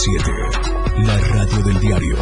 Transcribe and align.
97, 0.00 0.32
la 1.04 1.18
radio 1.18 1.62
del 1.62 1.78
diario. 1.78 2.16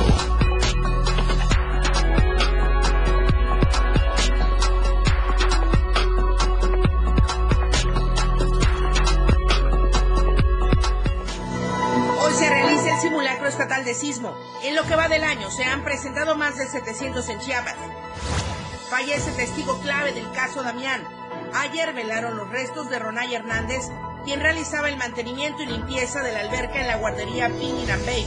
Hoy 12.20 12.34
se 12.34 12.48
realiza 12.50 12.94
el 12.94 13.00
simulacro 13.00 13.46
estatal 13.46 13.84
de 13.84 13.94
sismo. 13.94 14.36
En 14.64 14.74
lo 14.74 14.82
que 14.82 14.96
va 14.96 15.06
del 15.08 15.22
año 15.22 15.48
se 15.48 15.62
han 15.62 15.84
presentado 15.84 16.34
más 16.34 16.56
de 16.56 16.66
700 16.66 17.28
en 17.28 17.38
Chiapas. 17.38 17.76
Fallece 18.90 19.30
testigo 19.32 19.78
clave 19.82 20.12
del 20.12 20.28
caso 20.32 20.64
Damián. 20.64 21.06
Ayer 21.54 21.92
velaron 21.94 22.36
los 22.36 22.48
restos 22.48 22.90
de 22.90 22.98
Ronay 22.98 23.36
Hernández, 23.36 23.88
quien 24.28 24.40
realizaba 24.40 24.90
el 24.90 24.98
mantenimiento 24.98 25.62
y 25.62 25.66
limpieza 25.66 26.22
de 26.22 26.32
la 26.32 26.40
alberca 26.40 26.82
en 26.82 26.86
la 26.86 26.98
guardería 26.98 27.48
Pinginam 27.48 28.04
Bay. 28.04 28.26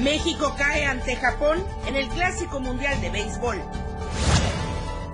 México 0.00 0.54
cae 0.56 0.86
ante 0.86 1.16
Japón 1.16 1.58
en 1.88 1.96
el 1.96 2.08
Clásico 2.08 2.60
Mundial 2.60 3.00
de 3.00 3.10
Béisbol. 3.10 3.60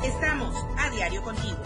Estamos 0.04 0.54
a 0.76 0.90
diario 0.90 1.22
contigo. 1.22 1.56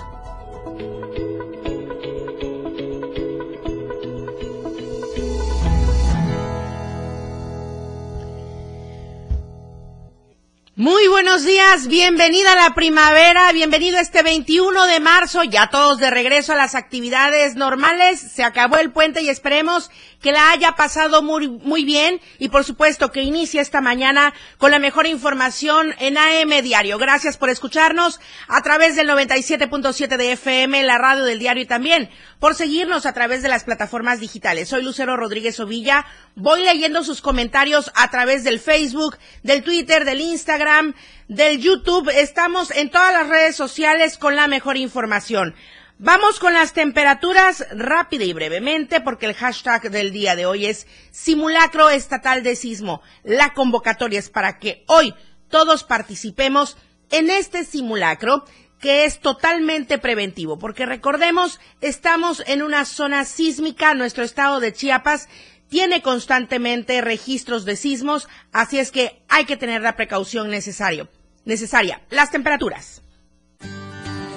Muy 10.80 11.08
buenos 11.08 11.44
días, 11.44 11.88
bienvenida 11.88 12.54
a 12.54 12.68
la 12.68 12.74
primavera, 12.74 13.52
bienvenido 13.52 13.98
este 13.98 14.22
21 14.22 14.86
de 14.86 14.98
marzo, 14.98 15.44
ya 15.44 15.68
todos 15.68 15.98
de 15.98 16.08
regreso 16.08 16.54
a 16.54 16.56
las 16.56 16.74
actividades 16.74 17.54
normales, 17.54 18.18
se 18.18 18.42
acabó 18.42 18.78
el 18.78 18.90
puente 18.90 19.20
y 19.20 19.28
esperemos 19.28 19.90
que 20.22 20.32
la 20.32 20.52
haya 20.52 20.72
pasado 20.76 21.22
muy, 21.22 21.48
muy 21.48 21.84
bien 21.84 22.22
y 22.38 22.48
por 22.48 22.64
supuesto 22.64 23.12
que 23.12 23.20
inicie 23.20 23.60
esta 23.60 23.82
mañana 23.82 24.32
con 24.56 24.70
la 24.70 24.78
mejor 24.78 25.06
información 25.06 25.94
en 25.98 26.16
AM 26.16 26.62
Diario. 26.62 26.96
Gracias 26.96 27.36
por 27.36 27.50
escucharnos 27.50 28.18
a 28.48 28.62
través 28.62 28.96
del 28.96 29.06
97.7 29.10 30.16
de 30.16 30.32
FM, 30.32 30.82
la 30.84 30.96
radio 30.96 31.24
del 31.24 31.38
diario 31.38 31.62
y 31.62 31.66
también 31.66 32.08
por 32.38 32.54
seguirnos 32.54 33.04
a 33.04 33.12
través 33.12 33.42
de 33.42 33.50
las 33.50 33.64
plataformas 33.64 34.18
digitales. 34.18 34.70
Soy 34.70 34.82
Lucero 34.82 35.14
Rodríguez 35.16 35.60
Ovilla, 35.60 36.06
voy 36.40 36.64
leyendo 36.64 37.04
sus 37.04 37.20
comentarios 37.20 37.92
a 37.94 38.10
través 38.10 38.44
del 38.44 38.58
Facebook, 38.58 39.18
del 39.42 39.62
Twitter, 39.62 40.04
del 40.04 40.20
Instagram, 40.20 40.94
del 41.28 41.60
YouTube. 41.60 42.08
Estamos 42.08 42.70
en 42.70 42.90
todas 42.90 43.12
las 43.12 43.28
redes 43.28 43.56
sociales 43.56 44.16
con 44.16 44.36
la 44.36 44.48
mejor 44.48 44.76
información. 44.76 45.54
Vamos 45.98 46.38
con 46.38 46.54
las 46.54 46.72
temperaturas 46.72 47.66
rápida 47.72 48.24
y 48.24 48.32
brevemente 48.32 49.02
porque 49.02 49.26
el 49.26 49.34
hashtag 49.34 49.90
del 49.90 50.12
día 50.12 50.34
de 50.34 50.46
hoy 50.46 50.64
es 50.64 50.86
simulacro 51.10 51.90
estatal 51.90 52.42
de 52.42 52.56
sismo. 52.56 53.02
La 53.22 53.52
convocatoria 53.52 54.18
es 54.18 54.30
para 54.30 54.58
que 54.58 54.82
hoy 54.86 55.14
todos 55.50 55.84
participemos 55.84 56.78
en 57.10 57.28
este 57.28 57.64
simulacro 57.64 58.44
que 58.80 59.04
es 59.04 59.20
totalmente 59.20 59.98
preventivo, 59.98 60.58
porque 60.58 60.86
recordemos, 60.86 61.60
estamos 61.82 62.42
en 62.46 62.62
una 62.62 62.86
zona 62.86 63.26
sísmica, 63.26 63.92
nuestro 63.92 64.24
estado 64.24 64.58
de 64.58 64.72
Chiapas 64.72 65.28
tiene 65.70 66.02
constantemente 66.02 67.00
registros 67.00 67.64
de 67.64 67.76
sismos, 67.76 68.28
así 68.52 68.78
es 68.78 68.90
que 68.90 69.22
hay 69.28 69.46
que 69.46 69.56
tener 69.56 69.80
la 69.80 69.96
precaución 69.96 70.50
necesario, 70.50 71.08
necesaria. 71.46 72.02
Las 72.10 72.30
temperaturas. 72.30 73.02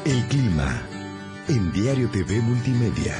El 0.06 0.24
clima 0.28 0.82
en 1.50 1.72
Diario 1.74 2.10
TV 2.10 2.40
Multimedia. 2.40 3.16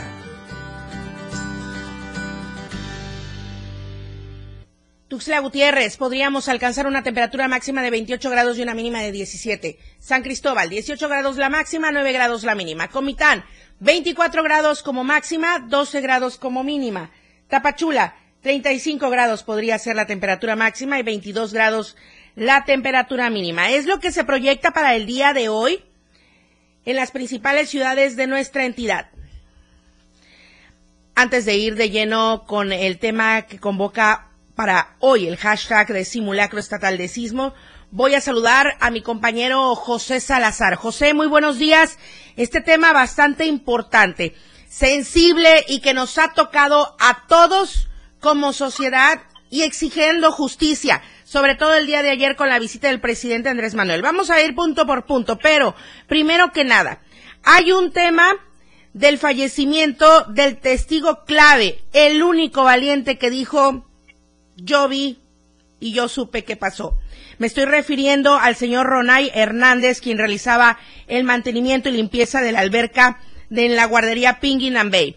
Tuxtla 5.08 5.40
Gutiérrez, 5.40 5.98
podríamos 5.98 6.50
alcanzar 6.50 6.88
una 6.88 7.04
temperatura 7.04 7.48
máxima 7.48 7.84
de 7.84 7.92
28 7.92 8.30
grados 8.32 8.58
y 8.58 8.64
una 8.64 8.74
mínima 8.74 9.00
de 9.02 9.12
17. 9.12 9.78
San 10.00 10.24
Cristóbal, 10.24 10.70
18 10.70 11.08
grados 11.08 11.38
la 11.38 11.50
máxima, 11.50 11.92
9 11.92 12.14
grados 12.14 12.44
la 12.44 12.56
mínima. 12.56 12.88
Comitán, 12.90 13.44
24 13.80 14.42
grados 14.44 14.82
como 14.82 15.04
máxima, 15.04 15.60
12 15.60 16.02
grados 16.02 16.38
como 16.38 16.64
mínima. 16.64 17.12
Tapachula, 17.54 18.16
35 18.42 19.12
grados 19.12 19.44
podría 19.44 19.78
ser 19.78 19.96
la 19.96 20.08
temperatura 20.08 20.56
máxima 20.56 20.98
y 20.98 21.04
22 21.04 21.54
grados 21.54 21.96
la 22.36 22.66
temperatura 22.66 23.30
mínima. 23.30 23.70
Es 23.70 23.86
lo 23.86 24.00
que 24.00 24.12
se 24.12 24.24
proyecta 24.24 24.72
para 24.72 24.96
el 24.96 25.06
día 25.06 25.34
de 25.34 25.50
hoy 25.50 25.84
en 26.84 26.96
las 26.96 27.12
principales 27.12 27.70
ciudades 27.70 28.16
de 28.16 28.26
nuestra 28.26 28.66
entidad. 28.66 29.12
Antes 31.14 31.46
de 31.46 31.54
ir 31.54 31.76
de 31.76 31.92
lleno 31.92 32.46
con 32.48 32.72
el 32.72 32.98
tema 32.98 33.44
que 33.44 33.60
convoca 33.60 34.32
para 34.56 34.96
hoy 34.98 35.28
el 35.28 35.38
hashtag 35.38 35.90
de 35.90 36.06
simulacro 36.06 36.60
estatal 36.60 36.98
de 36.98 37.08
sismo, 37.08 37.54
voy 37.92 38.16
a 38.16 38.22
saludar 38.22 38.78
a 38.80 38.90
mi 38.90 39.02
compañero 39.02 39.76
José 39.76 40.20
Salazar. 40.20 40.74
José, 40.74 41.14
muy 41.14 41.28
buenos 41.28 41.60
días. 41.60 42.00
Este 42.36 42.62
tema 42.62 42.94
bastante 42.94 43.46
importante, 43.46 44.34
sensible 44.74 45.64
y 45.68 45.82
que 45.82 45.94
nos 45.94 46.18
ha 46.18 46.34
tocado 46.34 46.96
a 47.00 47.28
todos 47.28 47.88
como 48.20 48.54
sociedad 48.54 49.22
y 49.52 49.62
exigiendo 49.62 50.32
justicia, 50.32 51.04
sobre 51.24 51.54
todo 51.54 51.76
el 51.76 51.86
día 51.86 52.02
de 52.02 52.10
ayer 52.10 52.36
con 52.36 52.50
la 52.50 52.58
visita 52.58 52.88
del 52.88 53.00
presidente 53.00 53.50
Andrés 53.50 53.76
Manuel. 53.76 54.02
Vamos 54.02 54.32
a 54.32 54.42
ir 54.42 54.56
punto 54.56 54.88
por 54.88 55.06
punto, 55.06 55.38
pero 55.38 55.76
primero 56.08 56.52
que 56.52 56.64
nada, 56.64 57.02
hay 57.44 57.72
un 57.72 57.92
tema 57.92 58.32
del 58.94 59.20
fallecimiento 59.20 60.24
del 60.30 60.58
testigo 60.58 61.24
clave, 61.26 61.84
el 61.94 62.24
único 62.24 62.64
valiente 62.64 63.20
que 63.20 63.30
dijo 63.30 63.86
yo 64.56 64.88
vi 64.88 65.20
y 65.80 65.94
yo 65.94 66.08
supe 66.08 66.44
qué 66.44 66.56
pasó. 66.56 66.98
Me 67.38 67.46
estoy 67.46 67.66
refiriendo 67.66 68.38
al 68.38 68.56
señor 68.56 68.88
Ronay 68.88 69.30
Hernández, 69.36 70.02
quien 70.02 70.18
realizaba 70.18 70.80
el 71.08 71.26
mantenimiento 71.26 71.90
y 71.90 71.92
limpieza 71.92 72.42
de 72.42 72.54
la 72.54 72.62
alberca 72.62 73.20
de 73.54 73.70
la 73.70 73.86
guardería 73.86 74.40
Pingin 74.40 74.78
and 74.78 74.92
Babe. 74.92 75.16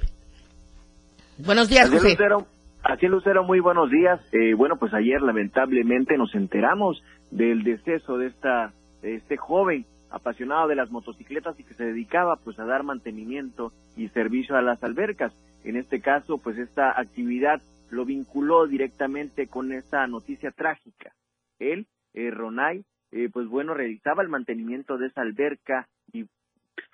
Buenos 1.39 1.71
días, 1.71 1.89
José. 1.89 2.11
Lucero, 2.11 2.47
así, 2.83 3.07
Lucero, 3.07 3.45
muy 3.45 3.61
buenos 3.61 3.91
días. 3.91 4.21
Eh, 4.33 4.53
bueno, 4.55 4.77
pues 4.77 4.93
ayer 4.93 5.23
lamentablemente 5.23 6.19
nos 6.19 6.35
enteramos 6.35 7.03
del 7.31 7.63
deceso 7.63 8.19
de 8.19 8.27
esta 8.27 8.73
de 9.01 9.15
este 9.15 9.39
joven 9.39 9.87
apasionado 10.11 10.69
de 10.69 10.77
las 10.77 10.91
motocicletas 10.91 11.59
y 11.59 11.65
que 11.65 11.75
se 11.75 11.85
dedicaba 11.85 12.37
pues 12.37 12.59
a 12.59 12.67
dar 12.67 12.83
mantenimiento 12.83 13.73
y 13.97 14.09
servicio 14.09 14.55
a 14.55 14.63
las 14.63 14.83
albercas. 14.85 15.33
En 15.65 15.77
este 15.77 16.01
caso, 16.01 16.37
pues 16.37 16.59
esta 16.59 16.91
actividad 16.91 17.63
lo 17.89 18.05
vinculó 18.05 18.67
directamente 18.67 19.47
con 19.47 19.73
esta 19.73 20.07
noticia 20.07 20.51
trágica. 20.51 21.13
Él, 21.59 21.87
eh, 22.13 22.31
Ronay, 22.31 22.85
eh, 23.13 23.31
pues 23.33 23.49
bueno, 23.49 23.73
realizaba 23.73 24.23
el 24.23 24.29
mantenimiento 24.29 24.99
de 24.99 25.07
esa 25.07 25.23
alberca 25.23 25.89
y 26.13 26.27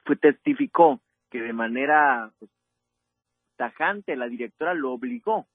fue, 0.04 0.16
testificó 0.16 1.00
que 1.32 1.40
de 1.40 1.54
manera 1.54 2.30
pues, 2.38 2.50
tajante 3.56 4.16
la 4.16 4.28
directora 4.28 4.74
lo 4.74 4.92
obligó 4.92 5.46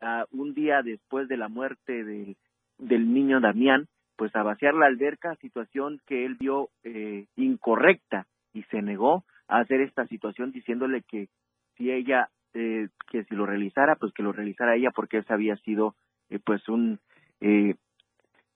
a, 0.00 0.26
un 0.32 0.52
día 0.52 0.82
después 0.82 1.28
de 1.28 1.36
la 1.36 1.48
muerte 1.48 2.02
del, 2.02 2.36
del 2.76 3.14
niño 3.14 3.40
Damián, 3.40 3.86
pues 4.16 4.34
a 4.34 4.42
vaciar 4.42 4.74
la 4.74 4.86
alberca, 4.86 5.36
situación 5.36 6.00
que 6.06 6.26
él 6.26 6.36
vio 6.40 6.70
eh, 6.82 7.26
incorrecta 7.36 8.26
y 8.52 8.64
se 8.64 8.82
negó 8.82 9.24
a 9.46 9.60
hacer 9.60 9.80
esta 9.80 10.06
situación 10.08 10.50
diciéndole 10.50 11.02
que 11.02 11.28
si 11.76 11.92
ella 11.92 12.28
eh, 12.54 12.88
que 13.10 13.24
si 13.24 13.34
lo 13.34 13.46
realizara, 13.46 13.94
pues 13.94 14.12
que 14.12 14.24
lo 14.24 14.32
realizara 14.32 14.74
ella 14.74 14.90
porque 14.90 15.18
ese 15.18 15.32
había 15.32 15.56
sido 15.58 15.94
eh, 16.30 16.40
pues 16.44 16.68
un 16.68 16.98
eh, 17.40 17.76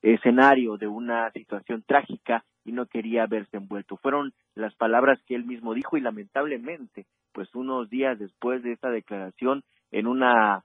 escenario 0.02 0.76
de 0.78 0.88
una 0.88 1.30
situación 1.30 1.84
trágica 1.86 2.44
y 2.66 2.72
no 2.72 2.86
quería 2.86 3.26
verse 3.26 3.56
envuelto. 3.56 3.96
Fueron 3.96 4.34
las 4.54 4.74
palabras 4.74 5.18
que 5.26 5.34
él 5.34 5.44
mismo 5.44 5.72
dijo 5.72 5.96
y 5.96 6.00
lamentablemente, 6.00 7.06
pues 7.32 7.54
unos 7.54 7.88
días 7.88 8.18
después 8.18 8.62
de 8.62 8.72
esta 8.72 8.90
declaración, 8.90 9.62
en 9.92 10.06
una 10.06 10.64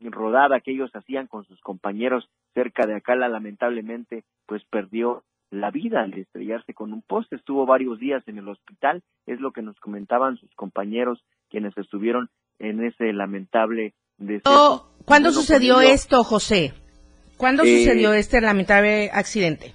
rodada 0.00 0.60
que 0.60 0.72
ellos 0.72 0.90
hacían 0.94 1.26
con 1.28 1.44
sus 1.44 1.60
compañeros 1.60 2.28
cerca 2.54 2.86
de 2.86 2.96
Acala, 2.96 3.28
lamentablemente, 3.28 4.24
pues 4.46 4.62
perdió 4.70 5.22
la 5.50 5.70
vida 5.70 6.02
al 6.02 6.14
estrellarse 6.14 6.72
con 6.74 6.92
un 6.92 7.02
poste. 7.02 7.36
Estuvo 7.36 7.66
varios 7.66 7.98
días 8.00 8.26
en 8.26 8.38
el 8.38 8.48
hospital, 8.48 9.02
es 9.26 9.38
lo 9.40 9.52
que 9.52 9.62
nos 9.62 9.78
comentaban 9.78 10.38
sus 10.38 10.50
compañeros 10.54 11.22
quienes 11.50 11.76
estuvieron 11.76 12.30
en 12.58 12.82
ese 12.84 13.12
lamentable 13.12 13.92
deceso. 14.16 14.88
¿Cuándo 15.04 15.30
sucedió 15.30 15.74
pues, 15.74 15.88
yo- 15.88 15.94
esto, 15.94 16.24
José? 16.24 16.72
¿Cuándo 17.36 17.64
Eh, 17.64 17.78
sucedió 17.84 18.12
este 18.14 18.40
lamentable 18.40 19.10
accidente? 19.12 19.72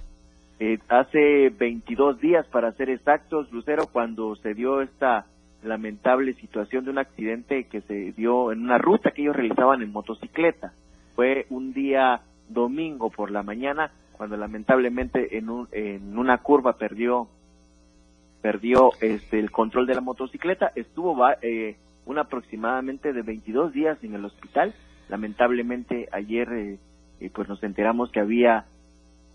Eh, 0.60 0.78
hace 0.88 1.50
22 1.50 2.20
días, 2.20 2.46
para 2.48 2.72
ser 2.72 2.90
exactos, 2.90 3.50
Lucero, 3.52 3.86
cuando 3.92 4.34
se 4.36 4.54
dio 4.54 4.80
esta 4.82 5.26
lamentable 5.62 6.34
situación 6.34 6.84
de 6.84 6.90
un 6.90 6.98
accidente 6.98 7.64
que 7.64 7.80
se 7.82 8.12
dio 8.12 8.52
en 8.52 8.62
una 8.62 8.78
ruta 8.78 9.10
que 9.12 9.22
ellos 9.22 9.36
realizaban 9.36 9.82
en 9.82 9.92
motocicleta. 9.92 10.72
Fue 11.14 11.46
un 11.50 11.72
día 11.72 12.20
domingo 12.48 13.10
por 13.10 13.30
la 13.30 13.42
mañana, 13.42 13.92
cuando 14.16 14.36
lamentablemente 14.36 15.36
en, 15.38 15.48
un- 15.50 15.68
en 15.72 16.16
una 16.18 16.38
curva 16.38 16.76
perdió 16.76 17.28
perdió 18.40 18.90
este 19.00 19.40
el 19.40 19.50
control 19.50 19.86
de 19.86 19.94
la 19.96 20.00
motocicleta, 20.00 20.70
estuvo 20.76 21.16
eh, 21.42 21.76
un 22.06 22.18
aproximadamente 22.18 23.12
de 23.12 23.22
22 23.22 23.72
días 23.72 23.98
en 24.02 24.14
el 24.14 24.24
hospital 24.24 24.74
lamentablemente 25.08 26.08
ayer 26.12 26.48
eh, 26.52 26.78
eh, 27.20 27.30
pues 27.34 27.48
nos 27.48 27.62
enteramos 27.64 28.12
que 28.12 28.20
había 28.20 28.64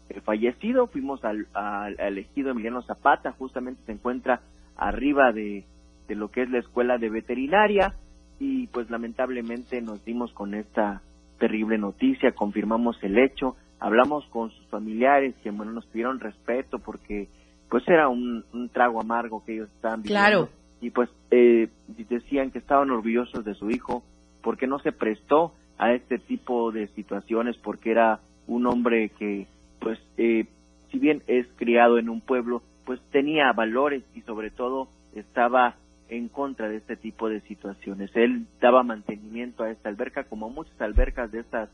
eh, 0.10 0.22
fallecido, 0.22 0.88
fuimos 0.88 1.24
al, 1.24 1.48
al, 1.54 2.00
elegido 2.00 2.52
Emiliano 2.52 2.82
Zapata, 2.84 3.32
justamente 3.34 3.82
se 3.86 3.92
encuentra 3.94 4.42
arriba 4.76 5.32
de, 5.32 5.64
de 6.08 6.16
lo 6.16 6.30
que 6.32 6.44
es 6.44 6.50
la 6.50 6.60
escuela 6.60 6.98
de 6.98 7.10
veterinaria 7.10 7.94
y 8.40 8.68
pues 8.68 8.90
lamentablemente 8.90 9.82
nos 9.82 10.04
dimos 10.04 10.32
con 10.34 10.54
esta 10.54 11.02
terrible 11.40 11.78
noticia, 11.78 12.32
confirmamos 12.32 12.98
el 13.04 13.18
hecho, 13.18 13.56
hablamos 13.80 14.26
con 14.28 14.50
sus 14.52 14.66
familiares 14.68 15.36
que 15.44 15.52
bueno 15.52 15.72
nos 15.72 15.86
pidieron 15.88 16.20
respeto 16.20 16.80
porque 16.80 17.28
pues 17.70 17.88
era 17.88 18.08
un, 18.08 18.46
un 18.54 18.70
trago 18.70 19.02
amargo 19.02 19.44
que 19.46 19.54
ellos 19.56 19.70
estaban 19.76 20.02
viviendo 20.04 20.28
Claro. 20.28 20.50
y 20.82 20.90
pues 20.90 21.10
eh, 21.32 21.70
decían 22.10 22.52
que 22.52 22.60
estaban 22.60 22.92
orgullosos 22.92 23.44
de 23.44 23.56
su 23.56 23.70
hijo 23.70 24.04
porque 24.42 24.68
no 24.68 24.80
se 24.80 24.92
prestó 24.92 25.54
a 25.78 25.94
este 25.94 26.18
tipo 26.20 26.72
de 26.72 26.88
situaciones 26.90 27.58
porque 27.58 27.92
era 27.92 28.20
un 28.48 28.68
hombre 28.68 29.10
que 29.18 29.48
pues 29.83 30.00
eh, 30.18 30.45
si 30.91 31.00
bien 31.00 31.21
es 31.27 31.45
criado 31.57 31.97
en 31.97 32.09
un 32.09 32.21
pueblo 32.21 32.63
pues 32.85 33.00
tenía 33.12 33.51
valores 33.53 34.03
y 34.15 34.21
sobre 34.21 34.50
todo 34.50 34.88
estaba 35.15 35.75
en 36.09 36.27
contra 36.27 36.69
de 36.69 36.77
este 36.77 36.95
tipo 36.95 37.30
de 37.30 37.41
situaciones. 37.41 38.12
Él 38.15 38.45
daba 38.62 38.83
mantenimiento 38.83 39.63
a 39.63 39.71
esta 39.71 39.89
alberca 39.89 40.25
como 40.25 40.50
muchas 40.50 40.80
albercas 40.81 41.31
de 41.31 41.39
estas 41.39 41.69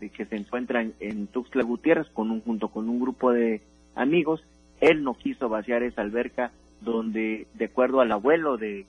de 0.00 0.08
que 0.08 0.24
se 0.24 0.36
encuentran 0.36 0.94
en 0.98 1.26
Tuxtla 1.26 1.62
Gutiérrez 1.62 2.08
con 2.10 2.30
un 2.30 2.40
junto 2.40 2.68
con 2.68 2.88
un 2.88 3.00
grupo 3.00 3.32
de 3.32 3.60
amigos. 3.94 4.42
Él 4.80 5.04
no 5.04 5.14
quiso 5.14 5.48
vaciar 5.48 5.82
esa 5.82 6.02
alberca 6.02 6.52
donde 6.80 7.46
de 7.54 7.64
acuerdo 7.66 8.00
al 8.00 8.12
abuelo 8.12 8.56
de 8.56 8.86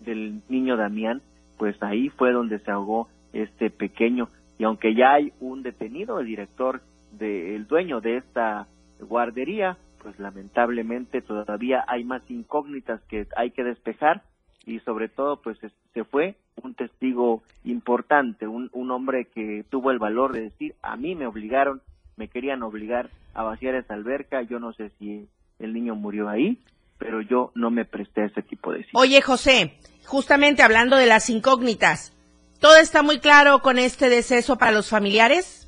del 0.00 0.42
niño 0.48 0.76
Damián, 0.76 1.22
pues 1.58 1.80
ahí 1.82 2.08
fue 2.10 2.32
donde 2.32 2.58
se 2.58 2.70
ahogó 2.70 3.08
este 3.32 3.70
pequeño 3.70 4.28
y 4.58 4.64
aunque 4.64 4.94
ya 4.94 5.14
hay 5.14 5.32
un 5.40 5.62
detenido, 5.62 6.20
el 6.20 6.26
director 6.26 6.82
del 7.18 7.66
dueño 7.66 8.00
de 8.00 8.18
esta 8.18 8.66
guardería, 9.00 9.76
pues 10.02 10.18
lamentablemente 10.18 11.22
todavía 11.22 11.84
hay 11.88 12.04
más 12.04 12.22
incógnitas 12.28 13.00
que 13.08 13.26
hay 13.36 13.50
que 13.50 13.64
despejar 13.64 14.22
y 14.66 14.80
sobre 14.80 15.08
todo 15.08 15.40
pues 15.42 15.62
es- 15.62 15.72
se 15.92 16.04
fue 16.04 16.36
un 16.62 16.74
testigo 16.74 17.42
importante, 17.64 18.46
un, 18.46 18.70
un 18.72 18.90
hombre 18.90 19.26
que 19.26 19.64
tuvo 19.70 19.90
el 19.90 19.98
valor 19.98 20.32
de 20.32 20.42
decir 20.42 20.74
a 20.82 20.96
mí 20.96 21.14
me 21.14 21.26
obligaron, 21.26 21.80
me 22.16 22.28
querían 22.28 22.62
obligar 22.62 23.10
a 23.34 23.42
vaciar 23.42 23.74
esa 23.74 23.94
alberca, 23.94 24.42
yo 24.42 24.58
no 24.60 24.72
sé 24.72 24.90
si 24.98 25.26
el 25.58 25.72
niño 25.72 25.94
murió 25.94 26.28
ahí, 26.28 26.58
pero 26.98 27.20
yo 27.20 27.50
no 27.54 27.70
me 27.70 27.84
presté 27.84 28.22
a 28.22 28.26
ese 28.26 28.42
tipo 28.42 28.72
de 28.72 28.84
situaciones. 28.84 29.10
Oye, 29.10 29.22
José, 29.22 29.78
justamente 30.06 30.62
hablando 30.62 30.96
de 30.96 31.06
las 31.06 31.28
incógnitas, 31.30 32.16
¿todo 32.60 32.76
está 32.76 33.02
muy 33.02 33.18
claro 33.18 33.58
con 33.60 33.78
este 33.78 34.08
deceso 34.08 34.56
para 34.56 34.72
los 34.72 34.88
familiares? 34.88 35.63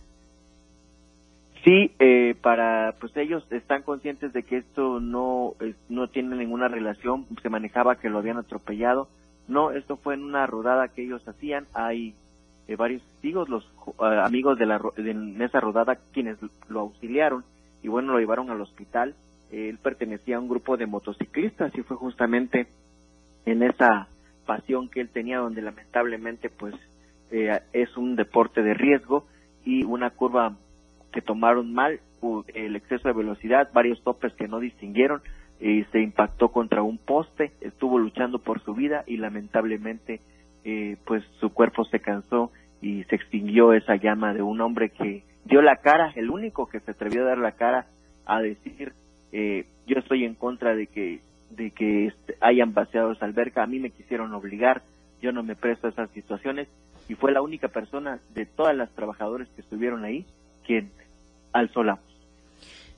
Sí, 1.67 1.91
eh, 1.99 2.37
para 2.43 2.95
pues 3.01 3.17
ellos 3.17 3.45
están 3.51 3.83
conscientes 3.83 4.33
de 4.33 4.45
que 4.45 4.59
esto 4.59 5.01
no 5.01 5.55
no 5.89 6.07
tiene 6.09 6.37
ninguna 6.37 6.69
relación. 6.69 7.27
Se 7.43 7.49
manejaba 7.51 7.97
que 7.97 8.09
lo 8.09 8.19
habían 8.19 8.39
atropellado. 8.39 9.09
No, 9.49 9.73
esto 9.73 9.97
fue 9.97 10.15
en 10.15 10.23
una 10.23 10.47
rodada 10.47 10.87
que 10.89 11.03
ellos 11.03 11.27
hacían. 11.27 11.67
Hay 11.75 12.15
eh, 12.69 12.77
varios 12.77 13.03
testigos, 13.03 13.49
los 13.49 13.65
eh, 14.01 14.21
amigos 14.25 14.59
de 14.61 14.67
la 14.67 14.81
de- 14.97 15.45
esa 15.45 15.59
rodada 15.61 15.99
quienes 16.13 16.39
lo 16.69 16.81
auxiliaron 16.81 17.45
y 17.83 17.89
bueno 17.89 18.13
lo 18.13 18.21
llevaron 18.21 18.49
al 18.51 18.61
hospital. 18.61 19.17
Él 19.51 19.79
pertenecía 19.83 20.37
a 20.37 20.41
un 20.41 20.49
grupo 20.49 20.77
de 20.77 20.87
motociclistas 20.87 21.75
y 21.77 21.83
fue 21.83 21.97
justamente 21.99 22.69
en 23.45 23.65
esa 23.65 24.09
pasión 24.47 24.89
que 24.89 25.01
él 25.01 25.09
tenía 25.09 25.39
donde 25.41 25.63
lamentablemente 25.63 26.49
pues 26.49 26.77
eh, 27.33 27.61
es 27.73 27.97
un 27.97 28.17
deporte 28.17 28.63
de 28.63 28.75
riesgo 28.75 29.27
y 29.65 29.83
una 29.83 30.11
curva 30.11 30.57
que 31.17 31.23
tomaron 31.23 31.73
mal 31.73 31.99
el 32.53 32.77
exceso 32.77 33.09
de 33.09 33.15
velocidad, 33.15 33.71
varios 33.73 34.03
topes 34.03 34.35
que 34.35 34.49
no 34.49 34.61
distinguieron 34.61 35.23
y 35.59 35.85
se 35.85 36.03
impactó 36.03 36.51
contra 36.51 36.83
un 36.83 36.99
poste, 36.99 37.53
estuvo 37.63 37.99
luchando 37.99 38.39
por 38.39 38.61
su 38.61 38.75
vida 38.75 39.03
y 39.07 39.17
lamentablemente 39.17 40.21
eh, 40.65 40.99
pues 41.07 41.25
su 41.41 41.55
cuerpo 41.55 41.87
se 41.87 42.01
cansó 42.01 42.53
y 42.83 43.05
se 43.05 43.17
extinguió 43.17 43.73
esa 43.73 43.97
llama 43.97 44.35
de 44.35 44.43
un 44.43 44.61
hombre 44.61 44.91
que 44.91 45.25
dio 45.47 45.63
la 45.63 45.77
cara, 45.77 46.13
el 46.17 46.29
único 46.29 46.67
que 46.67 46.81
se 46.81 46.91
atrevió 46.91 47.23
a 47.23 47.29
dar 47.29 47.39
la 47.39 47.53
cara 47.53 47.87
a 48.27 48.43
decir 48.43 48.93
eh, 49.33 49.65
yo 49.87 49.99
estoy 49.99 50.25
en 50.25 50.35
contra 50.35 50.75
de 50.75 50.87
que 50.87 51.21
de 51.49 51.71
que 51.71 52.09
este, 52.09 52.37
hayan 52.43 52.75
vaciado 52.75 53.13
esa 53.13 53.25
alberca, 53.25 53.63
a 53.63 53.67
mí 53.67 53.79
me 53.79 53.89
quisieron 53.89 54.35
obligar, 54.35 54.83
yo 55.23 55.33
no 55.33 55.43
me 55.43 55.57
presto 55.57 55.87
a 55.87 55.91
esas 55.91 56.11
situaciones 56.11 56.69
y 57.09 57.15
fue 57.15 57.33
la 57.33 57.41
única 57.41 57.69
persona 57.69 58.21
de 58.35 58.45
todas 58.45 58.77
las 58.77 58.91
trabajadoras 58.91 59.49
que 59.55 59.63
estuvieron 59.63 60.05
ahí 60.05 60.27
quien 60.67 60.91
voz. 61.75 61.99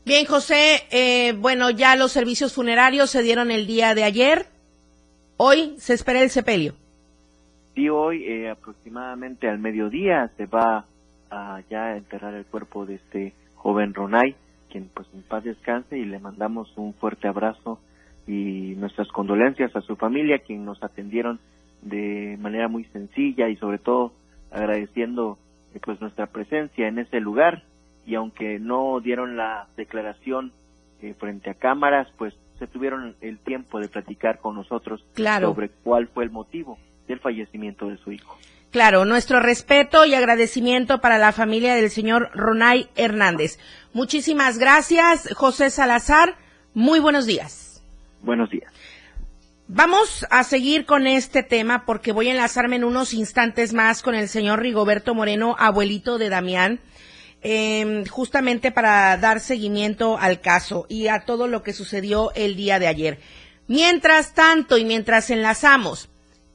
Bien, 0.05 0.25
José, 0.25 0.85
eh, 0.91 1.35
bueno, 1.39 1.71
ya 1.71 1.95
los 1.95 2.13
servicios 2.13 2.55
funerarios 2.55 3.11
se 3.11 3.23
dieron 3.23 3.51
el 3.51 3.67
día 3.67 3.95
de 3.95 4.05
ayer. 4.05 4.47
Hoy 5.37 5.75
se 5.77 5.95
espera 5.95 6.23
el 6.23 6.31
sepelio. 6.31 6.75
Y 7.75 7.91
hoy 7.91 8.25
eh, 8.25 8.49
aproximadamente 8.49 9.49
al 9.49 9.59
mediodía 9.59 10.31
se 10.37 10.47
va 10.47 10.87
a 11.31 11.61
ya 11.71 11.97
enterrar 11.97 12.35
el 12.35 12.47
cuerpo 12.47 12.87
de 12.87 12.95
este 12.95 13.35
joven 13.55 13.93
Ronay, 13.93 14.35
quien 14.71 14.89
pues 14.95 15.07
en 15.13 15.23
paz 15.23 15.45
descanse 15.45 15.99
y 15.99 16.05
le 16.05 16.19
mandamos 16.19 16.73
un 16.77 16.95
fuerte 16.95 17.29
abrazo 17.29 17.79
y 18.27 18.75
nuestras 18.77 19.09
condolencias 19.09 19.77
a 19.77 19.81
su 19.81 19.97
familia, 19.97 20.39
quien 20.39 20.65
nos 20.65 20.83
atendieron 20.83 21.39
de 21.83 22.37
manera 22.41 22.69
muy 22.69 22.85
sencilla 22.85 23.49
y 23.49 23.57
sobre 23.57 23.79
todo 23.79 24.13
agradeciendo 24.51 25.39
eh, 25.75 25.81
pues 25.85 26.01
nuestra 26.01 26.27
presencia 26.27 26.89
en 26.89 26.99
ese 26.99 27.21
lugar 27.21 27.63
y 28.09 28.15
aunque 28.15 28.59
no 28.59 29.01
dieron 29.01 29.37
la 29.37 29.67
declaración 29.77 30.53
eh, 31.03 31.15
frente 31.21 31.51
a 31.51 31.55
cámaras, 31.55 32.09
pues 32.17 32.33
se 32.59 32.67
tuvieron 32.67 33.15
el 33.21 33.39
tiempo 33.39 33.79
de 33.81 33.89
platicar 33.89 34.39
con 34.39 34.55
nosotros 34.55 35.05
Claro. 35.13 35.49
sobre 35.49 35.69
cuál 35.69 36.09
fue 36.09 36.25
el 36.25 36.31
motivo 36.31 36.79
del 37.07 37.21
fallecimiento 37.21 37.87
de 37.89 37.99
su 37.99 38.11
hijo. 38.11 38.39
Claro, 38.71 39.05
nuestro 39.05 39.41
respeto 39.41 40.07
y 40.07 40.15
agradecimiento 40.15 41.03
para 41.03 41.19
la 41.19 41.33
familia 41.33 41.75
del 41.75 41.91
señor 41.91 42.31
Ronay 42.33 42.89
Hernández. 42.97 43.59
Muchísimas 43.93 44.57
gracias, 44.59 45.29
José 45.35 45.69
Salazar. 45.69 46.37
Muy 46.73 47.01
buenos 47.01 47.27
días. 47.27 47.83
Buenos 48.23 48.49
días. 48.49 48.73
Vamos 49.69 50.27
a 50.31 50.45
seguir 50.45 50.87
con 50.87 51.07
este 51.07 51.43
tema 51.43 51.85
porque 51.85 52.13
voy 52.13 52.29
a 52.29 52.31
enlazarme 52.31 52.77
en 52.77 52.85
unos 52.85 53.13
instantes 53.13 53.75
más 53.75 54.03
con 54.03 54.15
el 54.15 54.29
señor 54.29 54.61
Rigoberto 54.63 55.15
Moreno, 55.15 55.57
abuelito 55.59 56.17
de 56.17 56.31
Damián, 56.31 56.81
eh, 57.43 58.05
justamente 58.11 58.73
para 58.73 59.17
dar 59.17 59.41
seguimiento 59.41 60.19
al 60.19 60.41
caso 60.41 60.87
y 60.89 61.09
a 61.09 61.21
todo 61.21 61.47
lo 61.47 61.63
que 61.63 61.73
sucedió 61.73 62.33
el 62.35 62.57
día 62.57 62.79
de 62.79 62.89
ayer. 62.89 63.21
Mientras 63.67 64.35
tanto 64.35 64.79
y 64.79 64.85
mientras 64.85 65.31
enlazamos, 65.31 66.09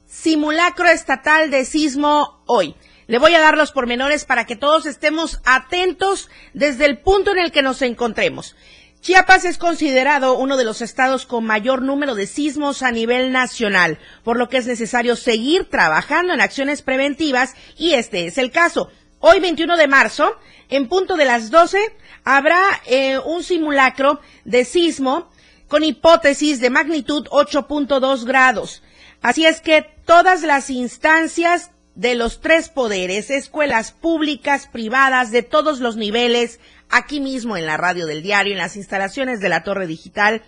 simulacro 0.06 0.88
estatal 0.88 1.50
de 1.50 1.64
sismo 1.64 2.42
hoy. 2.46 2.74
Le 3.06 3.18
voy 3.18 3.34
a 3.34 3.40
dar 3.40 3.56
los 3.56 3.72
pormenores 3.72 4.24
para 4.24 4.46
que 4.46 4.56
todos 4.56 4.86
estemos 4.86 5.40
atentos 5.44 6.30
desde 6.54 6.86
el 6.86 6.98
punto 6.98 7.32
en 7.32 7.38
el 7.38 7.52
que 7.52 7.62
nos 7.62 7.82
encontremos. 7.82 8.56
Chiapas 9.00 9.44
es 9.44 9.58
considerado 9.58 10.38
uno 10.38 10.56
de 10.56 10.64
los 10.64 10.80
estados 10.80 11.26
con 11.26 11.44
mayor 11.44 11.82
número 11.82 12.14
de 12.14 12.26
sismos 12.26 12.82
a 12.82 12.90
nivel 12.90 13.32
nacional, 13.32 13.98
por 14.22 14.38
lo 14.38 14.48
que 14.48 14.56
es 14.56 14.66
necesario 14.66 15.14
seguir 15.16 15.68
trabajando 15.68 16.32
en 16.32 16.40
acciones 16.40 16.80
preventivas 16.80 17.54
y 17.76 17.92
este 17.92 18.26
es 18.26 18.38
el 18.38 18.50
caso. 18.50 18.90
Hoy 19.26 19.40
21 19.40 19.78
de 19.78 19.86
marzo, 19.88 20.36
en 20.68 20.86
punto 20.86 21.16
de 21.16 21.24
las 21.24 21.50
12, 21.50 21.78
habrá 22.24 22.60
eh, 22.84 23.18
un 23.24 23.42
simulacro 23.42 24.20
de 24.44 24.66
sismo 24.66 25.30
con 25.66 25.82
hipótesis 25.82 26.60
de 26.60 26.68
magnitud 26.68 27.26
8.2 27.28 28.26
grados. 28.26 28.82
Así 29.22 29.46
es 29.46 29.62
que 29.62 29.80
todas 30.04 30.42
las 30.42 30.68
instancias 30.68 31.70
de 31.94 32.16
los 32.16 32.42
tres 32.42 32.68
poderes, 32.68 33.30
escuelas 33.30 33.92
públicas, 33.92 34.68
privadas, 34.70 35.30
de 35.30 35.40
todos 35.40 35.80
los 35.80 35.96
niveles, 35.96 36.60
aquí 36.90 37.18
mismo 37.18 37.56
en 37.56 37.64
la 37.64 37.78
radio 37.78 38.04
del 38.04 38.22
diario, 38.22 38.52
en 38.52 38.58
las 38.58 38.76
instalaciones 38.76 39.40
de 39.40 39.48
la 39.48 39.62
torre 39.62 39.86
digital, 39.86 40.42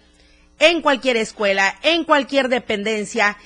en 0.59 0.83
cualquier 0.83 1.16
escuela, 1.16 1.78
en 1.83 2.04
cualquier 2.04 2.50
dependencia, 2.50 3.38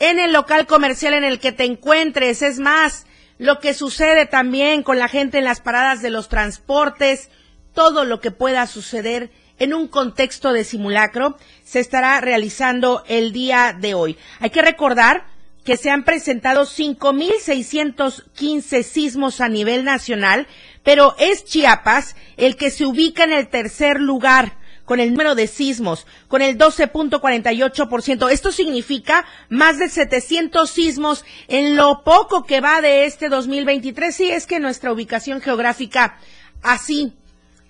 en 0.00 0.18
el 0.18 0.32
local 0.32 0.66
comercial 0.66 1.14
en 1.14 1.22
el 1.22 1.38
que 1.38 1.52
te 1.52 1.66
encuentres. 1.66 2.42
Es 2.42 2.58
más, 2.58 3.06
lo 3.38 3.60
que 3.60 3.74
sucede 3.74 4.26
también 4.26 4.82
con 4.82 4.98
la 4.98 5.08
gente 5.08 5.38
en 5.38 5.44
las 5.44 5.60
paradas 5.60 6.02
de 6.02 6.10
los 6.10 6.28
transportes, 6.28 7.30
todo 7.74 8.04
lo 8.04 8.20
que 8.20 8.30
pueda 8.30 8.66
suceder 8.66 9.30
en 9.58 9.74
un 9.74 9.88
contexto 9.88 10.52
de 10.52 10.64
simulacro 10.64 11.36
se 11.64 11.80
estará 11.80 12.20
realizando 12.20 13.02
el 13.06 13.32
día 13.32 13.76
de 13.78 13.94
hoy. 13.94 14.18
Hay 14.40 14.50
que 14.50 14.62
recordar 14.62 15.24
que 15.64 15.76
se 15.76 15.90
han 15.90 16.04
presentado 16.04 16.62
5.615 16.62 18.82
sismos 18.82 19.40
a 19.40 19.48
nivel 19.48 19.84
nacional, 19.84 20.48
pero 20.82 21.14
es 21.18 21.44
Chiapas 21.44 22.16
el 22.36 22.56
que 22.56 22.70
se 22.70 22.84
ubica 22.84 23.22
en 23.24 23.32
el 23.32 23.48
tercer 23.48 24.00
lugar 24.00 24.58
con 24.92 25.00
el 25.00 25.12
número 25.12 25.34
de 25.34 25.46
sismos, 25.46 26.06
con 26.28 26.42
el 26.42 26.58
12.48%. 26.58 28.30
Esto 28.30 28.52
significa 28.52 29.24
más 29.48 29.78
de 29.78 29.88
700 29.88 30.68
sismos 30.68 31.24
en 31.48 31.76
lo 31.76 32.04
poco 32.04 32.44
que 32.44 32.60
va 32.60 32.82
de 32.82 33.06
este 33.06 33.30
2023. 33.30 34.14
Sí, 34.14 34.30
es 34.30 34.46
que 34.46 34.60
nuestra 34.60 34.92
ubicación 34.92 35.40
geográfica 35.40 36.18
así, 36.60 37.14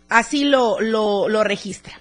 así 0.08 0.42
lo, 0.42 0.80
lo, 0.80 1.28
lo 1.28 1.44
registra. 1.44 1.92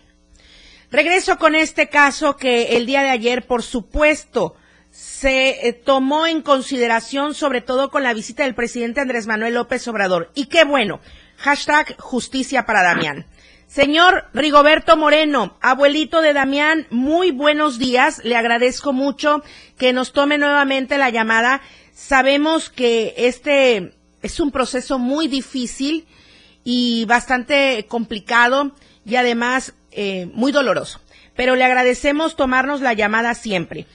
Regreso 0.90 1.38
con 1.38 1.54
este 1.54 1.88
caso 1.88 2.36
que 2.36 2.76
el 2.76 2.88
día 2.88 3.04
de 3.04 3.12
ayer, 3.12 3.46
por 3.46 3.62
supuesto, 3.62 4.56
se 4.90 5.68
eh, 5.68 5.74
tomó 5.74 6.26
en 6.26 6.42
consideración, 6.42 7.36
sobre 7.36 7.62
todo 7.62 7.92
con 7.92 8.02
la 8.02 8.16
visita 8.16 8.42
del 8.42 8.56
presidente 8.56 9.02
Andrés 9.02 9.28
Manuel 9.28 9.54
López 9.54 9.88
Obrador. 9.88 10.32
Y 10.34 10.48
qué 10.48 10.64
bueno. 10.64 11.00
Hashtag 11.38 11.96
justicia 12.00 12.66
para 12.66 12.82
Damián. 12.82 13.28
Señor 13.72 14.26
Rigoberto 14.34 14.98
Moreno, 14.98 15.58
abuelito 15.62 16.20
de 16.22 16.34
Damián, 16.34 16.88
muy 16.90 17.32
buenos 17.32 17.80
días. 17.80 18.20
Le 18.26 18.36
agradezco 18.36 18.92
mucho 18.92 19.44
que 19.78 19.94
nos 19.94 20.12
tome 20.12 20.38
nuevamente 20.38 20.98
la 20.98 21.10
llamada. 21.10 21.62
Sabemos 21.94 22.70
que 22.70 23.14
este 23.16 23.94
es 24.22 24.42
un 24.42 24.52
proceso 24.52 25.00
muy 25.00 25.30
difícil 25.30 26.06
y 26.66 27.06
bastante 27.06 27.86
complicado 27.88 28.76
y 29.06 29.16
además 29.16 29.74
eh, 29.92 30.30
muy 30.34 30.52
doloroso. 30.52 31.00
Pero 31.38 31.56
le 31.56 31.64
agradecemos 31.64 32.36
tomarnos 32.36 32.82
la 32.82 32.92
llamada 32.92 33.36
siempre. 33.36 33.86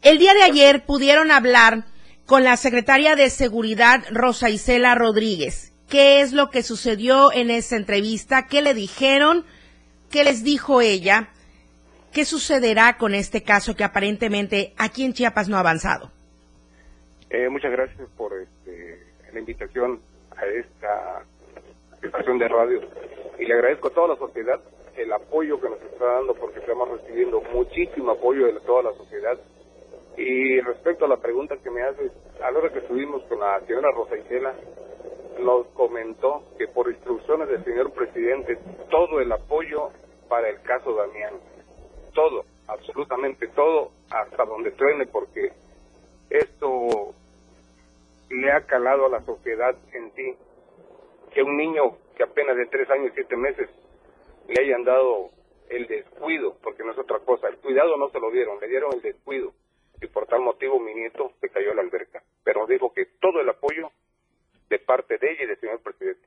El 0.00 0.16
día 0.16 0.32
de 0.32 0.44
ayer 0.44 0.86
pudieron 0.86 1.30
hablar 1.30 1.84
con 2.24 2.42
la 2.42 2.56
secretaria 2.56 3.16
de 3.16 3.28
Seguridad, 3.28 4.02
Rosa 4.12 4.48
Isela 4.48 4.94
Rodríguez. 4.94 5.74
¿Qué 5.90 6.20
es 6.20 6.32
lo 6.32 6.50
que 6.50 6.62
sucedió 6.62 7.32
en 7.32 7.50
esa 7.50 7.74
entrevista? 7.74 8.46
¿Qué 8.46 8.62
le 8.62 8.74
dijeron? 8.74 9.44
¿Qué 10.08 10.22
les 10.22 10.44
dijo 10.44 10.80
ella? 10.80 11.30
¿Qué 12.12 12.24
sucederá 12.24 12.96
con 12.96 13.12
este 13.12 13.42
caso 13.42 13.74
que 13.74 13.82
aparentemente 13.82 14.72
aquí 14.78 15.04
en 15.04 15.14
Chiapas 15.14 15.48
no 15.48 15.56
ha 15.56 15.60
avanzado? 15.60 16.12
Eh, 17.28 17.48
muchas 17.48 17.72
gracias 17.72 18.08
por 18.16 18.32
este, 18.34 19.02
la 19.32 19.40
invitación 19.40 20.00
a 20.36 20.46
esta 20.46 21.24
estación 22.00 22.38
de 22.38 22.46
radio 22.46 22.80
y 23.40 23.46
le 23.46 23.54
agradezco 23.54 23.88
a 23.88 23.90
toda 23.90 24.08
la 24.08 24.16
sociedad 24.16 24.60
el 24.96 25.12
apoyo 25.12 25.60
que 25.60 25.70
nos 25.70 25.82
está 25.82 26.04
dando 26.04 26.34
porque 26.34 26.60
estamos 26.60 26.88
recibiendo 26.88 27.40
muchísimo 27.52 28.12
apoyo 28.12 28.46
de 28.46 28.60
toda 28.60 28.84
la 28.84 28.92
sociedad. 28.92 29.38
Y 30.16 30.60
respecto 30.60 31.06
a 31.06 31.08
la 31.08 31.16
pregunta 31.16 31.56
que 31.56 31.70
me 31.70 31.82
haces, 31.82 32.12
a 32.40 32.50
la 32.52 32.58
hora 32.60 32.72
que 32.72 32.78
estuvimos 32.78 33.24
con 33.24 33.40
la 33.40 33.58
señora 33.66 33.88
Rosa 33.92 34.16
Isela, 34.18 34.54
nos 35.40 35.66
comentó 35.68 36.42
que 36.58 36.68
por 36.68 36.90
instrucciones 36.90 37.48
del 37.48 37.64
señor 37.64 37.92
presidente, 37.92 38.58
todo 38.90 39.20
el 39.20 39.30
apoyo 39.32 39.90
para 40.28 40.48
el 40.48 40.60
caso 40.62 40.94
Damián, 40.94 41.34
todo, 42.14 42.44
absolutamente 42.66 43.48
todo, 43.48 43.90
hasta 44.10 44.44
donde 44.44 44.70
truene, 44.72 45.06
porque 45.06 45.52
esto 46.30 47.14
le 48.30 48.52
ha 48.52 48.60
calado 48.66 49.06
a 49.06 49.10
la 49.10 49.24
sociedad 49.24 49.74
en 49.92 50.12
sí, 50.14 50.36
que 51.32 51.42
un 51.42 51.56
niño 51.56 51.96
que 52.16 52.22
apenas 52.22 52.56
de 52.56 52.66
tres 52.66 52.88
años 52.90 53.10
y 53.10 53.14
siete 53.14 53.36
meses 53.36 53.68
le 54.48 54.62
hayan 54.62 54.84
dado 54.84 55.30
el 55.68 55.86
descuido, 55.86 56.56
porque 56.62 56.82
no 56.84 56.92
es 56.92 56.98
otra 56.98 57.18
cosa, 57.20 57.48
el 57.48 57.56
cuidado 57.58 57.96
no 57.96 58.10
se 58.10 58.20
lo 58.20 58.30
dieron, 58.30 58.60
le 58.60 58.68
dieron 58.68 58.92
el 58.92 59.02
descuido. 59.02 59.52
Y 60.02 60.06
por 60.06 60.26
tal 60.26 60.40
motivo 60.40 60.80
mi 60.80 60.94
nieto 60.94 61.32
se 61.40 61.48
cayó 61.50 61.72
a 61.72 61.74
la 61.74 61.82
alberca. 61.82 62.22
Pero 62.42 62.66
dijo 62.66 62.92
que 62.92 63.06
todo 63.20 63.40
el 63.40 63.48
apoyo 63.48 63.90
de 64.70 64.78
parte 64.78 65.18
de 65.18 65.32
ella 65.32 65.44
y 65.44 65.46
del 65.48 65.60
señor 65.60 65.80
presidente. 65.82 66.26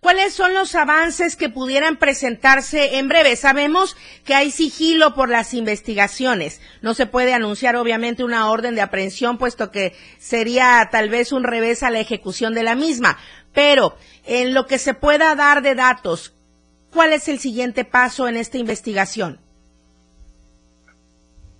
¿Cuáles 0.00 0.34
son 0.34 0.54
los 0.54 0.74
avances 0.74 1.36
que 1.36 1.48
pudieran 1.48 1.96
presentarse 1.96 2.98
en 2.98 3.08
breve? 3.08 3.36
Sabemos 3.36 3.96
que 4.24 4.34
hay 4.34 4.50
sigilo 4.50 5.14
por 5.14 5.28
las 5.28 5.54
investigaciones. 5.54 6.60
No 6.82 6.94
se 6.94 7.06
puede 7.06 7.34
anunciar 7.34 7.76
obviamente 7.76 8.24
una 8.24 8.50
orden 8.50 8.74
de 8.74 8.82
aprehensión, 8.82 9.38
puesto 9.38 9.70
que 9.70 9.92
sería 10.18 10.88
tal 10.90 11.08
vez 11.08 11.32
un 11.32 11.44
revés 11.44 11.82
a 11.82 11.90
la 11.90 12.00
ejecución 12.00 12.54
de 12.54 12.64
la 12.64 12.74
misma. 12.74 13.18
Pero 13.52 13.96
en 14.24 14.54
lo 14.54 14.66
que 14.66 14.78
se 14.78 14.94
pueda 14.94 15.34
dar 15.34 15.62
de 15.62 15.74
datos, 15.74 16.36
¿Cuál 16.96 17.12
es 17.12 17.28
el 17.28 17.38
siguiente 17.38 17.84
paso 17.84 18.26
en 18.26 18.36
esta 18.36 18.56
investigación? 18.56 19.38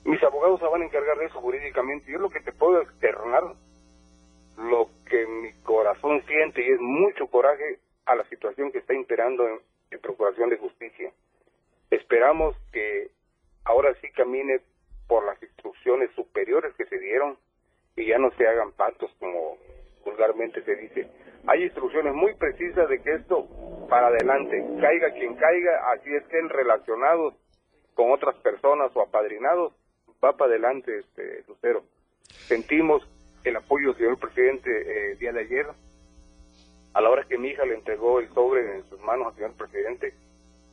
Mis 0.04 0.22
abogados 0.22 0.58
se 0.60 0.66
van 0.66 0.80
a 0.80 0.86
encargar 0.86 1.18
de 1.18 1.26
eso 1.26 1.38
jurídicamente. 1.42 2.10
Yo 2.10 2.18
lo 2.18 2.30
que 2.30 2.40
te 2.40 2.52
puedo 2.52 2.80
externar, 2.80 3.42
lo 4.56 4.88
que 5.04 5.26
mi 5.26 5.52
corazón 5.66 6.22
siente 6.26 6.62
y 6.62 6.70
es 6.70 6.80
mucho 6.80 7.26
coraje 7.26 7.78
a 8.06 8.14
la 8.14 8.24
situación 8.28 8.72
que 8.72 8.78
está 8.78 8.94
imperando 8.94 9.46
en, 9.46 9.60
en 9.90 10.00
Procuración 10.00 10.48
de 10.48 10.56
Justicia. 10.56 11.12
Esperamos 11.90 12.56
que 12.72 13.10
ahora 13.64 13.92
sí 14.00 14.08
camine 14.12 14.60
por 15.06 15.24
las 15.26 15.40
instrucciones 15.42 16.10
superiores 16.12 16.74
que 16.76 16.86
se 16.86 16.98
dieron 16.98 17.36
y 17.96 18.06
ya 18.06 18.18
no 18.18 18.30
se 18.32 18.46
hagan 18.46 18.72
patos 18.72 19.10
como 19.18 19.58
vulgarmente 20.04 20.62
se 20.62 20.76
dice. 20.76 21.08
Hay 21.46 21.64
instrucciones 21.64 22.14
muy 22.14 22.34
precisas 22.34 22.88
de 22.88 23.02
que 23.02 23.14
esto 23.14 23.48
para 23.88 24.08
adelante, 24.08 24.64
caiga 24.80 25.12
quien 25.12 25.34
caiga, 25.36 25.92
así 25.92 26.12
estén 26.14 26.48
relacionados 26.48 27.34
con 27.94 28.12
otras 28.12 28.34
personas 28.36 28.90
o 28.94 29.02
apadrinados, 29.02 29.72
va 30.24 30.36
para 30.36 30.50
adelante 30.50 30.98
este 30.98 31.44
Lucero. 31.48 31.82
Sentimos 32.24 33.06
el 33.48 33.56
apoyo 33.56 33.88
del 33.88 33.96
señor 33.96 34.18
presidente 34.18 34.70
eh, 34.70 35.12
el 35.12 35.18
día 35.18 35.32
de 35.32 35.40
ayer, 35.40 35.66
a 36.94 37.00
la 37.00 37.10
hora 37.10 37.24
que 37.28 37.38
mi 37.38 37.48
hija 37.48 37.64
le 37.64 37.74
entregó 37.74 38.20
el 38.20 38.28
sobre 38.34 38.76
en 38.76 38.84
sus 38.88 39.00
manos 39.00 39.28
al 39.28 39.34
señor 39.34 39.52
presidente, 39.54 40.14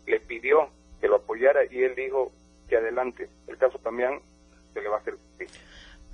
le 0.08 0.20
pidió 0.22 0.70
que 1.00 1.08
lo 1.08 1.18
apoyara 1.18 1.62
y 1.70 1.84
él 1.84 1.96
dijo 1.96 2.32
que 2.68 2.77
adelante, 2.77 3.30
el 3.48 3.58
caso 3.58 3.77
también 3.80 4.20
se 4.74 4.82
le 4.82 4.89
va 4.89 4.98
a 4.98 5.00
hacer 5.00 5.15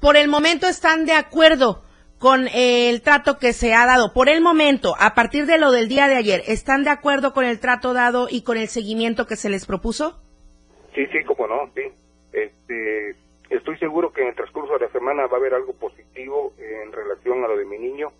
Por 0.01 0.17
el 0.17 0.27
momento 0.27 0.67
están 0.67 1.05
de 1.05 1.13
acuerdo 1.13 1.83
con 2.17 2.47
el 2.53 3.01
trato 3.01 3.37
que 3.37 3.53
se 3.53 3.73
ha 3.73 3.85
dado. 3.85 4.11
Por 4.13 4.27
el 4.27 4.41
momento, 4.41 4.93
a 4.99 5.13
partir 5.13 5.45
de 5.45 5.57
lo 5.57 5.71
del 5.71 5.87
día 5.87 6.07
de 6.07 6.15
ayer, 6.15 6.41
¿están 6.47 6.83
de 6.83 6.89
acuerdo 6.89 7.33
con 7.33 7.45
el 7.45 7.59
trato 7.59 7.93
dado 7.93 8.27
y 8.29 8.43
con 8.43 8.57
el 8.57 8.67
seguimiento 8.67 9.25
que 9.25 9.37
se 9.37 9.49
les 9.49 9.65
propuso? 9.65 10.21
Sí, 10.93 11.05
sí, 11.07 11.23
como 11.25 11.47
no, 11.47 11.71
sí. 11.73 11.83
Este, 12.33 13.15
estoy 13.49 13.77
seguro 13.77 14.11
que 14.11 14.21
en 14.21 14.29
el 14.29 14.35
transcurso 14.35 14.73
de 14.73 14.85
la 14.85 14.91
semana 14.91 15.27
va 15.27 15.37
a 15.37 15.39
haber 15.39 15.53
algo 15.53 15.73
positivo 15.73 16.53
en 16.57 16.91
relación 16.91 17.43
a 17.43 17.47
lo 17.47 17.57
de 17.57 17.65
mi 17.65 17.77
niño, 17.77 18.11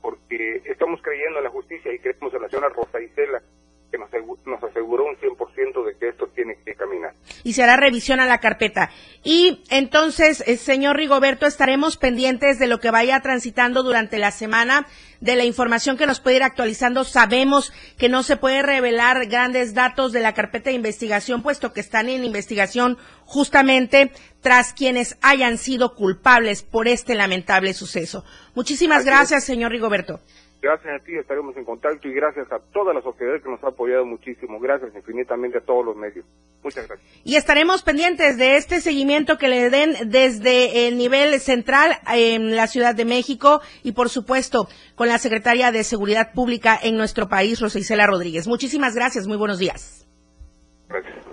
porque 0.00 0.62
estamos 0.64 1.00
creyendo 1.02 1.38
en 1.38 1.44
la 1.44 1.50
justicia 1.50 1.92
y 1.92 1.98
creemos 1.98 2.32
en 2.34 2.42
la 2.42 2.48
señora 2.48 2.68
Rosa 2.70 3.00
Isela, 3.00 3.42
que 3.90 3.98
nos, 3.98 4.10
nos 4.44 4.62
aseguró 4.62 5.04
un 5.04 5.16
100% 5.16 5.84
de 5.84 5.96
que 5.98 6.08
esto 6.08 6.28
tiene 6.34 6.56
que 6.64 6.74
caminar. 6.74 7.14
Y 7.44 7.54
se 7.54 7.62
hará 7.62 7.76
revisión 7.76 8.20
a 8.20 8.26
la 8.26 8.38
carpeta. 8.38 8.90
Y 9.24 9.62
entonces, 9.70 10.42
eh, 10.46 10.56
señor 10.56 10.96
Rigoberto, 10.96 11.46
estaremos 11.46 11.96
pendientes 11.96 12.58
de 12.58 12.66
lo 12.66 12.80
que 12.80 12.90
vaya 12.90 13.20
transitando 13.20 13.82
durante 13.82 14.18
la 14.18 14.30
semana, 14.30 14.86
de 15.20 15.36
la 15.36 15.44
información 15.44 15.96
que 15.96 16.06
nos 16.06 16.20
puede 16.20 16.36
ir 16.36 16.42
actualizando. 16.42 17.04
Sabemos 17.04 17.72
que 17.98 18.08
no 18.08 18.22
se 18.22 18.36
puede 18.36 18.62
revelar 18.62 19.26
grandes 19.26 19.74
datos 19.74 20.12
de 20.12 20.20
la 20.20 20.34
carpeta 20.34 20.70
de 20.70 20.76
investigación, 20.76 21.42
puesto 21.42 21.72
que 21.72 21.80
están 21.80 22.08
en 22.08 22.24
investigación 22.24 22.98
justamente 23.24 24.12
tras 24.40 24.72
quienes 24.72 25.16
hayan 25.22 25.58
sido 25.58 25.94
culpables 25.94 26.62
por 26.62 26.88
este 26.88 27.14
lamentable 27.14 27.74
suceso. 27.74 28.24
Muchísimas 28.54 29.04
gracias, 29.04 29.44
señor 29.44 29.72
Rigoberto. 29.72 30.20
Gracias 30.60 31.00
a 31.00 31.04
ti, 31.04 31.14
estaremos 31.14 31.56
en 31.56 31.64
contacto 31.64 32.08
y 32.08 32.14
gracias 32.14 32.50
a 32.50 32.58
toda 32.72 32.92
la 32.92 33.00
sociedad 33.00 33.40
que 33.40 33.48
nos 33.48 33.62
ha 33.62 33.68
apoyado 33.68 34.04
muchísimo. 34.04 34.58
Gracias 34.58 34.92
infinitamente 34.92 35.58
a 35.58 35.60
todos 35.60 35.84
los 35.84 35.96
medios. 35.96 36.26
Muchas 36.64 36.88
gracias. 36.88 37.08
Y 37.22 37.36
estaremos 37.36 37.82
pendientes 37.82 38.36
de 38.38 38.56
este 38.56 38.80
seguimiento 38.80 39.38
que 39.38 39.46
le 39.46 39.70
den 39.70 40.10
desde 40.10 40.88
el 40.88 40.98
nivel 40.98 41.38
central 41.38 41.92
en 42.12 42.56
la 42.56 42.66
Ciudad 42.66 42.96
de 42.96 43.04
México 43.04 43.60
y, 43.84 43.92
por 43.92 44.08
supuesto, 44.08 44.66
con 44.96 45.06
la 45.06 45.18
secretaria 45.18 45.70
de 45.70 45.84
Seguridad 45.84 46.32
Pública 46.32 46.76
en 46.82 46.96
nuestro 46.96 47.28
país, 47.28 47.60
Rosa 47.60 47.78
Isela 47.78 48.08
Rodríguez. 48.08 48.48
Muchísimas 48.48 48.96
gracias. 48.96 49.28
Muy 49.28 49.36
buenos 49.36 49.60
días. 49.60 50.08
Gracias. 50.88 51.24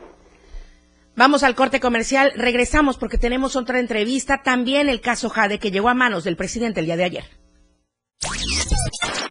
Vamos 1.15 1.43
al 1.43 1.55
corte 1.55 1.79
comercial. 1.79 2.31
Regresamos 2.35 2.97
porque 2.99 3.17
tenemos 3.17 3.55
otra 3.55 3.79
entrevista. 3.79 4.43
También 4.43 4.87
el 4.87 5.01
caso 5.01 5.29
Jade 5.29 5.57
que 5.57 5.71
llegó 5.71 5.89
a 5.89 5.95
manos 5.95 6.25
del 6.25 6.35
presidente 6.35 6.81
el 6.81 6.85
día 6.85 6.97
de 6.97 7.05
ayer. 7.05 7.23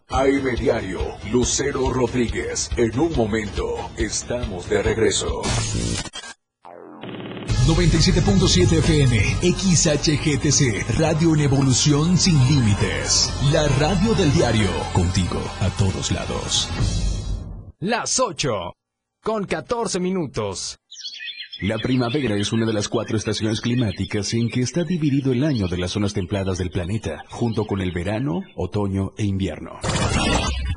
AM 0.09 0.55
Diario, 0.55 0.99
Lucero 1.31 1.91
Rodríguez. 1.91 2.69
En 2.77 2.99
un 2.99 3.15
momento, 3.15 3.89
estamos 3.97 4.69
de 4.69 4.81
regreso. 4.81 5.41
97.7 7.67 8.77
FM, 8.77 9.19
XHGTC, 9.41 10.99
Radio 10.99 11.33
en 11.33 11.41
Evolución 11.41 12.15
Sin 12.15 12.37
Límites. 12.47 13.33
La 13.51 13.67
radio 13.79 14.13
del 14.13 14.31
diario, 14.33 14.69
contigo 14.93 15.41
a 15.59 15.69
todos 15.71 16.11
lados. 16.11 16.69
Las 17.79 18.19
8, 18.19 18.75
con 19.23 19.45
14 19.45 19.99
minutos. 19.99 20.77
La 21.65 21.79
primavera 21.79 22.35
es 22.35 22.53
una 22.53 22.63
de 22.67 22.73
las 22.73 22.87
cuatro 22.87 23.17
estaciones 23.17 23.59
climáticas 23.59 24.35
en 24.35 24.49
que 24.49 24.61
está 24.61 24.83
dividido 24.83 25.31
el 25.31 25.43
año 25.43 25.67
de 25.67 25.79
las 25.79 25.93
zonas 25.93 26.13
templadas 26.13 26.59
del 26.59 26.69
planeta, 26.69 27.25
junto 27.27 27.65
con 27.65 27.81
el 27.81 27.91
verano, 27.91 28.43
otoño 28.55 29.13
e 29.17 29.23
invierno. 29.23 29.79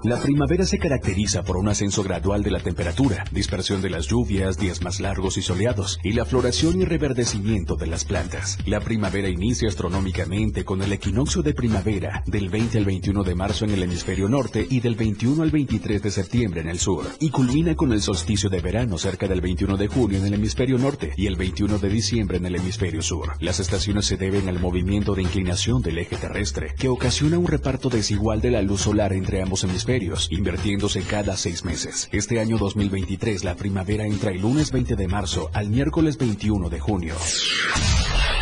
La 0.04 0.18
primavera 0.18 0.64
se 0.64 0.78
caracteriza 0.78 1.42
por 1.42 1.56
un 1.56 1.68
ascenso 1.68 2.02
gradual 2.04 2.42
de 2.42 2.52
la 2.52 2.60
temperatura, 2.60 3.24
dispersión 3.32 3.82
de 3.82 3.90
las 3.90 4.06
lluvias, 4.06 4.56
días 4.56 4.80
más 4.80 5.00
largos 5.00 5.36
y 5.36 5.42
soleados, 5.42 5.98
y 6.04 6.12
la 6.12 6.24
floración 6.24 6.80
y 6.80 6.84
reverdecimiento 6.84 7.74
de 7.74 7.88
las 7.88 8.04
plantas. 8.04 8.58
La 8.64 8.80
primavera 8.80 9.28
inicia 9.28 9.68
astronómicamente 9.68 10.64
con 10.64 10.82
el 10.82 10.92
equinoccio 10.92 11.42
de 11.42 11.52
primavera 11.52 12.22
del 12.26 12.48
20 12.48 12.78
al 12.78 12.84
21 12.84 13.24
de 13.24 13.34
marzo 13.34 13.64
en 13.64 13.72
el 13.72 13.82
hemisferio 13.82 14.28
norte 14.28 14.66
y 14.70 14.80
del 14.80 14.94
21 14.94 15.42
al 15.42 15.50
23 15.50 16.00
de 16.00 16.10
septiembre 16.12 16.60
en 16.60 16.68
el 16.68 16.78
sur, 16.78 17.04
y 17.18 17.30
culmina 17.30 17.74
con 17.74 17.92
el 17.92 18.00
solsticio 18.00 18.48
de 18.48 18.60
verano 18.60 18.96
cerca 18.96 19.26
del 19.26 19.40
21 19.40 19.76
de 19.76 19.88
julio 19.88 20.18
en 20.18 20.26
el 20.26 20.34
hemisferio 20.34 20.77
norte 20.78 21.12
y 21.16 21.26
el 21.26 21.36
21 21.36 21.78
de 21.78 21.88
diciembre 21.88 22.38
en 22.38 22.46
el 22.46 22.56
hemisferio 22.56 23.02
sur. 23.02 23.32
Las 23.40 23.60
estaciones 23.60 24.06
se 24.06 24.16
deben 24.16 24.48
al 24.48 24.60
movimiento 24.60 25.14
de 25.14 25.22
inclinación 25.22 25.82
del 25.82 25.98
eje 25.98 26.16
terrestre, 26.16 26.74
que 26.78 26.88
ocasiona 26.88 27.38
un 27.38 27.46
reparto 27.46 27.88
desigual 27.88 28.40
de 28.40 28.50
la 28.50 28.62
luz 28.62 28.82
solar 28.82 29.12
entre 29.12 29.42
ambos 29.42 29.64
hemisferios, 29.64 30.28
invirtiéndose 30.30 31.02
cada 31.02 31.36
seis 31.36 31.64
meses. 31.64 32.08
Este 32.12 32.40
año 32.40 32.58
2023 32.58 33.44
la 33.44 33.54
primavera 33.54 34.06
entra 34.06 34.30
el 34.30 34.40
lunes 34.40 34.72
20 34.72 34.96
de 34.96 35.08
marzo 35.08 35.50
al 35.52 35.68
miércoles 35.68 36.18
21 36.18 36.68
de 36.68 36.80
junio. 36.80 37.14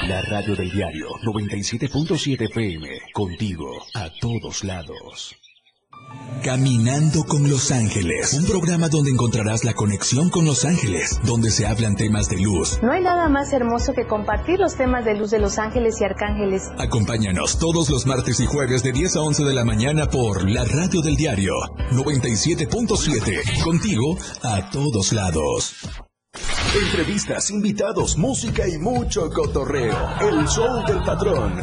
La 0.08 0.22
radio 0.22 0.54
del 0.54 0.70
diario 0.70 1.08
97.7 1.24 2.42
FM, 2.50 2.88
contigo 3.12 3.66
a 3.94 4.10
todos 4.20 4.62
lados. 4.62 5.45
Caminando 6.42 7.24
con 7.24 7.48
Los 7.50 7.72
Ángeles, 7.72 8.34
un 8.34 8.44
programa 8.44 8.88
donde 8.88 9.10
encontrarás 9.10 9.64
la 9.64 9.74
conexión 9.74 10.30
con 10.30 10.44
Los 10.44 10.64
Ángeles, 10.64 11.18
donde 11.24 11.50
se 11.50 11.66
hablan 11.66 11.96
temas 11.96 12.28
de 12.28 12.38
luz. 12.40 12.78
No 12.82 12.92
hay 12.92 13.02
nada 13.02 13.28
más 13.28 13.52
hermoso 13.52 13.92
que 13.94 14.06
compartir 14.06 14.58
los 14.60 14.76
temas 14.76 15.04
de 15.04 15.16
luz 15.16 15.30
de 15.30 15.40
Los 15.40 15.58
Ángeles 15.58 16.00
y 16.00 16.04
Arcángeles. 16.04 16.70
Acompáñanos 16.78 17.58
todos 17.58 17.90
los 17.90 18.06
martes 18.06 18.38
y 18.40 18.46
jueves 18.46 18.82
de 18.82 18.92
10 18.92 19.16
a 19.16 19.22
11 19.22 19.44
de 19.44 19.54
la 19.54 19.64
mañana 19.64 20.06
por 20.06 20.48
la 20.48 20.64
radio 20.64 21.00
del 21.00 21.16
diario 21.16 21.54
97.7, 21.92 23.64
contigo 23.64 24.16
a 24.42 24.70
todos 24.70 25.12
lados. 25.12 25.74
Entrevistas, 26.74 27.50
invitados, 27.50 28.18
música 28.18 28.68
y 28.68 28.78
mucho 28.78 29.30
cotorreo. 29.30 29.96
El 30.20 30.46
show 30.46 30.84
del 30.86 31.02
patrón. 31.02 31.62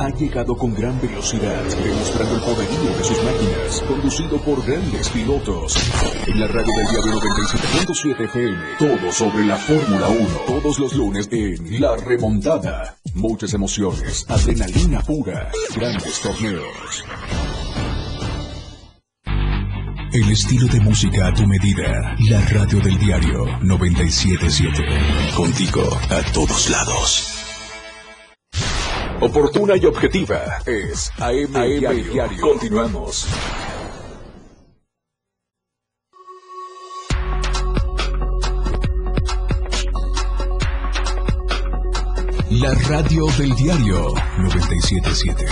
ha 0.00 0.08
llegado 0.08 0.56
con 0.56 0.72
gran 0.72 0.98
velocidad, 0.98 1.62
demostrando 1.62 2.34
el 2.36 2.40
poderío 2.40 2.96
de 2.96 3.04
sus 3.04 3.22
máquinas, 3.22 3.82
conducido 3.86 4.38
por 4.38 4.64
grandes 4.64 5.10
pilotos. 5.10 5.76
En 6.26 6.40
la 6.40 6.46
radio 6.46 6.72
del 6.74 6.86
diario 6.86 7.20
97.7 7.20 8.24
FM, 8.24 8.58
todo 8.78 9.12
sobre 9.12 9.44
la 9.44 9.56
Fórmula 9.56 10.08
1, 10.08 10.28
todos 10.46 10.78
los 10.78 10.94
lunes 10.94 11.28
en 11.30 11.80
La 11.80 11.96
Remontada. 11.96 12.96
Muchas 13.14 13.52
emociones, 13.52 14.24
adrenalina 14.28 15.02
pura, 15.02 15.50
grandes 15.76 16.20
torneos. 16.20 17.04
El 20.12 20.30
estilo 20.30 20.66
de 20.66 20.80
música 20.80 21.28
a 21.28 21.34
tu 21.34 21.46
medida. 21.46 22.16
La 22.30 22.40
radio 22.48 22.80
del 22.80 22.98
diario 22.98 23.46
977. 23.62 24.82
Contigo 25.36 25.82
a 26.08 26.32
todos 26.32 26.70
lados. 26.70 27.39
Oportuna 29.22 29.76
y 29.76 29.84
objetiva 29.84 30.40
es 30.64 31.12
AM, 31.18 31.52
Diario. 31.52 32.40
Continuamos. 32.40 33.28
La 42.50 42.74
radio 42.88 43.26
del 43.36 43.54
diario 43.56 44.14
977. 44.38 45.46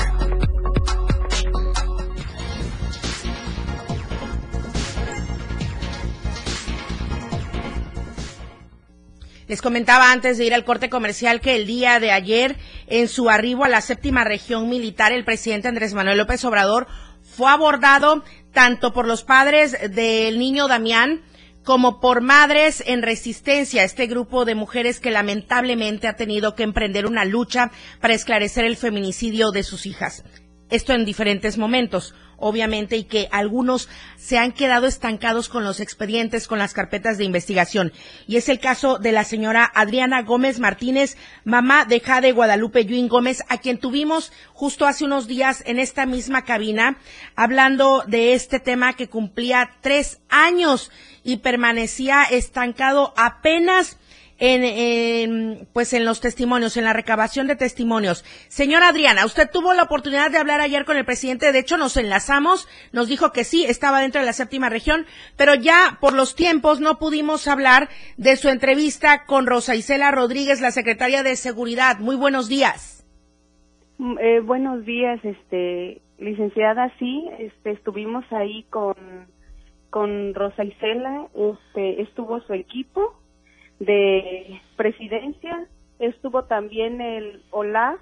Les 9.49 9.63
comentaba 9.63 10.13
antes 10.13 10.37
de 10.37 10.45
ir 10.45 10.53
al 10.53 10.65
corte 10.65 10.91
comercial 10.91 11.41
que 11.41 11.57
el 11.57 11.67
día 11.67 12.01
de 12.01 12.13
ayer, 12.13 12.57
en 12.91 13.09
su 13.09 13.31
arribo 13.31 13.65
a 13.65 13.69
la 13.69 13.81
séptima 13.81 14.25
región 14.25 14.69
militar, 14.69 15.13
el 15.13 15.25
presidente 15.25 15.69
Andrés 15.69 15.95
Manuel 15.95 16.19
López 16.19 16.45
Obrador 16.45 16.87
fue 17.23 17.51
abordado 17.51 18.25
tanto 18.53 18.93
por 18.93 19.07
los 19.07 19.25
padres 19.25 19.77
del 19.91 20.39
niño 20.39 20.69
Damián 20.69 21.23
como 21.65 22.01
por 22.01 22.23
Madres 22.23 22.83
en 22.87 23.03
Resistencia, 23.03 23.85
este 23.85 24.07
grupo 24.07 24.47
de 24.47 24.55
mujeres 24.55 25.01
que 25.01 25.11
lamentablemente 25.11 26.09
ha 26.09 26.17
tenido 26.17 26.55
que 26.55 26.63
emprender 26.63 27.05
una 27.05 27.27
lucha 27.27 27.71
para 28.01 28.15
esclarecer 28.15 28.65
el 28.65 28.77
feminicidio 28.77 29.51
de 29.51 29.63
sus 29.63 29.85
hijas. 29.85 30.25
Esto 30.71 30.93
en 30.93 31.05
diferentes 31.05 31.59
momentos 31.59 32.15
obviamente, 32.39 32.97
y 32.97 33.05
que 33.05 33.29
algunos 33.33 33.89
se 34.17 34.39
han 34.39 34.53
quedado 34.53 34.87
estancados 34.87 35.49
con 35.49 35.65
los 35.65 35.81
expedientes, 35.81 36.47
con 36.47 36.59
las 36.59 36.73
carpetas 36.73 37.19
de 37.19 37.25
investigación. 37.25 37.93
Y 38.27 38.37
es 38.37 38.49
el 38.49 38.61
caso 38.61 38.99
de 38.99 39.13
la 39.13 39.25
señora 39.25 39.71
Adriana 39.75 40.23
Gómez 40.23 40.61
Martínez, 40.61 41.17
mamá 41.45 41.85
de 41.85 42.01
Jade 42.01 42.33
Guadalupe 42.33 42.85
Yuin 42.85 43.09
Gómez, 43.09 43.43
a 43.49 43.59
quien 43.59 43.79
tuvimos 43.79 44.33
justo 44.53 44.87
hace 44.87 45.05
unos 45.05 45.27
días 45.27 45.63
en 45.67 45.79
esta 45.79 46.07
misma 46.07 46.45
cabina, 46.45 46.99
hablando 47.35 48.05
de 48.07 48.35
este 48.35 48.61
tema 48.61 48.95
que 48.95 49.09
cumplía 49.09 49.71
tres 49.81 50.21
años 50.29 50.91
y 51.25 51.39
permanecía 51.39 52.23
estancado 52.23 53.13
apenas 53.17 53.98
en, 54.39 55.67
pues 55.73 55.93
en 55.93 56.05
los 56.05 56.21
testimonios, 56.21 56.77
en 56.77 56.85
la 56.85 56.93
recabación 56.93 57.47
de 57.47 57.57
testimonios. 57.57 58.25
Señora 58.49 58.89
Adriana, 58.89 59.27
usted 59.27 59.51
tuvo 59.51 59.75
la 59.75 59.83
oportunidad 59.85 60.31
de 60.31 60.39
hablar 60.39 60.61
ayer 60.61 60.85
con 60.85 60.97
el 60.97 61.05
presidente, 61.05 61.53
de 61.53 61.59
hecho 61.59 61.77
nos 61.77 61.97
enlazamos, 61.97 62.69
nos 62.93 63.09
dijo 63.09 63.33
que 63.33 63.45
sí, 63.45 63.65
estaba 63.65 64.01
dentro 64.01 64.21
de 64.21 64.27
la 64.27 64.33
séptima 64.33 64.69
región, 64.69 65.07
pero 65.37 65.55
ya 65.55 65.99
por 66.01 66.13
los 66.13 66.35
tiempos 66.35 66.81
no 66.81 66.99
pudimos 66.99 67.49
hablar 67.49 67.89
de 68.17 68.37
su 68.37 68.49
entrevista 68.49 69.25
con 69.27 69.47
Rosa 69.47 69.75
Isela 69.75 70.11
Rodríguez, 70.11 70.61
la 70.61 70.71
secretaria 70.71 71.23
de 71.23 71.37
Seguridad. 71.37 71.99
Muy 71.99 72.17
buenos 72.17 72.49
días. 72.49 73.07
Mm, 73.99 74.19
eh, 74.21 74.41
buenos 74.41 74.85
días, 74.85 75.19
este, 75.25 76.01
licenciada, 76.19 76.93
sí, 76.99 77.29
este, 77.39 77.73
estuvimos 77.73 78.25
ahí 78.31 78.65
con, 78.71 78.95
con 79.91 80.35
Rosa 80.35 80.65
Isela, 80.65 81.27
este, 81.35 82.03
estuvo 82.03 82.41
su 82.41 82.53
equipo, 82.53 83.18
de 83.79 84.61
presidencia, 84.77 85.67
estuvo 85.99 86.45
también 86.45 87.01
el 87.01 87.43
OLAF, 87.51 88.01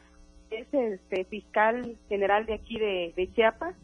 es 0.51 0.73
este 0.73 1.25
fiscal 1.25 1.97
general 2.09 2.47
de 2.47 2.55
aquí 2.55 2.79
de, 2.79 3.31
Chiapas, 3.35 3.75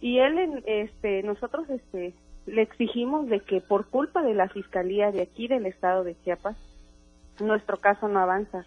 y 0.00 0.18
él, 0.18 0.62
este, 0.66 1.22
nosotros, 1.22 1.68
este, 1.70 2.14
le 2.46 2.62
exigimos 2.62 3.28
de 3.28 3.40
que 3.40 3.60
por 3.60 3.88
culpa 3.88 4.22
de 4.22 4.34
la 4.34 4.48
fiscalía 4.48 5.10
de 5.10 5.22
aquí 5.22 5.48
del 5.48 5.66
estado 5.66 6.04
de 6.04 6.16
Chiapas, 6.22 6.56
nuestro 7.40 7.78
caso 7.78 8.08
no 8.08 8.20
avanza, 8.20 8.64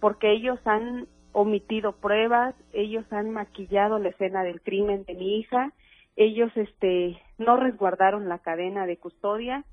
porque 0.00 0.32
ellos 0.32 0.58
han 0.64 1.06
omitido 1.32 1.92
pruebas, 1.92 2.54
ellos 2.72 3.04
han 3.12 3.30
maquillado 3.30 3.98
la 3.98 4.08
escena 4.08 4.42
del 4.42 4.60
crimen 4.60 5.04
de 5.04 5.14
mi 5.14 5.38
hija, 5.38 5.72
ellos, 6.16 6.50
este, 6.56 7.20
no 7.36 7.56
resguardaron 7.56 8.28
la 8.28 8.38
cadena 8.38 8.86
de 8.86 8.96
custodia 8.96 9.64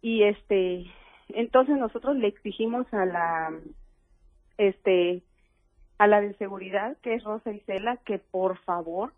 y 0.00 0.22
este 0.22 0.86
entonces 1.34 1.76
nosotros 1.76 2.16
le 2.16 2.28
exigimos 2.28 2.86
a 2.92 3.06
la 3.06 3.52
este 4.58 5.22
a 5.98 6.06
la 6.06 6.20
de 6.20 6.34
seguridad, 6.34 6.96
que 7.02 7.14
es 7.14 7.22
Rosa 7.22 7.52
Isela, 7.52 7.96
que 7.98 8.18
por 8.18 8.58
favor 8.58 9.12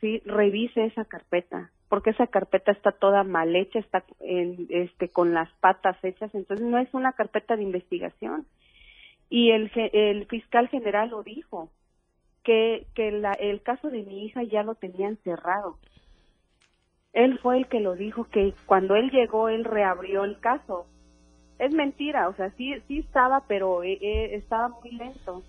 sí 0.00 0.22
revise 0.24 0.86
esa 0.86 1.04
carpeta, 1.04 1.70
porque 1.88 2.10
esa 2.10 2.26
carpeta 2.26 2.72
está 2.72 2.92
toda 2.92 3.24
mal 3.24 3.54
hecha, 3.54 3.78
está 3.78 4.04
en, 4.20 4.66
este 4.70 5.10
con 5.10 5.34
las 5.34 5.50
patas 5.60 6.02
hechas, 6.02 6.34
entonces 6.34 6.66
no 6.66 6.78
es 6.78 6.92
una 6.94 7.12
carpeta 7.12 7.56
de 7.56 7.62
investigación. 7.62 8.46
Y 9.28 9.50
el 9.50 9.70
el 9.92 10.26
fiscal 10.26 10.68
general 10.68 11.10
lo 11.10 11.22
dijo, 11.22 11.70
que 12.42 12.86
que 12.94 13.10
la, 13.10 13.32
el 13.32 13.62
caso 13.62 13.90
de 13.90 14.02
mi 14.02 14.24
hija 14.24 14.42
ya 14.44 14.62
lo 14.62 14.74
tenían 14.76 15.16
cerrado. 15.24 15.78
Él 17.12 17.38
fue 17.38 17.58
el 17.58 17.68
que 17.68 17.80
lo 17.80 17.94
dijo 17.94 18.24
que 18.24 18.54
cuando 18.66 18.96
él 18.96 19.10
llegó 19.10 19.48
él 19.48 19.64
reabrió 19.64 20.24
el 20.24 20.40
caso 20.40 20.86
es 21.58 21.72
mentira, 21.72 22.28
o 22.28 22.34
sea, 22.34 22.50
sí, 22.56 22.74
sí 22.88 22.98
estaba, 22.98 23.44
pero 23.46 23.82
eh, 23.82 23.98
eh, 24.00 24.34
estaba 24.34 24.68
muy 24.68 24.90
lento. 24.92 25.42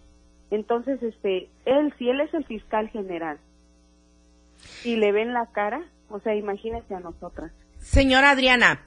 Entonces, 0.52 1.02
este, 1.02 1.50
él, 1.66 1.94
si 1.98 2.10
él 2.10 2.22
es 2.22 2.34
el 2.34 2.46
fiscal 2.46 2.90
general 2.90 3.40
y 4.84 4.96
le 4.96 5.12
ven 5.12 5.34
la 5.34 5.48
cara, 5.48 5.84
o 6.10 6.20
sea, 6.20 6.36
imagínese 6.36 6.94
a 6.94 7.00
nosotras. 7.00 7.52
Señora 7.80 8.32
Adriana, 8.32 8.82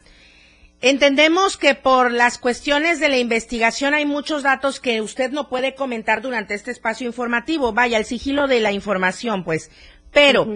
Entendemos 0.81 1.57
que 1.57 1.75
por 1.75 2.13
las 2.13 2.39
cuestiones 2.39 3.01
de 3.01 3.09
la 3.09 3.19
investigación 3.19 3.95
hay 3.95 4.07
muchos 4.07 4.45
datos 4.45 4.79
que 4.79 5.01
usted 5.01 5.33
no 5.33 5.49
puede 5.49 5.75
comentar 5.75 6.23
durante 6.23 6.55
este 6.55 6.71
espacio 6.71 7.05
informativo. 7.05 7.73
Vaya, 7.73 7.99
el 7.99 8.05
sigilo 8.05 8.47
de 8.47 8.61
la 8.61 8.71
información, 8.71 9.43
pues. 9.43 9.73
Pero, 10.13 10.47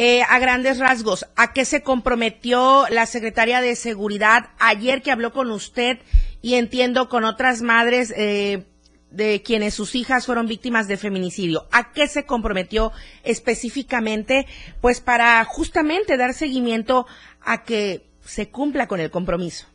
eh, 0.00 0.22
a 0.28 0.38
grandes 0.38 0.78
rasgos, 0.78 1.26
¿a 1.34 1.52
qué 1.52 1.64
se 1.64 1.82
comprometió 1.82 2.84
la 2.88 3.04
secretaria 3.04 3.60
de 3.60 3.74
Seguridad 3.74 4.50
ayer 4.60 5.02
que 5.02 5.10
habló 5.10 5.32
con 5.32 5.50
usted 5.50 5.98
y 6.40 6.54
entiendo 6.54 7.08
con 7.08 7.24
otras 7.24 7.62
madres 7.62 8.14
eh, 8.16 8.62
de 9.10 9.42
quienes 9.42 9.74
sus 9.74 9.96
hijas 9.96 10.24
fueron 10.24 10.46
víctimas 10.46 10.86
de 10.86 10.98
feminicidio? 10.98 11.64
¿A 11.72 11.92
qué 11.92 12.06
se 12.06 12.26
comprometió 12.26 12.92
específicamente? 13.24 14.46
Pues 14.80 15.00
para 15.00 15.44
justamente 15.44 16.16
dar 16.16 16.32
seguimiento 16.32 17.08
a 17.40 17.64
que 17.64 18.02
se 18.20 18.50
cumpla 18.50 18.86
con 18.86 19.00
el 19.00 19.10
compromiso. 19.10 19.66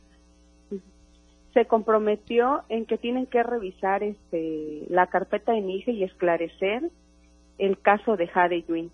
Se 1.54 1.66
comprometió 1.66 2.64
en 2.70 2.86
que 2.86 2.98
tienen 2.98 3.26
que 3.26 3.44
revisar 3.44 4.04
este, 4.04 4.86
la 4.88 5.08
carpeta 5.08 5.52
de 5.52 5.60
mi 5.60 5.84
y 5.86 6.04
esclarecer 6.06 6.92
el 7.58 7.78
caso 7.80 8.16
de 8.16 8.28
Jade 8.28 8.64
Wynn. 8.70 8.90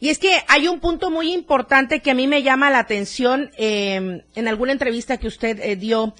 Y 0.00 0.08
es 0.08 0.18
que 0.18 0.32
hay 0.48 0.66
un 0.66 0.80
punto 0.80 1.10
muy 1.10 1.32
importante 1.32 2.00
que 2.00 2.10
a 2.10 2.14
mí 2.14 2.26
me 2.26 2.42
llama 2.42 2.70
la 2.70 2.78
atención 2.78 3.50
eh, 3.58 4.24
en 4.34 4.48
alguna 4.48 4.72
entrevista 4.72 5.18
que 5.18 5.26
usted 5.26 5.60
eh, 5.60 5.76
dio. 5.76 6.14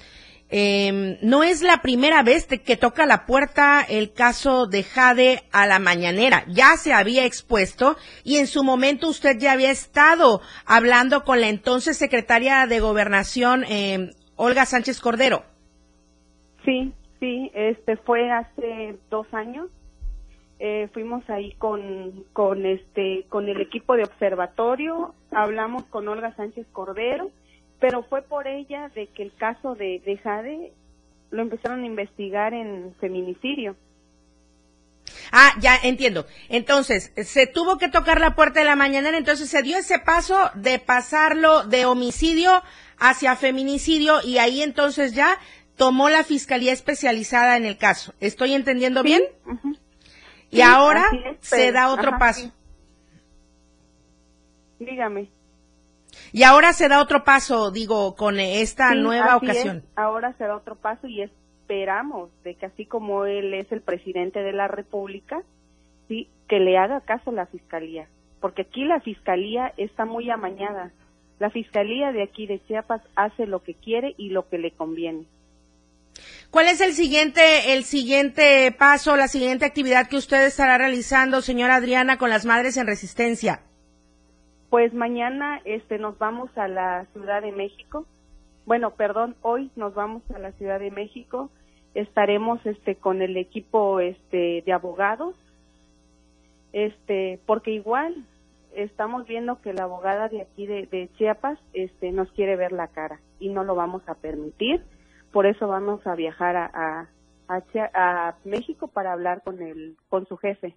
Eh, 0.53 1.17
no 1.23 1.43
es 1.43 1.63
la 1.63 1.81
primera 1.81 2.21
vez 2.21 2.45
que 2.45 2.75
toca 2.75 3.05
la 3.05 3.25
puerta 3.25 3.81
el 3.87 4.13
caso 4.13 4.67
de 4.67 4.83
Jade 4.83 5.43
a 5.51 5.65
la 5.65 5.79
mañanera. 5.79 6.43
Ya 6.49 6.77
se 6.77 6.93
había 6.93 7.25
expuesto 7.25 7.95
y 8.23 8.37
en 8.37 8.47
su 8.47 8.63
momento 8.63 9.07
usted 9.07 9.39
ya 9.39 9.53
había 9.53 9.71
estado 9.71 10.41
hablando 10.65 11.23
con 11.23 11.41
la 11.41 11.47
entonces 11.47 11.97
secretaria 11.97 12.67
de 12.67 12.81
Gobernación, 12.81 13.63
eh, 13.63 14.11
Olga 14.35 14.65
Sánchez 14.65 14.99
Cordero. 14.99 15.43
Sí, 16.65 16.93
sí, 17.19 17.49
este 17.55 17.97
fue 17.97 18.29
hace 18.29 18.99
dos 19.09 19.25
años 19.33 19.69
eh, 20.63 20.89
fuimos 20.93 21.27
ahí 21.27 21.53
con, 21.53 22.23
con, 22.33 22.67
este, 22.67 23.25
con 23.29 23.49
el 23.49 23.59
equipo 23.61 23.95
de 23.95 24.03
observatorio, 24.03 25.15
hablamos 25.31 25.85
con 25.85 26.07
Olga 26.07 26.35
Sánchez 26.35 26.67
Cordero, 26.71 27.31
pero 27.79 28.03
fue 28.03 28.21
por 28.21 28.47
ella 28.47 28.91
de 28.93 29.07
que 29.07 29.23
el 29.23 29.33
caso 29.33 29.73
de, 29.73 30.03
de 30.05 30.17
Jade 30.17 30.71
lo 31.31 31.41
empezaron 31.41 31.81
a 31.81 31.87
investigar 31.87 32.53
en 32.53 32.93
feminicidio. 32.99 33.75
Ah, 35.31 35.53
ya 35.59 35.79
entiendo. 35.81 36.27
Entonces, 36.47 37.11
se 37.15 37.47
tuvo 37.47 37.79
que 37.79 37.89
tocar 37.89 38.21
la 38.21 38.35
puerta 38.35 38.59
de 38.59 38.67
la 38.67 38.75
mañanera, 38.75 39.17
entonces 39.17 39.49
se 39.49 39.63
dio 39.63 39.77
ese 39.77 39.97
paso 39.97 40.51
de 40.53 40.77
pasarlo 40.77 41.63
de 41.63 41.85
homicidio 41.85 42.61
hacia 42.99 43.35
feminicidio 43.35 44.19
y 44.23 44.37
ahí 44.37 44.61
entonces 44.61 45.15
ya 45.15 45.39
tomó 45.75 46.09
la 46.09 46.23
fiscalía 46.23 46.71
especializada 46.71 47.57
en 47.57 47.65
el 47.65 47.77
caso. 47.77 48.13
¿Estoy 48.19 48.53
entendiendo 48.53 49.01
bien? 49.01 49.23
Y 50.51 50.61
ahora 50.61 51.05
se 51.39 51.71
da 51.71 51.91
otro 51.91 52.17
paso. 52.19 52.51
Dígame. 54.79 55.29
Y 56.33 56.43
ahora 56.43 56.73
se 56.73 56.87
da 56.87 57.01
otro 57.01 57.23
paso, 57.23 57.71
digo, 57.71 58.15
con 58.15 58.39
esta 58.39 58.93
nueva 58.95 59.37
ocasión. 59.37 59.83
Ahora 59.95 60.33
se 60.33 60.43
da 60.43 60.55
otro 60.55 60.75
paso 60.75 61.07
y 61.07 61.21
esperamos 61.21 62.29
de 62.43 62.55
que 62.55 62.65
así 62.65 62.85
como 62.85 63.25
él 63.25 63.53
es 63.53 63.71
el 63.71 63.81
presidente 63.81 64.41
de 64.41 64.51
la 64.51 64.67
República, 64.67 65.41
sí, 66.07 66.27
que 66.49 66.59
le 66.59 66.77
haga 66.77 67.01
caso 67.01 67.29
a 67.29 67.33
la 67.33 67.45
fiscalía, 67.45 68.07
porque 68.41 68.63
aquí 68.63 68.83
la 68.83 68.99
fiscalía 68.99 69.73
está 69.77 70.05
muy 70.05 70.29
amañada. 70.29 70.91
La 71.39 71.49
fiscalía 71.49 72.11
de 72.11 72.23
aquí 72.23 72.45
de 72.45 72.61
Chiapas 72.65 73.01
hace 73.15 73.47
lo 73.47 73.63
que 73.63 73.73
quiere 73.73 74.13
y 74.17 74.29
lo 74.29 74.47
que 74.49 74.57
le 74.57 74.71
conviene. 74.71 75.25
¿Cuál 76.51 76.67
es 76.67 76.81
el 76.81 76.91
siguiente, 76.91 77.73
el 77.73 77.85
siguiente 77.85 78.75
paso, 78.77 79.15
la 79.15 79.29
siguiente 79.29 79.63
actividad 79.63 80.09
que 80.09 80.17
usted 80.17 80.45
estará 80.45 80.77
realizando, 80.77 81.41
señora 81.41 81.75
Adriana, 81.75 82.17
con 82.17 82.29
las 82.29 82.45
madres 82.45 82.75
en 82.75 82.87
resistencia? 82.87 83.61
Pues 84.69 84.93
mañana 84.93 85.61
este, 85.63 85.97
nos 85.97 86.17
vamos 86.17 86.49
a 86.57 86.67
la 86.67 87.05
Ciudad 87.13 87.41
de 87.41 87.53
México. 87.53 88.05
Bueno, 88.65 88.91
perdón, 88.91 89.37
hoy 89.41 89.71
nos 89.77 89.93
vamos 89.93 90.23
a 90.35 90.39
la 90.39 90.51
Ciudad 90.51 90.81
de 90.81 90.91
México. 90.91 91.49
Estaremos 91.93 92.59
este, 92.65 92.95
con 92.95 93.21
el 93.21 93.37
equipo 93.37 94.01
este, 94.01 94.61
de 94.65 94.73
abogados, 94.73 95.35
este, 96.73 97.39
porque 97.45 97.71
igual 97.71 98.25
estamos 98.75 99.25
viendo 99.25 99.61
que 99.61 99.71
la 99.71 99.83
abogada 99.83 100.27
de 100.27 100.41
aquí 100.41 100.65
de, 100.65 101.09
Chiapas 101.17 101.59
este, 101.71 102.11
nos 102.11 102.29
quiere 102.33 102.57
ver 102.57 102.73
la 102.73 102.87
cara 102.87 103.21
y 103.39 103.47
no 103.47 103.63
lo 103.63 103.73
vamos 103.75 104.01
a 104.07 104.15
permitir 104.15 104.83
por 105.31 105.45
eso 105.45 105.67
vamos 105.67 106.05
a 106.05 106.15
viajar 106.15 106.55
a, 106.55 107.07
a, 107.47 108.35
México 108.43 108.87
para 108.87 109.13
hablar 109.13 109.41
con 109.43 109.61
el 109.61 109.97
con 110.09 110.25
su 110.27 110.37
jefe. 110.37 110.75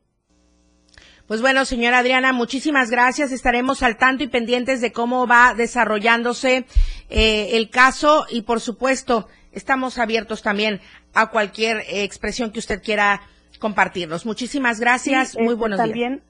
Pues 1.27 1.40
bueno, 1.40 1.64
señora 1.64 1.99
Adriana, 1.99 2.33
muchísimas 2.33 2.90
gracias. 2.90 3.33
Estaremos 3.33 3.83
al 3.83 3.97
tanto 3.97 4.23
y 4.23 4.29
pendientes 4.29 4.81
de 4.81 4.93
cómo 4.93 5.27
va 5.27 5.55
desarrollándose 5.55 6.67
eh, 7.09 7.57
el 7.57 7.71
caso 7.71 8.27
y, 8.31 8.43
por 8.43 8.61
supuesto, 8.61 9.27
estamos 9.53 9.99
abiertos 9.99 10.43
también 10.43 10.81
a 11.14 11.31
cualquier 11.31 11.83
expresión 11.88 12.53
que 12.53 12.59
usted 12.59 12.83
quiera 12.83 13.23
compartirnos. 13.59 14.27
Muchísimas 14.27 14.81
gracias. 14.81 15.35
Muy 15.37 15.45
este, 15.45 15.55
buenos 15.57 15.79
también 15.79 16.23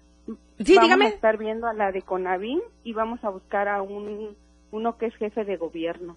días. 0.59 0.89
vamos 0.89 1.07
a 1.07 1.09
estar 1.09 1.39
viendo 1.39 1.67
a 1.67 1.73
la 1.73 1.91
de 1.91 2.03
Conavin 2.03 2.61
y 2.85 2.93
vamos 2.93 3.23
a 3.25 3.31
buscar 3.31 3.69
a 3.69 3.83
un 3.83 4.37
uno 4.71 4.97
que 4.97 5.07
es 5.07 5.17
jefe 5.17 5.45
de 5.45 5.57
gobierno. 5.57 6.17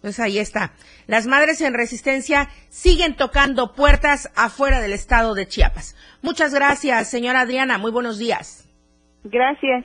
Pues 0.00 0.20
ahí 0.20 0.38
está. 0.38 0.72
Las 1.06 1.26
madres 1.26 1.60
en 1.60 1.74
resistencia 1.74 2.48
siguen 2.68 3.16
tocando 3.16 3.74
puertas 3.74 4.30
afuera 4.36 4.80
del 4.80 4.92
estado 4.92 5.34
de 5.34 5.48
Chiapas. 5.48 5.96
Muchas 6.22 6.54
gracias, 6.54 7.10
señora 7.10 7.40
Adriana. 7.40 7.78
Muy 7.78 7.90
buenos 7.90 8.18
días. 8.18 8.68
Gracias. 9.24 9.84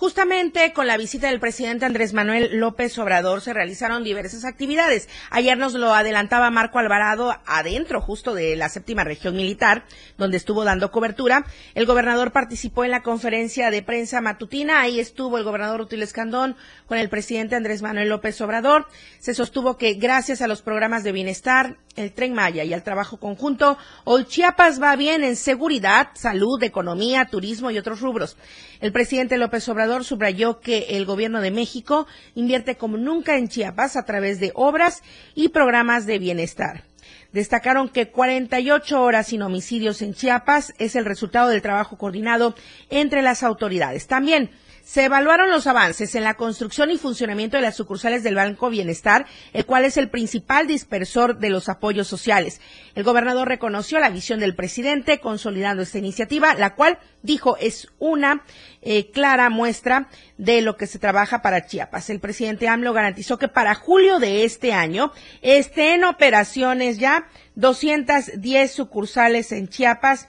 Justamente 0.00 0.72
con 0.72 0.86
la 0.86 0.96
visita 0.96 1.28
del 1.28 1.40
presidente 1.40 1.84
Andrés 1.84 2.14
Manuel 2.14 2.58
López 2.58 2.98
Obrador 2.98 3.42
se 3.42 3.52
realizaron 3.52 4.02
diversas 4.02 4.46
actividades. 4.46 5.10
Ayer 5.28 5.58
nos 5.58 5.74
lo 5.74 5.92
adelantaba 5.92 6.48
Marco 6.48 6.78
Alvarado 6.78 7.36
adentro 7.44 8.00
justo 8.00 8.32
de 8.32 8.56
la 8.56 8.70
séptima 8.70 9.04
región 9.04 9.36
militar, 9.36 9.84
donde 10.16 10.38
estuvo 10.38 10.64
dando 10.64 10.90
cobertura. 10.90 11.44
El 11.74 11.84
gobernador 11.84 12.32
participó 12.32 12.86
en 12.86 12.92
la 12.92 13.02
conferencia 13.02 13.70
de 13.70 13.82
prensa 13.82 14.22
matutina. 14.22 14.80
Ahí 14.80 15.00
estuvo 15.00 15.36
el 15.36 15.44
gobernador 15.44 15.82
Util 15.82 16.02
Escandón 16.02 16.56
con 16.86 16.96
el 16.96 17.10
presidente 17.10 17.56
Andrés 17.56 17.82
Manuel 17.82 18.08
López 18.08 18.40
Obrador. 18.40 18.86
Se 19.18 19.34
sostuvo 19.34 19.76
que 19.76 19.92
gracias 19.92 20.40
a 20.40 20.48
los 20.48 20.62
programas 20.62 21.04
de 21.04 21.12
bienestar, 21.12 21.76
el 21.96 22.12
tren 22.12 22.32
Maya 22.32 22.64
y 22.64 22.72
al 22.72 22.84
trabajo 22.84 23.18
conjunto, 23.18 23.76
hoy 24.04 24.24
Chiapas 24.24 24.80
va 24.80 24.96
bien 24.96 25.24
en 25.24 25.36
seguridad, 25.36 26.08
salud, 26.14 26.62
economía, 26.62 27.26
turismo 27.26 27.70
y 27.70 27.76
otros 27.76 28.00
rubros. 28.00 28.38
El 28.80 28.92
presidente 28.92 29.36
López 29.36 29.68
Obrador 29.68 29.89
subrayó 30.04 30.60
que 30.60 30.86
el 30.90 31.04
gobierno 31.04 31.40
de 31.40 31.50
México 31.50 32.06
invierte 32.34 32.76
como 32.76 32.96
nunca 32.96 33.36
en 33.36 33.48
Chiapas 33.48 33.96
a 33.96 34.04
través 34.04 34.40
de 34.40 34.52
obras 34.54 35.02
y 35.34 35.48
programas 35.48 36.06
de 36.06 36.18
bienestar. 36.18 36.84
Destacaron 37.32 37.88
que 37.88 38.08
48 38.08 39.02
horas 39.02 39.28
sin 39.28 39.42
homicidios 39.42 40.02
en 40.02 40.14
Chiapas 40.14 40.74
es 40.78 40.96
el 40.96 41.04
resultado 41.04 41.48
del 41.48 41.62
trabajo 41.62 41.96
coordinado 41.96 42.54
entre 42.88 43.22
las 43.22 43.42
autoridades. 43.42 44.06
También 44.06 44.50
se 44.90 45.04
evaluaron 45.04 45.52
los 45.52 45.68
avances 45.68 46.16
en 46.16 46.24
la 46.24 46.34
construcción 46.34 46.90
y 46.90 46.98
funcionamiento 46.98 47.56
de 47.56 47.62
las 47.62 47.76
sucursales 47.76 48.24
del 48.24 48.34
Banco 48.34 48.70
Bienestar, 48.70 49.24
el 49.52 49.64
cual 49.64 49.84
es 49.84 49.96
el 49.96 50.10
principal 50.10 50.66
dispersor 50.66 51.38
de 51.38 51.48
los 51.48 51.68
apoyos 51.68 52.08
sociales. 52.08 52.60
El 52.96 53.04
gobernador 53.04 53.46
reconoció 53.46 54.00
la 54.00 54.10
visión 54.10 54.40
del 54.40 54.56
presidente 54.56 55.20
consolidando 55.20 55.84
esta 55.84 55.98
iniciativa, 55.98 56.54
la 56.54 56.74
cual 56.74 56.98
dijo 57.22 57.56
es 57.58 57.86
una 58.00 58.42
eh, 58.82 59.12
clara 59.12 59.48
muestra 59.48 60.08
de 60.38 60.60
lo 60.60 60.76
que 60.76 60.88
se 60.88 60.98
trabaja 60.98 61.40
para 61.40 61.66
Chiapas. 61.66 62.10
El 62.10 62.18
presidente 62.18 62.66
AMLO 62.66 62.92
garantizó 62.92 63.38
que 63.38 63.46
para 63.46 63.76
julio 63.76 64.18
de 64.18 64.42
este 64.42 64.72
año 64.72 65.12
estén 65.40 66.00
en 66.00 66.04
operaciones 66.04 66.98
ya 66.98 67.28
210 67.54 68.72
sucursales 68.72 69.52
en 69.52 69.68
Chiapas 69.68 70.28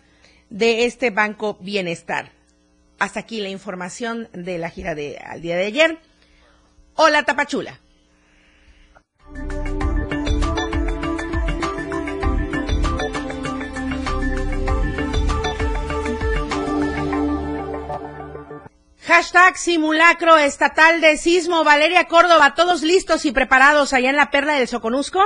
de 0.52 0.86
este 0.86 1.10
Banco 1.10 1.58
Bienestar. 1.62 2.41
Hasta 3.02 3.22
aquí 3.22 3.42
la 3.42 3.50
información 3.50 4.30
de 4.32 4.60
la 4.60 4.70
gira 4.70 4.94
de 4.94 5.18
al 5.18 5.42
día 5.42 5.56
de 5.56 5.66
ayer. 5.66 5.98
Hola 6.94 7.24
Tapachula. 7.24 7.80
Hashtag 19.08 19.58
simulacro 19.58 20.38
estatal 20.38 21.02
de 21.02 21.18
sismo. 21.18 21.64
Valeria 21.64 22.08
Córdoba, 22.08 22.54
¿todos 22.54 22.84
listos 22.84 23.26
y 23.26 23.32
preparados 23.32 23.94
allá 23.94 24.12
en 24.12 24.16
la 24.16 24.30
perla 24.30 24.54
del 24.54 24.68
Soconusco? 24.68 25.22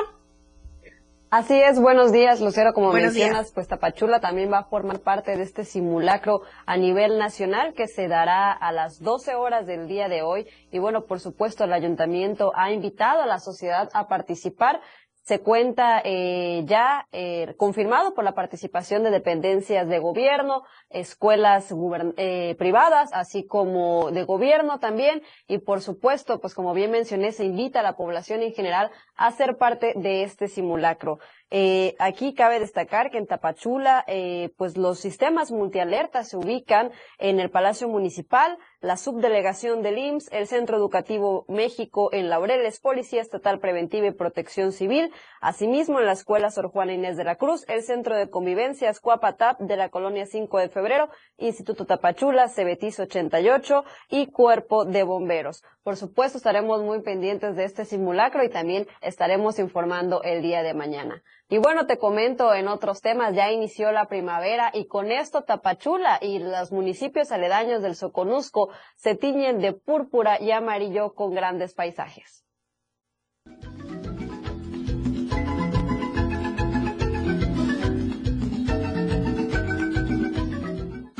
Así 1.31 1.59
es, 1.59 1.81
buenos 1.81 2.11
días, 2.11 2.39
Lucero. 2.39 2.71
Como 2.73 2.93
mencionas, 2.93 3.51
pues 3.51 3.67
Tapachula 3.67 4.19
también 4.19 4.51
va 4.53 4.59
a 4.59 4.63
formar 4.65 4.99
parte 4.99 5.35
de 5.35 5.41
este 5.41 5.65
simulacro 5.65 6.41
a 6.67 6.77
nivel 6.77 7.17
nacional 7.17 7.73
que 7.73 7.87
se 7.87 8.07
dará 8.07 8.51
a 8.51 8.71
las 8.71 9.01
12 9.01 9.33
horas 9.33 9.65
del 9.65 9.87
día 9.87 10.07
de 10.07 10.21
hoy. 10.21 10.47
Y 10.71 10.77
bueno, 10.77 11.05
por 11.05 11.19
supuesto, 11.19 11.63
el 11.63 11.73
ayuntamiento 11.73 12.51
ha 12.55 12.71
invitado 12.71 13.23
a 13.23 13.25
la 13.25 13.39
sociedad 13.39 13.89
a 13.93 14.07
participar 14.07 14.81
se 15.25 15.39
cuenta 15.39 16.01
eh, 16.05 16.61
ya 16.65 17.07
eh, 17.11 17.55
confirmado 17.57 18.13
por 18.13 18.23
la 18.23 18.35
participación 18.35 19.01
de 19.03 19.09
dependencias 19.09 19.87
de 19.89 19.97
gobierno, 19.97 20.63
escuelas 20.91 21.73
eh, 22.17 22.55
privadas, 22.59 23.09
así 23.11 23.43
como 23.43 24.11
de 24.11 24.23
gobierno 24.23 24.79
también. 24.79 25.23
Y 25.47 25.57
por 25.57 25.81
supuesto, 25.81 26.39
pues 26.39 26.53
como 26.53 26.75
bien 26.75 26.91
mencioné, 26.91 27.31
se 27.31 27.43
invita 27.43 27.79
a 27.79 27.83
la 27.83 27.97
población 27.97 28.43
en 28.43 28.53
general 28.53 28.91
a 29.15 29.31
ser 29.31 29.57
parte 29.57 29.93
de 29.95 30.21
este 30.21 30.47
simulacro. 30.47 31.17
Eh, 31.57 31.95
aquí 31.99 32.33
cabe 32.33 32.59
destacar 32.59 33.09
que 33.11 33.17
en 33.17 33.27
Tapachula, 33.27 34.03
eh, 34.07 34.49
pues 34.57 34.75
los 34.75 34.99
sistemas 34.99 35.53
multialertas 35.53 36.27
se 36.27 36.35
ubican 36.35 36.91
en 37.17 37.39
el 37.39 37.49
Palacio 37.49 37.87
Municipal, 37.87 38.57
la 38.81 38.97
subdelegación 38.97 39.81
del 39.81 39.97
IMSS, 39.97 40.33
el 40.33 40.47
Centro 40.47 40.75
Educativo 40.75 41.45
México 41.47 42.09
en 42.11 42.29
Laureles, 42.29 42.81
Policía 42.81 43.21
Estatal 43.21 43.59
Preventiva 43.59 44.05
y 44.05 44.11
Protección 44.11 44.73
Civil, 44.73 45.13
asimismo 45.39 45.97
en 46.01 46.07
la 46.07 46.11
Escuela 46.11 46.51
Sor 46.51 46.67
Juana 46.67 46.91
Inés 46.91 47.15
de 47.15 47.23
la 47.23 47.37
Cruz, 47.37 47.63
el 47.69 47.83
Centro 47.83 48.17
de 48.17 48.29
Convivencia 48.29 48.89
Escuapatap 48.89 49.57
de 49.57 49.77
la 49.77 49.87
Colonia 49.87 50.25
5 50.25 50.59
de 50.59 50.67
Febrero, 50.67 51.07
Instituto 51.37 51.85
Tapachula, 51.85 52.49
Cebetis 52.49 52.99
88 52.99 53.85
y 54.09 54.27
Cuerpo 54.27 54.83
de 54.83 55.03
Bomberos. 55.03 55.63
Por 55.83 55.95
supuesto, 55.95 56.37
estaremos 56.37 56.83
muy 56.83 57.01
pendientes 57.01 57.55
de 57.55 57.63
este 57.63 57.85
simulacro 57.85 58.43
y 58.43 58.49
también 58.49 58.87
estaremos 59.01 59.57
informando 59.57 60.21
el 60.23 60.41
día 60.41 60.61
de 60.63 60.73
mañana. 60.73 61.23
Y 61.47 61.59
bueno, 61.59 61.85
te 61.85 61.99
comento 61.99 62.55
en 62.55 62.67
otros 62.67 63.01
temas, 63.01 63.35
ya 63.35 63.51
inició 63.51 63.91
la 63.91 64.07
primavera 64.07 64.71
y 64.73 64.87
con 64.87 65.11
esto 65.11 65.43
Tapachula 65.43 66.17
y 66.19 66.39
los 66.39 66.71
municipios 66.71 67.31
aledaños 67.31 67.83
del 67.83 67.95
Soconusco 67.95 68.69
se 68.95 69.13
tiñen 69.13 69.59
de 69.59 69.73
púrpura 69.73 70.41
y 70.41 70.49
amarillo 70.49 71.13
con 71.13 71.35
grandes 71.35 71.75
paisajes. 71.75 72.44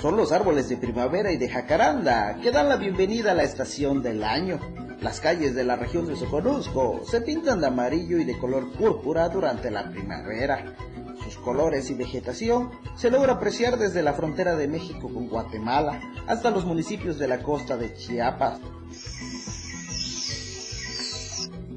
Son 0.05 0.17
los 0.17 0.31
árboles 0.31 0.69
de 0.69 0.77
primavera 0.77 1.31
y 1.31 1.37
de 1.37 1.49
jacaranda 1.49 2.37
que 2.39 2.51
dan 2.51 2.69
la 2.69 2.75
bienvenida 2.75 3.31
a 3.31 3.33
la 3.33 3.41
estación 3.41 4.03
del 4.03 4.23
año. 4.23 4.59
Las 5.01 5.19
calles 5.19 5.55
de 5.55 5.63
la 5.63 5.77
región 5.77 6.05
de 6.05 6.15
Soconusco 6.15 7.01
se 7.09 7.21
pintan 7.21 7.59
de 7.59 7.65
amarillo 7.65 8.19
y 8.19 8.23
de 8.23 8.37
color 8.37 8.71
púrpura 8.73 9.27
durante 9.29 9.71
la 9.71 9.89
primavera. 9.89 10.75
Sus 11.23 11.37
colores 11.37 11.89
y 11.89 11.95
vegetación 11.95 12.69
se 12.95 13.09
logra 13.09 13.33
apreciar 13.33 13.79
desde 13.79 14.03
la 14.03 14.13
frontera 14.13 14.55
de 14.55 14.67
México 14.67 15.11
con 15.11 15.27
Guatemala 15.27 15.99
hasta 16.27 16.51
los 16.51 16.65
municipios 16.65 17.17
de 17.17 17.27
la 17.27 17.41
costa 17.41 17.75
de 17.75 17.95
Chiapas. 17.95 18.59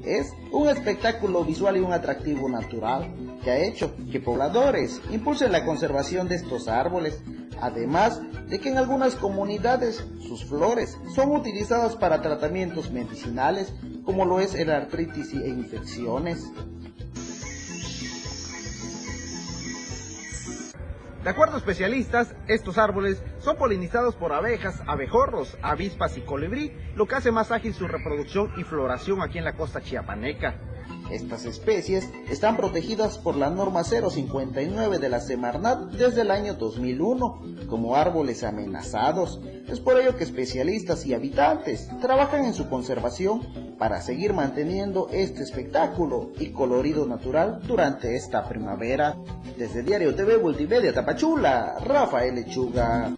Es 0.05 0.35
un 0.51 0.69
espectáculo 0.69 1.43
visual 1.43 1.77
y 1.77 1.79
un 1.79 1.93
atractivo 1.93 2.47
natural 2.47 3.11
que 3.43 3.49
ha 3.49 3.57
hecho 3.57 3.95
que 4.11 4.19
pobladores 4.19 5.01
impulsen 5.09 5.51
la 5.51 5.65
conservación 5.65 6.27
de 6.27 6.35
estos 6.35 6.67
árboles, 6.67 7.23
además 7.61 8.21
de 8.47 8.59
que 8.59 8.69
en 8.69 8.77
algunas 8.77 9.15
comunidades 9.15 10.05
sus 10.19 10.45
flores 10.45 10.97
son 11.15 11.31
utilizadas 11.35 11.95
para 11.95 12.21
tratamientos 12.21 12.91
medicinales 12.91 13.73
como 14.03 14.25
lo 14.25 14.39
es 14.39 14.55
el 14.55 14.71
artritis 14.71 15.33
e 15.33 15.47
infecciones. 15.47 16.51
De 21.23 21.29
acuerdo 21.29 21.55
a 21.55 21.57
especialistas, 21.57 22.33
estos 22.47 22.77
árboles 22.77 23.21
son 23.39 23.57
polinizados 23.57 24.15
por 24.15 24.31
abejas, 24.31 24.81
abejorros, 24.87 25.57
avispas 25.61 26.17
y 26.17 26.21
colibrí, 26.21 26.71
lo 26.95 27.07
que 27.07 27.15
hace 27.15 27.31
más 27.31 27.51
ágil 27.51 27.73
su 27.73 27.87
reproducción 27.87 28.51
y 28.57 28.63
floración 28.63 29.21
aquí 29.21 29.37
en 29.37 29.43
la 29.43 29.53
costa 29.53 29.81
chiapaneca. 29.81 30.55
Estas 31.11 31.45
especies 31.45 32.09
están 32.29 32.55
protegidas 32.55 33.17
por 33.17 33.35
la 33.35 33.49
norma 33.49 33.83
059 33.83 34.99
de 34.99 35.09
la 35.09 35.19
Semarnat 35.19 35.91
desde 35.91 36.21
el 36.21 36.31
año 36.31 36.53
2001 36.53 37.65
como 37.67 37.95
árboles 37.95 38.43
amenazados. 38.43 39.41
Es 39.67 39.79
por 39.79 39.99
ello 39.99 40.15
que 40.15 40.23
especialistas 40.23 41.05
y 41.05 41.13
habitantes 41.13 41.89
trabajan 42.01 42.45
en 42.45 42.53
su 42.53 42.69
conservación 42.69 43.41
para 43.77 44.01
seguir 44.01 44.33
manteniendo 44.33 45.09
este 45.11 45.41
espectáculo 45.41 46.31
y 46.37 46.51
colorido 46.51 47.05
natural 47.05 47.61
durante 47.65 48.15
esta 48.15 48.47
primavera. 48.47 49.15
Desde 49.57 49.83
Diario 49.83 50.13
TV 50.13 50.37
Multimedia 50.37 50.93
Tapachula, 50.93 51.77
Rafael 51.79 52.35
Lechuga. 52.35 53.15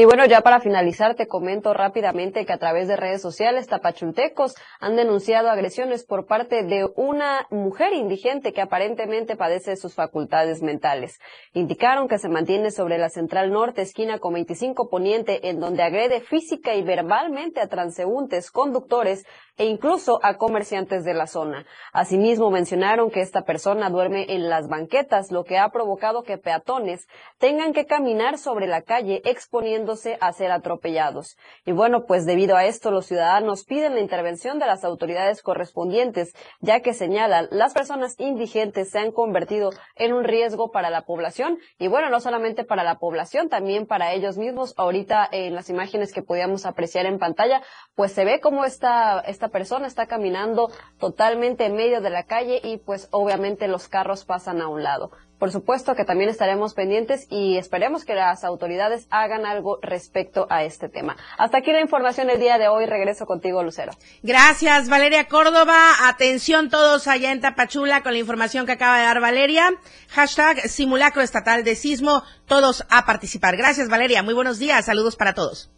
Y 0.00 0.06
bueno, 0.06 0.24
ya 0.24 0.40
para 0.40 0.60
finalizar, 0.60 1.14
te 1.14 1.28
comento 1.28 1.74
rápidamente 1.74 2.46
que 2.46 2.54
a 2.54 2.58
través 2.58 2.88
de 2.88 2.96
redes 2.96 3.20
sociales, 3.20 3.66
tapachultecos 3.66 4.54
han 4.80 4.96
denunciado 4.96 5.50
agresiones 5.50 6.06
por 6.06 6.24
parte 6.24 6.62
de 6.62 6.88
una 6.96 7.46
mujer 7.50 7.92
indigente 7.92 8.54
que 8.54 8.62
aparentemente 8.62 9.36
padece 9.36 9.76
sus 9.76 9.94
facultades 9.94 10.62
mentales. 10.62 11.20
Indicaron 11.52 12.08
que 12.08 12.16
se 12.16 12.30
mantiene 12.30 12.70
sobre 12.70 12.96
la 12.96 13.10
Central 13.10 13.52
Norte, 13.52 13.82
esquina 13.82 14.18
con 14.20 14.32
25 14.32 14.88
Poniente, 14.88 15.50
en 15.50 15.60
donde 15.60 15.82
agrede 15.82 16.22
física 16.22 16.74
y 16.74 16.82
verbalmente 16.82 17.60
a 17.60 17.68
transeúntes, 17.68 18.50
conductores 18.50 19.26
e 19.56 19.66
incluso 19.66 20.20
a 20.22 20.36
comerciantes 20.36 21.04
de 21.04 21.14
la 21.14 21.26
zona. 21.26 21.66
Asimismo, 21.92 22.50
mencionaron 22.50 23.10
que 23.10 23.20
esta 23.20 23.42
persona 23.42 23.90
duerme 23.90 24.26
en 24.28 24.48
las 24.48 24.68
banquetas, 24.68 25.30
lo 25.30 25.44
que 25.44 25.58
ha 25.58 25.68
provocado 25.70 26.22
que 26.22 26.38
peatones 26.38 27.06
tengan 27.38 27.72
que 27.72 27.86
caminar 27.86 28.38
sobre 28.38 28.66
la 28.66 28.82
calle 28.82 29.22
exponiéndose 29.24 30.18
a 30.20 30.32
ser 30.32 30.50
atropellados. 30.52 31.36
Y 31.64 31.72
bueno, 31.72 32.04
pues 32.06 32.26
debido 32.26 32.56
a 32.56 32.64
esto, 32.64 32.90
los 32.90 33.06
ciudadanos 33.06 33.64
piden 33.64 33.94
la 33.94 34.00
intervención 34.00 34.58
de 34.58 34.66
las 34.66 34.84
autoridades 34.84 35.42
correspondientes, 35.42 36.34
ya 36.60 36.80
que 36.80 36.94
señalan 36.94 37.48
las 37.50 37.74
personas 37.74 38.14
indigentes 38.18 38.90
se 38.90 38.98
han 38.98 39.12
convertido 39.12 39.70
en 39.96 40.12
un 40.12 40.24
riesgo 40.24 40.70
para 40.70 40.90
la 40.90 41.02
población 41.02 41.58
y 41.78 41.88
bueno, 41.88 42.10
no 42.10 42.20
solamente 42.20 42.64
para 42.64 42.84
la 42.84 42.98
población, 42.98 43.48
también 43.48 43.86
para 43.86 44.12
ellos 44.12 44.38
mismos. 44.38 44.74
Ahorita 44.76 45.28
en 45.30 45.54
las 45.54 45.70
imágenes 45.70 46.12
que 46.12 46.22
podíamos 46.22 46.66
apreciar 46.66 47.06
en 47.06 47.18
pantalla, 47.18 47.62
pues 47.94 48.12
se 48.12 48.24
ve 48.24 48.40
cómo 48.40 48.64
esta, 48.64 49.20
esta 49.20 49.48
persona 49.50 49.86
está 49.86 50.06
caminando 50.06 50.70
totalmente 50.98 51.66
en 51.66 51.76
medio 51.76 52.00
de 52.00 52.10
la 52.10 52.24
calle 52.24 52.60
y 52.62 52.78
pues 52.78 53.08
obviamente 53.10 53.68
los 53.68 53.88
carros 53.88 54.24
pasan 54.24 54.60
a 54.60 54.68
un 54.68 54.82
lado. 54.82 55.10
Por 55.40 55.50
supuesto 55.50 55.94
que 55.94 56.04
también 56.04 56.28
estaremos 56.28 56.74
pendientes 56.74 57.26
y 57.30 57.56
esperemos 57.56 58.04
que 58.04 58.14
las 58.14 58.44
autoridades 58.44 59.06
hagan 59.08 59.46
algo 59.46 59.78
respecto 59.80 60.46
a 60.50 60.64
este 60.64 60.90
tema. 60.90 61.16
Hasta 61.38 61.58
aquí 61.58 61.72
la 61.72 61.80
información 61.80 62.26
del 62.26 62.38
día 62.38 62.58
de 62.58 62.68
hoy. 62.68 62.84
Regreso 62.84 63.24
contigo, 63.24 63.62
Lucero. 63.62 63.92
Gracias, 64.22 64.90
Valeria 64.90 65.28
Córdoba. 65.28 66.06
Atención 66.06 66.68
todos 66.68 67.08
allá 67.08 67.32
en 67.32 67.40
Tapachula 67.40 68.02
con 68.02 68.12
la 68.12 68.18
información 68.18 68.66
que 68.66 68.72
acaba 68.72 68.98
de 68.98 69.04
dar 69.04 69.20
Valeria. 69.22 69.70
Hashtag 70.10 70.68
simulacro 70.68 71.22
estatal 71.22 71.64
de 71.64 71.74
sismo. 71.74 72.22
Todos 72.44 72.84
a 72.90 73.06
participar. 73.06 73.56
Gracias, 73.56 73.88
Valeria. 73.88 74.22
Muy 74.22 74.34
buenos 74.34 74.58
días. 74.58 74.84
Saludos 74.84 75.16
para 75.16 75.32
todos. 75.32 75.70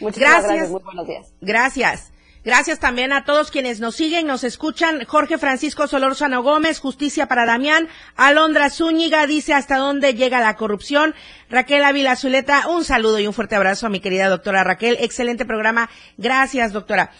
Muchas 0.00 0.20
gracias. 0.20 0.44
gracias. 0.46 0.70
Muy 0.70 0.82
buenos 0.82 1.06
días. 1.06 1.34
Gracias. 1.42 2.12
Gracias 2.44 2.80
también 2.80 3.12
a 3.12 3.24
todos 3.24 3.52
quienes 3.52 3.78
nos 3.78 3.94
siguen, 3.94 4.26
nos 4.26 4.42
escuchan. 4.42 5.04
Jorge 5.04 5.38
Francisco 5.38 5.86
Solórzano 5.86 6.42
Gómez, 6.42 6.80
Justicia 6.80 7.28
para 7.28 7.46
Damián. 7.46 7.88
Alondra 8.16 8.68
Zúñiga 8.68 9.26
dice 9.28 9.54
hasta 9.54 9.76
dónde 9.76 10.14
llega 10.14 10.40
la 10.40 10.56
corrupción. 10.56 11.14
Raquel 11.48 11.84
Ávila 11.84 12.16
Zuleta, 12.16 12.66
un 12.68 12.84
saludo 12.84 13.20
y 13.20 13.28
un 13.28 13.32
fuerte 13.32 13.54
abrazo 13.54 13.86
a 13.86 13.90
mi 13.90 14.00
querida 14.00 14.28
doctora 14.28 14.64
Raquel. 14.64 14.96
Excelente 15.00 15.44
programa. 15.44 15.88
Gracias, 16.16 16.72
doctora. 16.72 17.12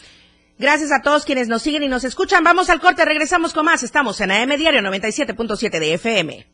Gracias 0.59 0.91
a 0.91 1.03
todos 1.03 1.25
quienes 1.25 1.47
nos 1.47 1.63
siguen 1.63 1.85
y 1.85 1.89
nos 1.89 2.03
escuchan. 2.03 2.43
Vamos 2.43 2.69
al 2.69 2.81
corte, 2.81 3.05
regresamos 3.05 3.53
con 3.53 3.65
más. 3.65 3.85
Estamos 3.85 4.21
en 4.21 4.33
AM 4.33 4.57
Diario 4.57 4.81
97.7 4.81 5.79
de 5.79 5.95
FM. 5.95 6.47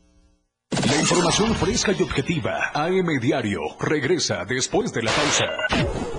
La 0.87 0.95
información 0.95 1.55
fresca 1.55 1.91
y 1.97 2.03
objetiva. 2.03 2.71
AM 2.73 3.19
Diario 3.19 3.61
regresa 3.79 4.45
después 4.45 4.93
de 4.93 5.01
la 5.01 5.11
pausa. 5.11 6.18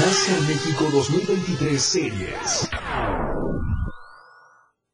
NASCAR 0.00 0.40
México 0.48 0.90
2023 0.90 1.78
Series. 1.78 2.70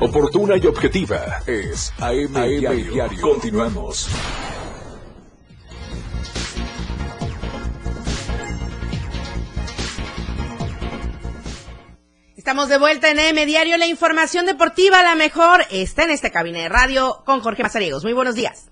Oportuna 0.00 0.56
y 0.58 0.66
objetiva 0.66 1.42
es 1.46 1.90
AM, 1.98 2.34
Diario. 2.34 2.92
Continuamos. 3.22 4.10
Estamos 12.36 12.68
de 12.68 12.78
vuelta 12.78 13.10
en 13.10 13.18
AM 13.18 13.46
Diario. 13.46 13.78
La 13.78 13.86
información 13.86 14.44
deportiva, 14.44 15.02
la 15.02 15.14
mejor, 15.14 15.62
está 15.70 16.04
en 16.04 16.10
este 16.10 16.30
cabina 16.30 16.58
de 16.58 16.68
radio 16.68 17.22
con 17.24 17.40
Jorge 17.40 17.62
Mazariegos. 17.62 18.04
Muy 18.04 18.12
buenos 18.12 18.34
días. 18.34 18.70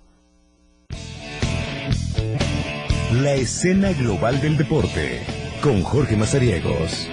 La 3.12 3.32
escena 3.32 3.92
global 3.92 4.42
del 4.42 4.58
deporte 4.58 5.22
con 5.62 5.82
Jorge 5.82 6.16
Mazariegos. 6.16 7.08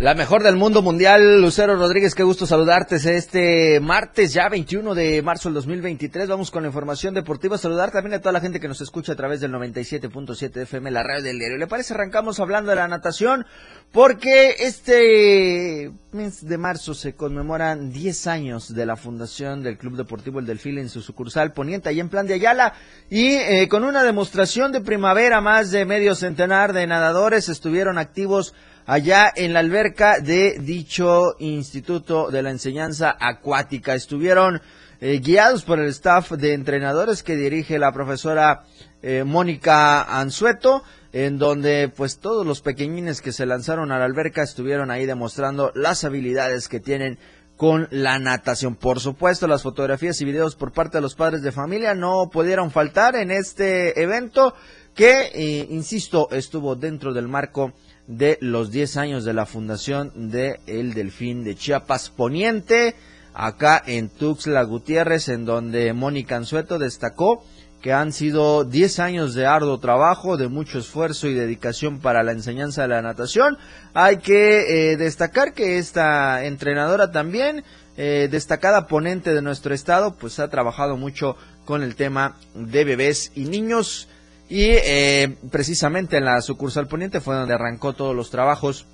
La 0.00 0.14
mejor 0.14 0.42
del 0.42 0.56
mundo 0.56 0.82
mundial, 0.82 1.40
Lucero 1.40 1.76
Rodríguez, 1.76 2.16
qué 2.16 2.24
gusto 2.24 2.46
saludarte 2.46 2.96
este 2.96 3.78
martes, 3.78 4.32
ya 4.32 4.48
21 4.48 4.92
de 4.92 5.22
marzo 5.22 5.48
del 5.48 5.54
2023. 5.54 6.28
Vamos 6.28 6.50
con 6.50 6.64
la 6.64 6.66
información 6.66 7.14
deportiva. 7.14 7.56
Saludar 7.58 7.92
también 7.92 8.14
a 8.14 8.18
toda 8.18 8.32
la 8.32 8.40
gente 8.40 8.58
que 8.58 8.66
nos 8.66 8.80
escucha 8.80 9.12
a 9.12 9.14
través 9.14 9.40
del 9.40 9.52
97.7 9.52 10.62
FM, 10.62 10.90
la 10.90 11.04
radio 11.04 11.22
del 11.22 11.38
diario. 11.38 11.58
¿Le 11.58 11.68
parece? 11.68 11.94
Arrancamos 11.94 12.40
hablando 12.40 12.70
de 12.70 12.76
la 12.76 12.88
natación, 12.88 13.46
porque 13.92 14.56
este 14.58 15.92
mes 16.10 16.44
de 16.44 16.58
marzo 16.58 16.94
se 16.94 17.14
conmemoran 17.14 17.92
10 17.92 18.26
años 18.26 18.74
de 18.74 18.86
la 18.86 18.96
fundación 18.96 19.62
del 19.62 19.78
Club 19.78 19.96
Deportivo 19.96 20.40
El 20.40 20.46
Delfín 20.46 20.78
en 20.78 20.88
su 20.88 21.02
sucursal 21.02 21.52
Poniente, 21.52 21.88
ahí 21.88 22.00
en 22.00 22.08
Plan 22.08 22.26
de 22.26 22.34
Ayala, 22.34 22.74
y 23.10 23.34
eh, 23.34 23.68
con 23.68 23.84
una 23.84 24.02
demostración 24.02 24.72
de 24.72 24.80
primavera, 24.80 25.40
más 25.40 25.70
de 25.70 25.84
medio 25.84 26.16
centenar 26.16 26.72
de 26.72 26.84
nadadores 26.88 27.48
estuvieron 27.48 27.96
activos 27.96 28.54
allá 28.86 29.32
en 29.34 29.52
la 29.52 29.60
alberca 29.60 30.18
de 30.20 30.58
dicho 30.58 31.36
Instituto 31.38 32.30
de 32.30 32.42
la 32.42 32.50
Enseñanza 32.50 33.16
Acuática. 33.18 33.94
Estuvieron 33.94 34.60
eh, 35.00 35.20
guiados 35.20 35.64
por 35.64 35.78
el 35.78 35.88
staff 35.88 36.32
de 36.32 36.52
entrenadores 36.52 37.22
que 37.22 37.36
dirige 37.36 37.78
la 37.78 37.92
profesora 37.92 38.64
eh, 39.02 39.24
Mónica 39.24 40.02
Anzueto, 40.02 40.82
en 41.12 41.38
donde 41.38 41.90
pues 41.94 42.18
todos 42.18 42.46
los 42.46 42.60
pequeñines 42.60 43.20
que 43.20 43.32
se 43.32 43.46
lanzaron 43.46 43.92
a 43.92 43.98
la 43.98 44.04
alberca 44.04 44.42
estuvieron 44.42 44.90
ahí 44.90 45.06
demostrando 45.06 45.72
las 45.74 46.04
habilidades 46.04 46.68
que 46.68 46.80
tienen 46.80 47.18
con 47.56 47.86
la 47.90 48.18
natación. 48.18 48.74
Por 48.74 48.98
supuesto, 48.98 49.46
las 49.46 49.62
fotografías 49.62 50.20
y 50.20 50.24
videos 50.24 50.56
por 50.56 50.72
parte 50.72 50.98
de 50.98 51.02
los 51.02 51.14
padres 51.14 51.42
de 51.42 51.52
familia 51.52 51.94
no 51.94 52.28
pudieron 52.32 52.70
faltar 52.70 53.14
en 53.14 53.30
este 53.30 54.02
evento 54.02 54.54
que, 54.94 55.30
eh, 55.34 55.66
insisto, 55.70 56.28
estuvo 56.30 56.74
dentro 56.74 57.12
del 57.12 57.28
marco 57.28 57.72
de 58.06 58.38
los 58.40 58.70
10 58.70 58.96
años 58.96 59.24
de 59.24 59.32
la 59.32 59.46
fundación 59.46 60.30
de 60.30 60.60
El 60.66 60.94
Delfín 60.94 61.44
de 61.44 61.54
Chiapas 61.54 62.10
Poniente, 62.10 62.94
acá 63.32 63.82
en 63.86 64.08
Tuxtla 64.08 64.62
Gutiérrez, 64.62 65.28
en 65.28 65.44
donde 65.44 65.92
Mónica 65.92 66.36
Anzueto 66.36 66.78
destacó 66.78 67.44
que 67.84 67.92
han 67.92 68.14
sido 68.14 68.64
10 68.64 68.98
años 68.98 69.34
de 69.34 69.44
arduo 69.44 69.78
trabajo, 69.78 70.38
de 70.38 70.48
mucho 70.48 70.78
esfuerzo 70.78 71.28
y 71.28 71.34
dedicación 71.34 72.00
para 72.00 72.22
la 72.22 72.32
enseñanza 72.32 72.80
de 72.80 72.88
la 72.88 73.02
natación. 73.02 73.58
Hay 73.92 74.16
que 74.20 74.92
eh, 74.92 74.96
destacar 74.96 75.52
que 75.52 75.76
esta 75.76 76.46
entrenadora 76.46 77.12
también, 77.12 77.62
eh, 77.98 78.28
destacada 78.30 78.86
ponente 78.86 79.34
de 79.34 79.42
nuestro 79.42 79.74
estado, 79.74 80.14
pues 80.14 80.38
ha 80.38 80.48
trabajado 80.48 80.96
mucho 80.96 81.36
con 81.66 81.82
el 81.82 81.94
tema 81.94 82.38
de 82.54 82.84
bebés 82.84 83.32
y 83.34 83.44
niños. 83.44 84.08
Y 84.48 84.64
eh, 84.64 85.36
precisamente 85.50 86.18
en 86.18 86.26
la 86.26 86.40
sucursal 86.40 86.86
poniente 86.86 87.20
fue 87.20 87.34
donde 87.34 87.54
arrancó 87.54 87.94
todos 87.94 88.14
los 88.14 88.30
trabajos 88.30 88.86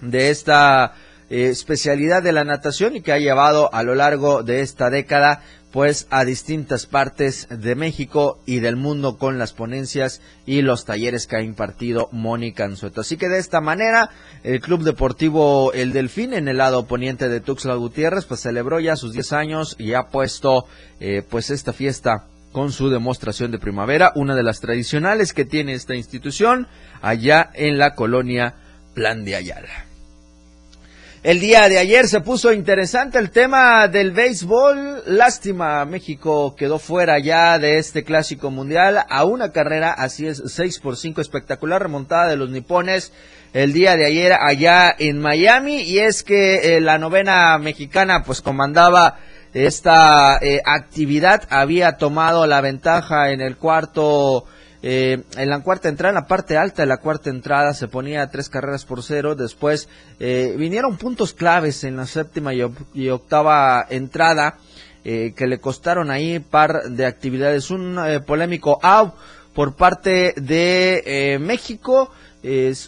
de 0.00 0.30
esta 0.30 0.94
eh, 1.30 1.48
especialidad 1.48 2.22
de 2.22 2.32
la 2.32 2.44
natación 2.44 2.96
y 2.96 3.02
que 3.02 3.12
ha 3.12 3.18
llevado 3.18 3.72
a 3.74 3.82
lo 3.82 3.94
largo 3.94 4.42
de 4.42 4.60
esta 4.60 4.90
década 4.90 5.42
pues 5.72 6.06
a 6.10 6.26
distintas 6.26 6.84
partes 6.84 7.48
de 7.48 7.74
México 7.74 8.38
y 8.44 8.60
del 8.60 8.76
mundo 8.76 9.16
con 9.16 9.38
las 9.38 9.54
ponencias 9.54 10.20
y 10.44 10.60
los 10.60 10.84
talleres 10.84 11.26
que 11.26 11.36
ha 11.36 11.42
impartido 11.42 12.10
Mónica 12.12 12.64
Anzueto. 12.64 13.00
Así 13.00 13.16
que 13.16 13.30
de 13.30 13.38
esta 13.38 13.62
manera, 13.62 14.10
el 14.42 14.60
Club 14.60 14.82
Deportivo 14.82 15.72
El 15.72 15.94
Delfín 15.94 16.34
en 16.34 16.48
el 16.48 16.58
lado 16.58 16.86
poniente 16.86 17.30
de 17.30 17.40
Tuxtla 17.40 17.74
Gutiérrez 17.74 18.26
pues 18.26 18.40
celebró 18.40 18.80
ya 18.80 18.96
sus 18.96 19.14
10 19.14 19.32
años 19.32 19.76
y 19.78 19.94
ha 19.94 20.08
puesto 20.08 20.66
eh, 21.00 21.22
pues 21.28 21.48
esta 21.48 21.72
fiesta 21.72 22.26
con 22.52 22.70
su 22.70 22.90
demostración 22.90 23.50
de 23.50 23.58
primavera, 23.58 24.12
una 24.14 24.34
de 24.34 24.42
las 24.42 24.60
tradicionales 24.60 25.32
que 25.32 25.44
tiene 25.44 25.72
esta 25.72 25.94
institución 25.94 26.68
allá 27.00 27.50
en 27.54 27.78
la 27.78 27.94
colonia 27.94 28.54
Plan 28.94 29.24
de 29.24 29.36
Ayala. 29.36 29.86
El 31.22 31.38
día 31.38 31.68
de 31.68 31.78
ayer 31.78 32.08
se 32.08 32.20
puso 32.20 32.52
interesante 32.52 33.16
el 33.16 33.30
tema 33.30 33.86
del 33.86 34.10
béisbol. 34.10 35.04
Lástima, 35.06 35.84
México 35.84 36.56
quedó 36.56 36.80
fuera 36.80 37.20
ya 37.20 37.60
de 37.60 37.78
este 37.78 38.02
clásico 38.02 38.50
mundial 38.50 39.04
a 39.08 39.24
una 39.24 39.52
carrera, 39.52 39.92
así 39.92 40.26
es, 40.26 40.42
6 40.44 40.80
por 40.80 40.96
5, 40.96 41.20
espectacular 41.20 41.80
remontada 41.80 42.28
de 42.28 42.36
los 42.36 42.50
nipones 42.50 43.12
el 43.52 43.72
día 43.72 43.94
de 43.96 44.04
ayer 44.04 44.32
allá 44.32 44.92
en 44.98 45.20
Miami. 45.20 45.82
Y 45.82 46.00
es 46.00 46.24
que 46.24 46.76
eh, 46.76 46.80
la 46.80 46.98
novena 46.98 47.56
mexicana 47.58 48.24
pues 48.24 48.40
comandaba 48.40 49.20
esta 49.52 50.38
eh, 50.40 50.60
actividad, 50.64 51.42
había 51.50 51.96
tomado 51.96 52.46
la 52.46 52.60
ventaja 52.60 53.30
en 53.30 53.40
el 53.40 53.56
cuarto 53.56 54.46
eh, 54.84 55.22
en 55.36 55.48
la 55.48 55.60
cuarta 55.60 55.88
entrada, 55.88 56.10
en 56.10 56.16
la 56.16 56.26
parte 56.26 56.56
alta 56.56 56.82
de 56.82 56.88
la 56.88 56.96
cuarta 56.96 57.30
entrada, 57.30 57.72
se 57.72 57.86
ponía 57.86 58.28
tres 58.30 58.48
carreras 58.48 58.84
por 58.84 59.02
cero. 59.02 59.36
Después 59.36 59.88
eh, 60.18 60.54
vinieron 60.58 60.96
puntos 60.96 61.32
claves 61.32 61.84
en 61.84 61.96
la 61.96 62.06
séptima 62.06 62.52
y, 62.52 63.08
octava 63.08 63.86
entrada 63.88 64.58
eh, 65.04 65.34
que 65.36 65.46
le 65.46 65.60
costaron 65.60 66.10
ahí 66.10 66.40
par 66.40 66.90
de 66.90 67.06
actividades. 67.06 67.70
Un 67.70 67.96
polémico 68.26 68.80
out 68.82 69.14
por 69.54 69.76
parte 69.76 70.34
de 70.36 71.38
México. 71.40 72.10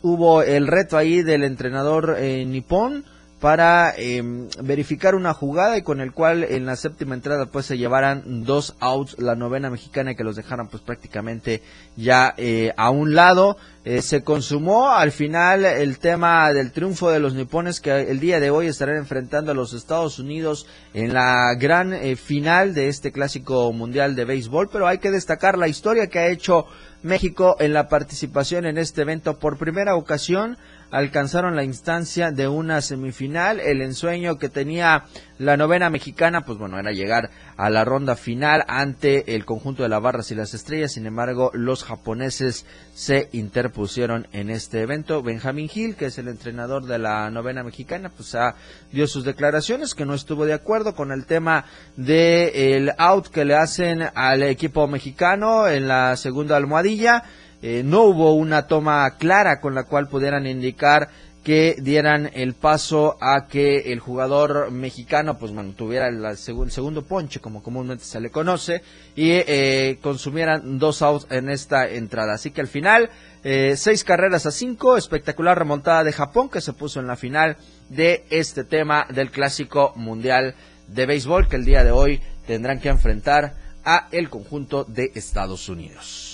hubo 0.03 0.43
el 0.43 0.67
reto 0.67 0.97
ahí 0.97 1.23
del 1.23 1.45
entrenador 1.45 2.19
nipón 2.21 3.05
para 3.45 3.93
em, 3.99 4.49
verificar 4.63 5.15
una 5.15 5.35
jugada 5.35 5.77
y 5.77 5.83
con 5.83 6.01
el 6.01 6.13
cual 6.13 6.45
en 6.45 6.65
la 6.65 6.77
séptima 6.77 7.15
entrada 7.15 7.45
pues 7.45 7.67
se 7.67 7.77
llevaran 7.77 8.43
dos 8.47 8.75
outs 8.81 9.19
la 9.19 9.35
novena 9.35 9.69
mexicana 9.69 10.15
que 10.15 10.25
los 10.25 10.37
dejaran 10.37 10.69
pues 10.69 10.83
prácticamente 10.83 11.61
ya 11.95 12.33
eh, 12.39 12.73
a 12.79 12.89
un 12.89 13.15
lado. 13.15 13.59
Eh, 13.85 14.01
se 14.01 14.25
consumó 14.25 14.93
al 14.93 15.13
final 15.13 15.67
el 15.67 15.99
tema 15.99 16.51
del 16.55 16.73
triunfo 16.73 17.11
de 17.11 17.21
los 17.21 17.35
nipones 17.35 17.83
que 17.83 18.11
el 18.11 18.19
día 18.19 18.41
de 18.41 18.49
hoy 18.49 18.67
estarán 18.67 18.97
enfrentando 18.97 19.53
a 19.53 19.55
los 19.55 19.75
Estados 19.75 20.19
Unidos 20.19 20.67
en 20.95 21.13
la 21.13 21.55
gran 21.55 21.93
eh, 21.93 22.17
final 22.17 22.73
de 22.73 22.89
este 22.89 23.13
clásico 23.13 23.71
mundial 23.75 24.17
de 24.17 24.25
béisbol, 24.25 24.71
pero 24.73 24.89
hay 24.89 24.97
que 24.97 25.11
destacar 25.11 25.59
la 25.59 25.69
historia 25.69 26.07
que 26.07 26.19
ha 26.19 26.29
hecho 26.29 26.65
México 27.03 27.57
en 27.61 27.75
la 27.75 27.91
participación 27.91 28.65
en 28.65 28.79
este 28.79 29.03
evento 29.03 29.39
por 29.39 29.59
primera 29.59 29.97
ocasión 29.97 30.57
alcanzaron 30.95 31.57
la 31.57 31.65
instancia 31.65 32.31
de 32.31 32.47
una 32.47 32.81
semifinal. 32.81 33.59
El 33.59 33.83
ensueño 33.83 34.39
que 34.39 34.49
tenía 34.49 35.07
la 35.39 35.57
novena 35.57 35.91
mexicana, 35.91 36.43
pues 36.43 36.57
bueno, 36.57 36.79
era 36.79 36.93
llegar 36.93 37.31
a 37.57 37.69
la 37.69 37.85
ronda 37.85 38.15
final 38.15 38.65
ante 38.69 39.35
el 39.35 39.45
conjunto 39.45 39.83
de 39.83 39.89
las 39.89 40.01
barras 40.01 40.31
y 40.31 40.37
las 40.37 40.55
estrellas. 40.55 40.93
Sin 40.93 41.07
embargo, 41.07 41.51
los 41.53 41.83
japoneses 41.83 42.65
se 42.95 43.29
interpusieron 43.33 44.29
en 44.31 44.51
este 44.51 44.83
evento. 44.83 45.21
Benjamin 45.21 45.69
Hill, 45.73 45.97
que 45.97 46.07
es 46.07 46.19
el 46.19 46.29
entrenador 46.29 46.85
de 46.85 47.01
la 47.01 47.29
novena 47.29 47.65
mexicana, 47.65 48.13
pues 48.17 48.37
ha, 48.37 48.55
dio 48.93 49.09
sus 49.09 49.25
declaraciones 49.25 49.95
que 49.95 50.07
no 50.07 50.15
estuvo 50.15 50.47
de 50.47 50.53
acuerdo 50.53 50.95
con 50.95 51.11
el 51.11 51.27
tema 51.27 51.65
de 51.97 52.95
out 52.99 53.27
que 53.31 53.45
le 53.45 53.57
hacen 53.57 54.05
al 54.15 54.45
equipo 54.45 54.87
mexicano 54.87 55.67
en 55.67 55.89
la 55.89 56.17
segunda 56.17 56.57
almohadilla 56.57 57.25
eh, 57.67 57.83
no 57.83 58.03
hubo 58.03 58.35
una 58.35 58.67
toma 58.67 59.11
clara 59.17 59.59
con 59.59 59.75
la 59.75 59.85
cual 59.85 60.07
pudieran 60.07 60.47
indicar 60.47 61.09
que 61.43 61.77
dieran 61.79 62.31
el 62.35 62.53
paso 62.53 63.17
a 63.23 63.47
que 63.47 63.91
el 63.91 64.01
jugador 64.01 64.71
mexicano 64.71 65.39
pues 65.39 65.51
mantuviera 65.51 66.09
el, 66.09 66.37
segundo 66.37 67.07
ponche 67.07 67.41
como 67.41 67.63
comúnmente 67.63 68.05
se 68.05 68.21
le 68.21 68.29
conoce 68.29 68.83
y 69.17 69.31
eh, 69.31 69.99
consumieran 70.03 70.79
dos 70.79 71.01
outs 71.01 71.27
en 71.31 71.49
esta 71.49 71.89
entrada 71.89 72.35
así 72.35 72.51
que 72.51 72.61
al 72.61 72.69
final 72.69 73.09
eh, 73.45 73.77
seis 73.79 74.05
carreras 74.05 74.45
a 74.45 74.51
cinco 74.51 74.99
espectacular 74.99 75.59
remontada 75.59 76.05
de 76.05 76.13
Japón 76.13 76.51
que 76.51 76.61
se 76.61 76.75
puso 76.75 77.01
en 77.01 77.07
la 77.07 77.17
final 77.17 77.57
de 77.89 78.27
este 78.29 78.65
tema 78.65 79.07
del 79.09 79.31
clásico 79.31 79.95
mundial 79.97 80.55
de 80.89 81.07
béisbol 81.07 81.49
que 81.49 81.57
el 81.57 81.65
día 81.65 81.83
de 81.83 81.93
hoy 81.93 82.21
tendrán 82.47 82.79
que 82.79 82.91
enfrentar 82.91 83.55
a 83.87 84.09
el 84.13 84.29
conjunto 84.29 84.85
de 84.85 85.13
Estados 85.15 85.71
Unidos. 85.71 86.34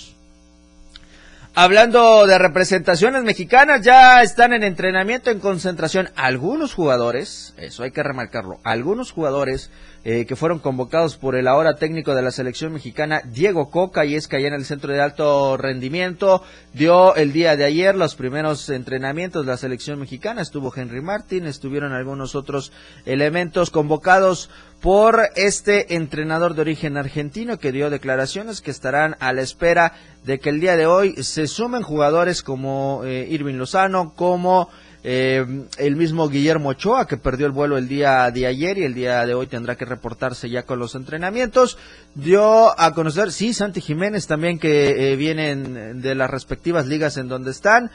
Hablando 1.53 2.25
de 2.27 2.37
representaciones 2.37 3.23
mexicanas, 3.23 3.81
ya 3.81 4.21
están 4.21 4.53
en 4.53 4.63
entrenamiento, 4.63 5.31
en 5.31 5.41
concentración. 5.41 6.09
Algunos 6.15 6.73
jugadores, 6.73 7.53
eso 7.57 7.83
hay 7.83 7.91
que 7.91 8.03
remarcarlo, 8.03 8.61
algunos 8.63 9.11
jugadores 9.11 9.69
eh, 10.03 10.25
que 10.25 10.35
fueron 10.35 10.59
convocados 10.59 11.15
por 11.15 11.35
el 11.35 11.47
ahora 11.47 11.75
técnico 11.75 12.15
de 12.15 12.23
la 12.23 12.31
selección 12.31 12.73
mexicana, 12.73 13.21
Diego 13.23 13.69
Coca, 13.69 14.03
y 14.03 14.15
es 14.15 14.27
que 14.27 14.37
allá 14.37 14.47
en 14.47 14.55
el 14.55 14.65
centro 14.65 14.91
de 14.91 14.99
alto 14.99 15.57
rendimiento 15.57 16.43
dio 16.73 17.15
el 17.15 17.31
día 17.33 17.55
de 17.55 17.65
ayer 17.65 17.95
los 17.95 18.15
primeros 18.15 18.67
entrenamientos 18.69 19.45
de 19.45 19.51
la 19.51 19.57
selección 19.57 19.99
mexicana. 19.99 20.41
Estuvo 20.41 20.73
Henry 20.75 21.01
Martin, 21.01 21.45
estuvieron 21.45 21.93
algunos 21.93 22.33
otros 22.33 22.71
elementos 23.05 23.69
convocados 23.69 24.49
por 24.81 25.29
este 25.35 25.93
entrenador 25.93 26.55
de 26.55 26.61
origen 26.61 26.97
argentino 26.97 27.59
que 27.59 27.71
dio 27.71 27.91
declaraciones 27.91 28.61
que 28.61 28.71
estarán 28.71 29.15
a 29.19 29.31
la 29.31 29.41
espera 29.41 29.93
de 30.25 30.39
que 30.39 30.49
el 30.49 30.59
día 30.59 30.75
de 30.75 30.87
hoy 30.87 31.21
se 31.21 31.45
sumen 31.45 31.83
jugadores 31.83 32.41
como 32.41 33.01
eh, 33.05 33.27
Irving 33.29 33.55
Lozano, 33.55 34.13
como 34.15 34.69
eh, 35.03 35.45
el 35.77 35.95
mismo 35.95 36.29
Guillermo 36.29 36.69
Ochoa, 36.69 37.07
que 37.07 37.17
perdió 37.17 37.45
el 37.45 37.51
vuelo 37.51 37.77
el 37.77 37.87
día 37.87 38.29
de 38.31 38.47
ayer 38.47 38.77
y 38.77 38.83
el 38.83 38.93
día 38.93 39.25
de 39.25 39.33
hoy 39.33 39.47
tendrá 39.47 39.75
que 39.75 39.85
reportarse 39.85 40.49
ya 40.49 40.63
con 40.63 40.79
los 40.79 40.95
entrenamientos, 40.95 41.77
dio 42.15 42.79
a 42.79 42.93
conocer, 42.93 43.31
sí, 43.31 43.53
Santi 43.53 43.81
Jiménez 43.81 44.27
también 44.27 44.59
que 44.59 45.11
eh, 45.11 45.15
vienen 45.15 46.01
de 46.01 46.15
las 46.15 46.29
respectivas 46.29 46.87
ligas 46.87 47.17
en 47.17 47.27
donde 47.27 47.51
están, 47.51 47.91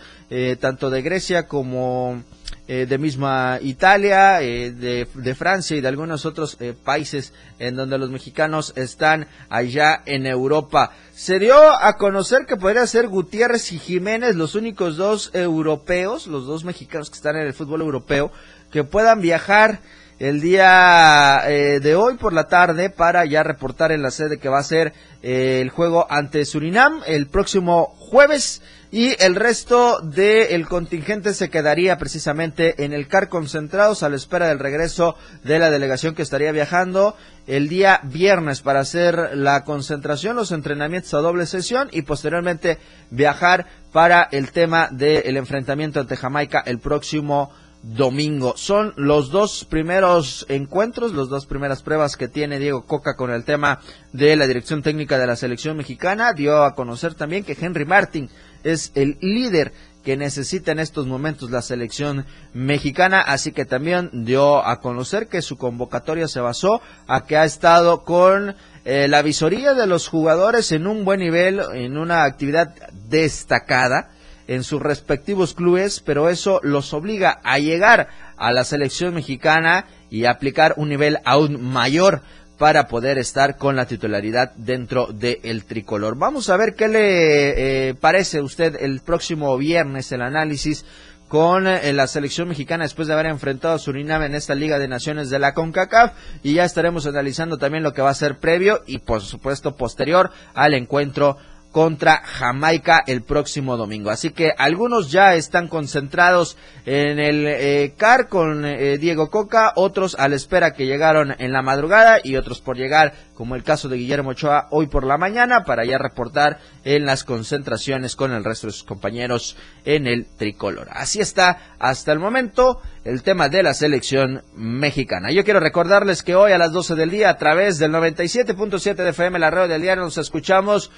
tanto 0.61 0.91
de 0.91 1.03
Grecia 1.03 1.47
como 1.47 2.23
eh, 2.69 2.87
de 2.89 2.99
misma 2.99 3.61
Italia, 3.63 4.43
eh, 4.43 4.73
de, 4.73 5.35
Francia 5.37 5.77
y 5.77 5.81
de 5.81 5.87
algunos 5.87 6.27
otros 6.27 6.57
eh, 6.59 6.75
países 6.75 7.33
en 7.61 7.77
donde 7.77 7.97
los 7.97 8.11
mexicanos 8.11 8.73
están 8.75 9.29
allá 9.49 10.03
en 10.05 10.27
Europa. 10.27 10.91
Se 11.15 11.39
dio 11.39 11.57
a 11.57 11.97
conocer 11.97 12.45
que 12.45 12.57
podría 12.57 12.85
ser 12.89 13.07
Gutiérrez 13.07 13.71
y 13.71 13.79
Jiménez 13.79 14.35
los 14.35 14.57
únicos 14.57 14.97
dos 14.97 15.31
europeos, 15.33 16.27
los 16.27 16.45
dos 16.45 16.65
mexicanos 16.65 17.09
que 17.09 17.15
están 17.15 17.37
en 17.37 17.47
el 17.47 17.55
fútbol 17.55 17.83
europeo, 17.83 18.33
que 18.73 18.83
puedan 18.83 19.21
viajar 19.21 19.79
el 20.19 20.41
día 20.41 21.43
de 21.47 21.95
hoy 21.95 22.15
por 22.15 22.33
la 22.33 22.49
tarde 22.49 22.91
para 22.91 23.27
ya 23.27 23.43
reportar 23.45 23.93
en 23.93 24.03
la 24.03 24.11
sede 24.11 24.39
que 24.39 24.49
va 24.49 24.59
a 24.59 24.65
ser 24.65 24.95
el 25.23 25.69
juego 25.69 26.07
ante 26.11 26.45
Surinam 26.47 27.03
el 27.07 27.27
próximo 27.27 27.95
jueves 27.99 28.63
y 28.97 29.15
el 29.23 29.35
resto 29.35 30.01
del 30.01 30.67
contingente 30.67 31.35
se 31.35 31.51
quedaría 31.51 31.99
precisamente 31.99 32.83
en 32.83 32.95
el 32.95 33.09
CAR 33.09 33.29
concentrados 33.29 34.03
a 34.03 34.09
la 34.09 34.17
espera 34.17 34.49
del 34.49 34.59
regreso 34.59 35.17
de 35.45 35.59
la 35.59 35.69
delegación 35.69 36.15
que 36.15 36.23
estaría 36.23 36.51
viajando 36.51 37.15
el 37.47 37.69
día 37.69 38.01
viernes 38.05 38.63
para 38.63 38.81
hacer 38.81 39.37
la 39.37 39.65
concentración, 39.65 40.35
los 40.35 40.51
entrenamientos 40.51 41.13
a 41.13 41.19
doble 41.19 41.45
sesión 41.45 41.91
y 41.93 42.03
posteriormente 42.03 42.79
viajar 43.11 43.67
para 43.93 44.23
el 44.33 44.51
tema 44.51 44.89
del 44.91 45.37
enfrentamiento 45.37 46.01
ante 46.01 46.17
Jamaica 46.17 46.63
el 46.65 46.79
próximo 46.79 47.51
domingo. 47.83 48.55
Son 48.57 48.95
los 48.97 49.31
dos 49.31 49.65
primeros 49.65 50.47
encuentros, 50.49 51.13
las 51.13 51.29
dos 51.29 51.45
primeras 51.45 51.83
pruebas 51.83 52.17
que 52.17 52.29
tiene 52.29 52.59
Diego 52.59 52.87
Coca 52.87 53.15
con 53.15 53.31
el 53.31 53.45
tema 53.45 53.81
de 54.15 54.37
la 54.37 54.47
dirección 54.47 54.83
técnica 54.83 55.19
de 55.19 55.27
la 55.27 55.37
selección 55.37 55.77
mexicana. 55.77 56.33
Dio 56.33 56.65
a 56.65 56.75
conocer 56.75 57.15
también 57.15 57.45
que 57.45 57.57
Henry 57.61 57.85
Martin 57.85 58.29
es 58.73 58.93
el 58.95 59.17
líder 59.21 59.73
que 60.05 60.17
necesita 60.17 60.71
en 60.71 60.79
estos 60.79 61.07
momentos 61.07 61.51
la 61.51 61.63
selección 61.63 62.27
mexicana, 62.55 63.21
así 63.21 63.51
que 63.51 63.65
también 63.65 64.11
dio 64.13 64.65
a 64.65 64.81
conocer 64.81 65.27
que 65.27 65.43
su 65.43 65.57
convocatoria 65.57 66.29
se 66.29 66.41
basó 66.41 66.81
a 67.09 67.27
que 67.27 67.37
ha 67.37 67.45
estado 67.45 68.05
con 68.05 68.55
eh, 68.85 69.09
la 69.09 69.23
visoría 69.23 69.75
de 69.75 69.87
los 69.89 70.07
jugadores 70.07 70.71
en 70.71 70.87
un 70.87 71.05
buen 71.05 71.19
nivel, 71.19 71.61
en 71.75 71.99
una 71.99 72.23
actividad 72.23 72.75
destacada 73.09 74.11
en 74.47 74.63
sus 74.63 74.81
respectivos 74.81 75.55
clubes, 75.55 75.99
pero 75.99 76.29
eso 76.29 76.61
los 76.63 76.93
obliga 76.95 77.41
a 77.43 77.59
llegar 77.59 78.09
a 78.37 78.53
la 78.53 78.63
selección 78.63 79.15
mexicana 79.15 79.87
y 80.09 80.27
aplicar 80.27 80.75
un 80.77 80.89
nivel 80.89 81.19
aún 81.25 81.61
mayor 81.61 82.23
para 82.59 82.89
poder 82.89 83.19
estar 83.19 83.57
con 83.57 83.77
la 83.77 83.87
titularidad 83.87 84.53
dentro 84.57 85.09
del 85.09 85.65
tricolor. 85.65 86.17
Vamos 86.17 86.49
a 86.49 86.57
ver 86.57 86.75
qué 86.75 86.89
le 86.89 87.89
eh, 87.89 87.95
parece 87.95 88.39
a 88.39 88.43
usted 88.43 88.77
el 88.81 89.01
próximo 89.01 89.57
viernes 89.57 90.11
el 90.13 90.23
análisis 90.23 90.85
con 91.29 91.67
eh, 91.67 91.93
la 91.93 92.07
selección 92.07 92.49
mexicana 92.49 92.85
después 92.85 93.09
de 93.09 93.15
haber 93.15 93.27
enfrentado 93.27 93.75
a 93.75 93.79
Surinam 93.79 94.23
en 94.23 94.35
esta 94.35 94.55
Liga 94.55 94.79
de 94.79 94.89
Naciones 94.89 95.29
de 95.29 95.39
la 95.39 95.55
CONCACAF 95.55 96.13
y 96.43 96.55
ya 96.55 96.65
estaremos 96.65 97.07
analizando 97.07 97.59
también 97.59 97.83
lo 97.83 97.93
que 97.93 98.03
va 98.03 98.11
a 98.11 98.15
ser 98.15 98.39
previo 98.39 98.83
y 98.87 98.99
por 98.99 99.23
supuesto 99.23 99.77
posterior 99.77 100.31
al 100.55 100.75
encuentro 100.75 101.37
contra 101.77 102.23
Jamaica 102.25 103.05
el 103.07 103.21
próximo 103.21 103.77
domingo. 103.77 104.09
Así 104.09 104.31
que 104.31 104.51
algunos 104.57 105.11
ya 105.11 105.35
están 105.35 105.69
concentrados 105.69 106.57
en 106.87 107.19
el 107.19 107.47
eh, 107.47 107.93
CAR 107.99 108.29
con 108.29 108.65
eh, 108.65 108.97
Diego 108.97 109.29
Coca, 109.29 109.75
otros 109.77 110.17
a 110.19 110.27
la 110.31 110.37
espera 110.37 110.73
que 110.73 110.87
llegaron 110.87 111.35
en 111.39 111.53
la 111.53 111.61
madrugada 111.61 112.19
y 112.25 112.37
otros 112.37 112.63
por 112.63 112.79
llegar, 112.79 113.13
como 113.35 113.57
el 113.57 113.63
caso 113.63 113.91
de 113.91 113.99
Guillermo 113.99 114.31
Ochoa, 114.31 114.69
hoy 114.71 114.87
por 114.87 115.05
la 115.05 115.19
mañana 115.19 115.65
para 115.65 115.85
ya 115.85 115.99
reportar 115.99 116.61
en 116.83 117.05
las 117.05 117.25
concentraciones 117.25 118.17
con 118.17 118.33
el 118.33 118.43
resto 118.43 118.69
de 118.69 118.73
sus 118.73 118.85
compañeros 118.85 119.59
en 119.85 120.07
el 120.07 120.25
tricolor. 120.25 120.89
Así 120.93 121.21
está 121.21 121.75
hasta 121.79 122.11
el 122.11 122.19
momento 122.21 122.81
el 123.05 123.23
tema 123.23 123.51
de 123.51 123.63
la 123.63 123.75
selección 123.75 124.43
mexicana. 124.55 125.31
Yo 125.31 125.45
quiero 125.45 125.61
recordarles 125.61 126.23
que 126.23 126.37
hoy 126.37 126.53
a 126.53 126.59
las 126.59 126.73
12 126.73 126.95
del 126.95 127.11
día 127.11 127.29
a 127.29 127.37
través 127.37 127.79
del 127.79 127.93
97.7 127.93 128.95
de 128.95 129.11
FM, 129.11 129.39
la 129.39 129.51
radio 129.51 129.69
del 129.69 129.83
diario, 129.83 130.05
nos 130.05 130.17
escuchamos 130.17 130.91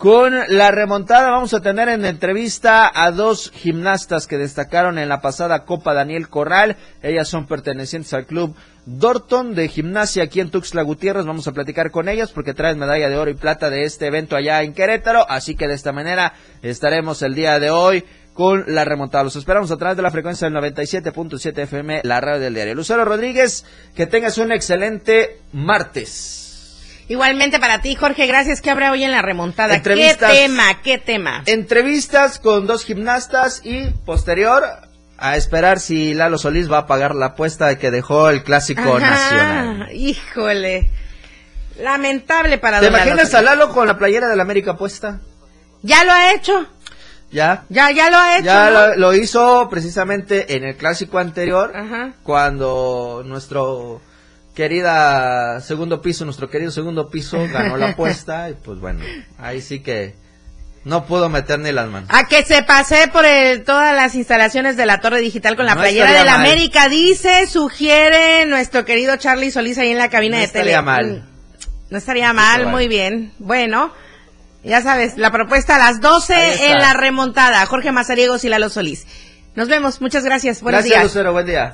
con 0.00 0.32
la 0.48 0.70
remontada 0.70 1.30
vamos 1.30 1.52
a 1.52 1.60
tener 1.60 1.90
en 1.90 2.06
entrevista 2.06 2.90
a 2.90 3.10
dos 3.10 3.50
gimnastas 3.54 4.26
que 4.26 4.38
destacaron 4.38 4.96
en 4.96 5.10
la 5.10 5.20
pasada 5.20 5.66
Copa 5.66 5.92
Daniel 5.92 6.30
Corral. 6.30 6.78
Ellas 7.02 7.28
son 7.28 7.46
pertenecientes 7.46 8.14
al 8.14 8.24
club 8.24 8.56
Dorton 8.86 9.54
de 9.54 9.68
gimnasia 9.68 10.22
aquí 10.22 10.40
en 10.40 10.50
Tuxtla 10.50 10.80
Gutiérrez. 10.80 11.26
Vamos 11.26 11.46
a 11.48 11.52
platicar 11.52 11.90
con 11.90 12.08
ellas 12.08 12.32
porque 12.32 12.54
traen 12.54 12.78
medalla 12.78 13.10
de 13.10 13.18
oro 13.18 13.30
y 13.30 13.34
plata 13.34 13.68
de 13.68 13.84
este 13.84 14.06
evento 14.06 14.36
allá 14.36 14.62
en 14.62 14.72
Querétaro. 14.72 15.26
Así 15.28 15.54
que 15.54 15.68
de 15.68 15.74
esta 15.74 15.92
manera 15.92 16.32
estaremos 16.62 17.20
el 17.20 17.34
día 17.34 17.60
de 17.60 17.70
hoy 17.70 18.02
con 18.32 18.64
la 18.68 18.86
remontada. 18.86 19.24
Los 19.24 19.36
esperamos 19.36 19.70
a 19.70 19.76
través 19.76 19.98
de 19.98 20.02
la 20.02 20.10
frecuencia 20.10 20.48
del 20.48 20.56
97.7 20.56 21.58
FM, 21.58 22.00
la 22.04 22.22
radio 22.22 22.40
del 22.40 22.54
diario. 22.54 22.74
Lucero 22.74 23.04
Rodríguez, 23.04 23.66
que 23.94 24.06
tengas 24.06 24.38
un 24.38 24.50
excelente 24.50 25.42
martes. 25.52 26.49
Igualmente 27.10 27.58
para 27.58 27.80
ti, 27.80 27.96
Jorge, 27.96 28.28
gracias. 28.28 28.60
¿Qué 28.60 28.70
habrá 28.70 28.92
hoy 28.92 29.02
en 29.02 29.10
la 29.10 29.20
remontada? 29.20 29.82
¿Qué 29.82 30.16
tema? 30.16 30.80
¿Qué 30.80 30.96
tema? 30.96 31.42
Entrevistas 31.44 32.38
con 32.38 32.68
dos 32.68 32.84
gimnastas 32.84 33.62
y 33.64 33.86
posterior 34.06 34.62
a 35.18 35.36
esperar 35.36 35.80
si 35.80 36.14
Lalo 36.14 36.38
Solís 36.38 36.70
va 36.70 36.78
a 36.78 36.86
pagar 36.86 37.16
la 37.16 37.26
apuesta 37.26 37.76
que 37.78 37.90
dejó 37.90 38.30
el 38.30 38.44
clásico 38.44 39.00
nacional. 39.00 39.88
Híjole. 39.92 40.88
Lamentable 41.80 42.58
para 42.58 42.78
¿Te 42.78 42.86
imaginas 42.86 43.34
a 43.34 43.42
Lalo 43.42 43.70
con 43.70 43.88
la 43.88 43.98
playera 43.98 44.28
del 44.28 44.38
América 44.38 44.76
puesta? 44.76 45.18
Ya 45.82 46.04
lo 46.04 46.12
ha 46.12 46.32
hecho. 46.32 46.64
Ya. 47.32 47.64
Ya, 47.70 47.90
ya 47.90 48.08
lo 48.08 48.18
ha 48.18 48.36
hecho. 48.36 48.44
Ya 48.44 48.70
lo, 48.96 49.14
hizo 49.14 49.68
precisamente 49.68 50.54
en 50.54 50.62
el 50.62 50.76
clásico 50.76 51.18
anterior, 51.18 51.72
cuando 52.22 53.24
nuestro 53.26 54.00
querida 54.60 55.58
segundo 55.62 56.02
piso, 56.02 56.26
nuestro 56.26 56.50
querido 56.50 56.70
segundo 56.70 57.08
piso 57.08 57.38
ganó 57.50 57.78
la 57.78 57.92
apuesta 57.92 58.50
y 58.50 58.52
pues 58.52 58.78
bueno, 58.78 59.00
ahí 59.38 59.62
sí 59.62 59.80
que 59.80 60.14
no 60.84 61.06
pudo 61.06 61.30
meter 61.30 61.58
ni 61.60 61.72
las 61.72 61.88
manos. 61.88 62.10
A 62.12 62.28
que 62.28 62.44
se 62.44 62.62
pase 62.62 63.08
por 63.08 63.24
todas 63.64 63.96
las 63.96 64.14
instalaciones 64.14 64.76
de 64.76 64.84
la 64.84 65.00
torre 65.00 65.22
digital 65.22 65.56
con 65.56 65.64
la 65.64 65.76
playera 65.76 66.12
de 66.12 66.24
la 66.26 66.34
América, 66.34 66.90
dice, 66.90 67.46
sugiere 67.46 68.44
nuestro 68.44 68.84
querido 68.84 69.16
Charlie 69.16 69.50
Solís 69.50 69.78
ahí 69.78 69.92
en 69.92 69.96
la 69.96 70.10
cabina 70.10 70.36
de 70.36 70.48
tele. 70.48 70.72
No 70.72 70.78
estaría 70.78 70.82
mal. 70.82 71.24
No 71.88 71.96
estaría 71.96 72.32
mal, 72.34 72.66
muy 72.66 72.86
bien. 72.86 73.32
Bueno, 73.38 73.94
ya 74.62 74.82
sabes, 74.82 75.16
la 75.16 75.30
propuesta 75.30 75.76
a 75.76 75.78
las 75.78 76.02
12 76.02 76.66
en 76.66 76.78
la 76.80 76.92
remontada. 76.92 77.64
Jorge 77.64 77.92
Mazariegos 77.92 78.44
y 78.44 78.50
Lalo 78.50 78.68
Solís. 78.68 79.06
Nos 79.54 79.68
vemos, 79.68 80.02
muchas 80.02 80.22
gracias. 80.22 80.60
Buenos 80.60 80.82
gracias, 80.82 81.00
días. 81.00 81.14
Lucero, 81.14 81.32
buen 81.32 81.46
día. 81.46 81.72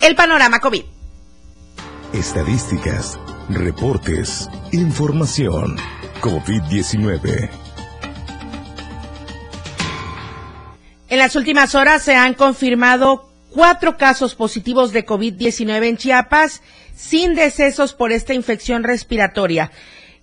El 0.00 0.16
panorama 0.16 0.58
COVID. 0.58 0.93
Estadísticas, 2.14 3.18
reportes, 3.48 4.48
información. 4.70 5.76
COVID-19. 6.20 7.50
En 11.08 11.18
las 11.18 11.34
últimas 11.34 11.74
horas 11.74 12.02
se 12.02 12.14
han 12.14 12.34
confirmado 12.34 13.28
cuatro 13.50 13.96
casos 13.96 14.36
positivos 14.36 14.92
de 14.92 15.04
COVID-19 15.04 15.88
en 15.88 15.96
Chiapas, 15.96 16.62
sin 16.94 17.34
decesos 17.34 17.94
por 17.94 18.12
esta 18.12 18.32
infección 18.32 18.84
respiratoria. 18.84 19.72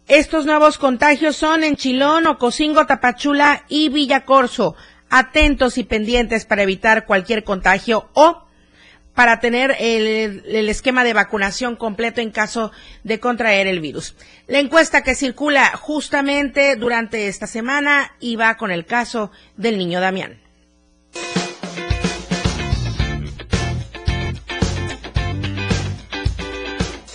Estos 0.08 0.46
nuevos 0.46 0.78
contagios 0.78 1.36
son 1.36 1.66
en 1.66 1.76
Chilón, 1.76 2.26
Ocosingo, 2.26 2.86
Tapachula 2.86 3.66
y 3.68 3.90
Villacorso. 3.90 4.76
Atentos 5.10 5.78
y 5.78 5.84
pendientes 5.84 6.46
para 6.46 6.64
evitar 6.64 7.06
cualquier 7.06 7.44
contagio 7.44 8.10
o 8.14 8.46
para 9.16 9.40
tener 9.40 9.76
el, 9.80 10.70
esquema 10.70 11.04
de 11.04 11.14
vacunación 11.14 11.76
completo 11.76 12.22
en 12.22 12.32
caso 12.32 12.72
de 13.04 13.20
contraer 13.20 13.68
el 13.68 13.80
virus. 13.80 14.16
La 14.48 14.60
encuesta 14.60 15.04
que 15.04 15.16
circula 15.16 15.76
justamente 15.78 16.76
durante 16.76 17.28
esta 17.28 17.48
semana 17.48 18.16
y 18.20 18.36
va 18.36 18.56
con 18.56 18.72
el 18.72 18.86
caso 18.86 19.32
del 19.58 19.78
niño 19.78 20.00
Damián. 20.00 20.40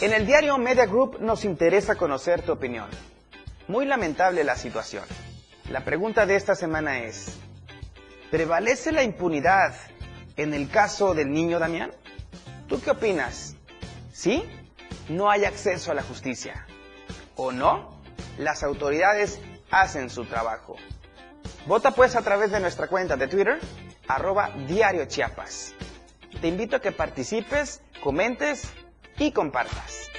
En 0.02 0.12
el 0.12 0.26
diario 0.26 0.58
Media 0.58 0.86
Group 0.86 1.20
nos 1.20 1.44
interesa 1.44 1.96
conocer 1.96 2.42
tu 2.42 2.52
opinión. 2.52 2.86
Muy 3.66 3.86
lamentable 3.86 4.44
la 4.44 4.54
situación. 4.54 5.02
La 5.70 5.84
pregunta 5.84 6.26
de 6.26 6.36
esta 6.36 6.54
semana 6.54 7.00
es, 7.00 7.38
¿prevalece 8.30 8.92
la 8.92 9.02
impunidad 9.02 9.74
en 10.36 10.54
el 10.54 10.68
caso 10.68 11.14
del 11.14 11.30
niño 11.30 11.58
Damián? 11.58 11.92
¿Tú 12.68 12.80
qué 12.80 12.90
opinas? 12.90 13.56
¿Sí? 14.12 14.44
No 15.08 15.30
hay 15.30 15.44
acceso 15.44 15.90
a 15.90 15.94
la 15.94 16.02
justicia. 16.02 16.66
¿O 17.36 17.52
no? 17.52 18.00
Las 18.38 18.62
autoridades 18.62 19.40
hacen 19.70 20.10
su 20.10 20.24
trabajo. 20.24 20.76
Vota 21.66 21.90
pues 21.90 22.16
a 22.16 22.22
través 22.22 22.50
de 22.50 22.60
nuestra 22.60 22.86
cuenta 22.88 23.16
de 23.16 23.28
Twitter, 23.28 23.60
arroba 24.08 24.50
Diario 24.66 25.06
Chiapas. 25.06 25.74
Te 26.40 26.48
invito 26.48 26.76
a 26.76 26.80
que 26.80 26.92
participes, 26.92 27.80
comentes 28.02 28.68
y 29.18 29.32
compartas. 29.32 30.10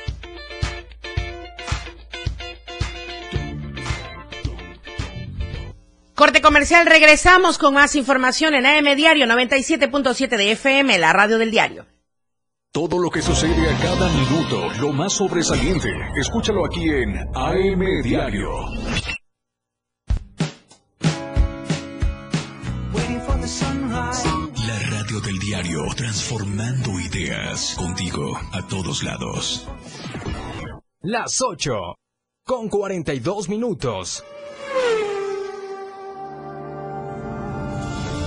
Corte 6.17 6.41
comercial, 6.41 6.87
regresamos 6.87 7.59
con 7.59 7.75
más 7.75 7.93
información 7.93 8.55
en 8.55 8.65
AM 8.65 8.95
Diario 8.95 9.27
97.7 9.27 10.35
de 10.35 10.53
FM, 10.53 10.97
la 10.97 11.13
radio 11.13 11.37
del 11.37 11.51
diario. 11.51 11.85
Todo 12.71 12.97
lo 12.97 13.11
que 13.11 13.21
sucede 13.21 13.69
a 13.69 13.79
cada 13.79 14.09
minuto, 14.09 14.67
lo 14.81 14.93
más 14.93 15.13
sobresaliente, 15.13 15.89
escúchalo 16.19 16.65
aquí 16.65 16.89
en 16.89 17.19
AM 17.35 18.01
Diario. 18.01 18.49
La 24.65 24.79
radio 24.89 25.19
del 25.19 25.37
diario, 25.37 25.83
transformando 25.95 26.99
ideas 26.99 27.75
contigo 27.77 28.35
a 28.53 28.67
todos 28.67 29.03
lados. 29.03 29.67
Las 31.01 31.43
8, 31.43 31.75
con 32.43 32.69
42 32.69 33.49
minutos. 33.49 34.23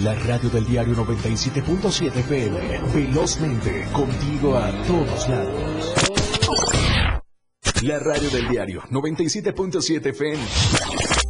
La 0.00 0.14
radio 0.14 0.50
del 0.50 0.66
diario 0.66 0.92
97.7 0.96 2.16
FM. 2.16 2.80
Velozmente, 2.92 3.86
contigo 3.92 4.56
a 4.56 4.72
todos 4.88 5.28
lados. 5.28 5.94
La 7.82 8.00
radio 8.00 8.28
del 8.30 8.48
diario 8.48 8.82
97.7 8.90 10.06
FM. 10.06 11.23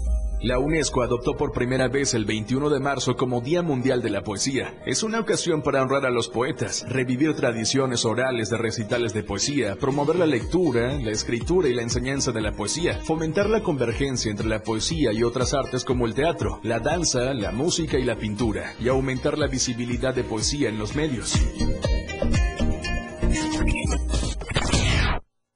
La 0.45 0.59
UNESCO 0.59 1.03
adoptó 1.03 1.39
por 1.39 1.53
primera 1.53 1.89
vez 1.89 2.13
el 2.13 2.27
21 2.27 2.69
de 2.69 2.79
marzo 2.79 3.17
como 3.17 3.41
Día 3.41 3.63
Mundial 3.63 4.03
de 4.03 4.11
la 4.11 4.23
Poesía. 4.23 4.75
Es 4.85 5.03
una 5.03 5.21
ocasión 5.21 5.63
para 5.63 5.81
honrar 5.81 6.05
a 6.05 6.11
los 6.11 6.29
poetas, 6.29 6.85
revivir 6.87 7.35
tradiciones 7.35 8.05
orales 8.05 8.51
de 8.51 8.59
recitales 8.59 9.15
de 9.15 9.23
poesía, 9.23 9.77
promover 9.77 10.17
la 10.17 10.27
lectura, 10.27 10.99
la 11.01 11.13
escritura 11.13 11.71
y 11.71 11.73
la 11.73 11.81
enseñanza 11.81 12.31
de 12.31 12.43
la 12.43 12.53
poesía, 12.53 13.01
fomentar 13.05 13.49
la 13.49 13.63
convergencia 13.63 14.31
entre 14.31 14.47
la 14.47 14.63
poesía 14.63 15.15
y 15.15 15.23
otras 15.23 15.55
artes 15.55 15.83
como 15.83 16.05
el 16.05 16.13
teatro, 16.13 16.61
la 16.63 16.79
danza, 16.79 17.33
la 17.33 17.51
música 17.51 17.99
y 17.99 18.05
la 18.05 18.17
pintura, 18.17 18.75
y 18.79 18.89
aumentar 18.89 19.39
la 19.39 19.47
visibilidad 19.47 20.15
de 20.15 20.25
poesía 20.25 20.69
en 20.69 20.79
los 20.79 20.95
medios. 20.95 21.41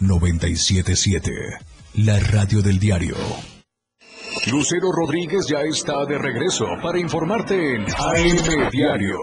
977, 0.00 1.32
la 1.94 2.18
radio 2.18 2.62
del 2.62 2.78
diario. 2.78 3.16
Lucero 4.50 4.92
Rodríguez 4.92 5.46
ya 5.48 5.60
está 5.62 6.04
de 6.06 6.18
regreso 6.18 6.66
para 6.82 6.98
informarte 6.98 7.74
en 7.74 7.82
AM 7.82 8.70
Diario. 8.70 9.18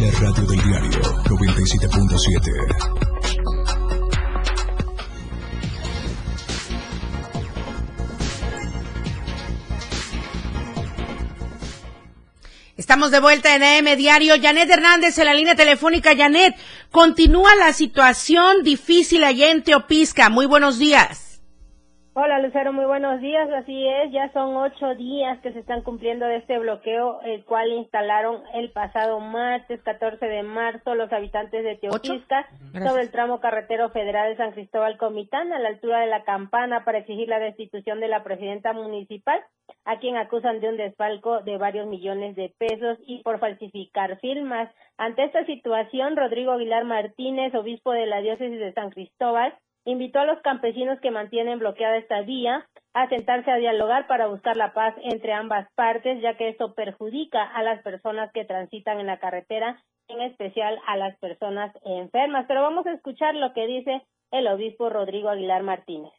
La 0.00 0.10
radio 0.20 0.46
del 0.46 0.62
diario 0.62 1.02
97.7. 1.24 2.77
Estamos 12.88 13.10
de 13.10 13.20
vuelta 13.20 13.54
en 13.54 13.62
AM 13.62 13.98
Diario. 13.98 14.36
Janet 14.40 14.70
Hernández 14.70 15.18
en 15.18 15.26
la 15.26 15.34
línea 15.34 15.54
telefónica. 15.54 16.16
Janet, 16.16 16.56
continúa 16.90 17.54
la 17.54 17.74
situación 17.74 18.62
difícil 18.62 19.24
allá 19.24 19.50
en 19.50 19.62
Teopisca. 19.62 20.30
Muy 20.30 20.46
buenos 20.46 20.78
días. 20.78 21.27
Hola 22.20 22.40
Lucero, 22.40 22.72
muy 22.72 22.84
buenos 22.84 23.20
días. 23.20 23.48
Así 23.48 23.86
es, 23.86 24.10
ya 24.10 24.32
son 24.32 24.56
ocho 24.56 24.96
días 24.96 25.38
que 25.38 25.52
se 25.52 25.60
están 25.60 25.82
cumpliendo 25.82 26.26
de 26.26 26.38
este 26.38 26.58
bloqueo, 26.58 27.20
el 27.22 27.44
cual 27.44 27.70
instalaron 27.70 28.42
el 28.54 28.72
pasado 28.72 29.20
martes 29.20 29.80
14 29.84 30.26
de 30.26 30.42
marzo 30.42 30.96
los 30.96 31.12
habitantes 31.12 31.62
de 31.62 31.76
Teopisca 31.76 32.48
sobre 32.72 33.02
el 33.02 33.12
tramo 33.12 33.38
carretero 33.38 33.90
federal 33.90 34.30
de 34.30 34.36
San 34.36 34.50
Cristóbal 34.50 34.98
Comitán 34.98 35.52
a 35.52 35.60
la 35.60 35.68
altura 35.68 36.00
de 36.00 36.08
la 36.08 36.24
campana 36.24 36.84
para 36.84 36.98
exigir 36.98 37.28
la 37.28 37.38
destitución 37.38 38.00
de 38.00 38.08
la 38.08 38.24
presidenta 38.24 38.72
municipal, 38.72 39.40
a 39.84 40.00
quien 40.00 40.16
acusan 40.16 40.58
de 40.58 40.70
un 40.70 40.76
desfalco 40.76 41.42
de 41.42 41.56
varios 41.56 41.86
millones 41.86 42.34
de 42.34 42.52
pesos 42.58 42.98
y 43.06 43.22
por 43.22 43.38
falsificar 43.38 44.18
firmas. 44.18 44.68
Ante 44.96 45.22
esta 45.22 45.46
situación, 45.46 46.16
Rodrigo 46.16 46.50
Aguilar 46.50 46.84
Martínez, 46.84 47.54
obispo 47.54 47.92
de 47.92 48.06
la 48.06 48.20
diócesis 48.22 48.58
de 48.58 48.72
San 48.72 48.90
Cristóbal, 48.90 49.54
invitó 49.90 50.20
a 50.20 50.26
los 50.26 50.40
campesinos 50.42 51.00
que 51.00 51.10
mantienen 51.10 51.58
bloqueada 51.58 51.96
esta 51.96 52.20
vía 52.20 52.68
a 52.92 53.08
sentarse 53.08 53.50
a 53.50 53.56
dialogar 53.56 54.06
para 54.06 54.26
buscar 54.26 54.54
la 54.54 54.74
paz 54.74 54.94
entre 55.02 55.32
ambas 55.32 55.66
partes, 55.74 56.20
ya 56.20 56.36
que 56.36 56.50
esto 56.50 56.74
perjudica 56.74 57.42
a 57.42 57.62
las 57.62 57.82
personas 57.82 58.30
que 58.32 58.44
transitan 58.44 59.00
en 59.00 59.06
la 59.06 59.18
carretera, 59.18 59.82
en 60.08 60.20
especial 60.20 60.78
a 60.86 60.98
las 60.98 61.16
personas 61.18 61.72
enfermas. 61.86 62.44
Pero 62.48 62.60
vamos 62.60 62.86
a 62.86 62.92
escuchar 62.92 63.34
lo 63.34 63.54
que 63.54 63.66
dice 63.66 64.02
el 64.30 64.46
obispo 64.48 64.90
Rodrigo 64.90 65.30
Aguilar 65.30 65.62
Martínez 65.62 66.12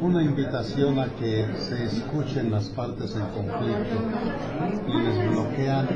una 0.00 0.22
invitación 0.22 0.98
a 0.98 1.06
que 1.14 1.46
se 1.58 1.84
escuchen 1.84 2.50
las 2.50 2.68
partes 2.70 3.14
en 3.14 3.22
conflicto, 3.26 3.96
quienes 4.86 5.30
bloquean 5.30 5.88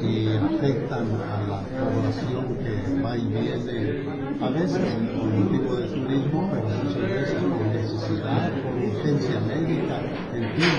y 0.00 0.36
afectan 0.36 1.06
a 1.20 1.42
la 1.48 1.60
población 1.84 2.56
que 2.58 3.02
va 3.02 3.16
y 3.16 3.26
viene, 3.26 4.04
a 4.40 4.48
veces 4.50 4.78
con 5.18 5.40
motivo 5.40 5.74
de 5.76 5.88
turismo, 5.88 6.48
pero 6.52 6.68
muchas 6.68 7.10
veces 7.10 7.42
por 7.42 7.66
necesidad, 7.66 8.52
por 8.62 8.74
urgencia 8.74 9.40
médica, 9.40 10.00
en 10.32 10.44
fin, 10.54 10.74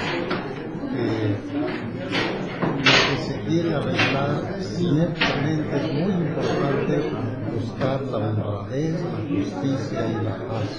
lo 2.78 2.93
que 3.10 3.18
se 3.24 3.36
quiere 3.41 3.74
arreglar 3.74 4.56
ciertamente 4.62 5.76
es 5.76 5.93
muy 5.93 6.14
importante 6.28 7.12
buscar 7.66 8.01
la 8.03 8.18
honradez, 8.18 8.93
la 9.01 9.38
justicia 9.38 10.07
y 10.07 10.24
la 10.24 10.38
paz 10.47 10.70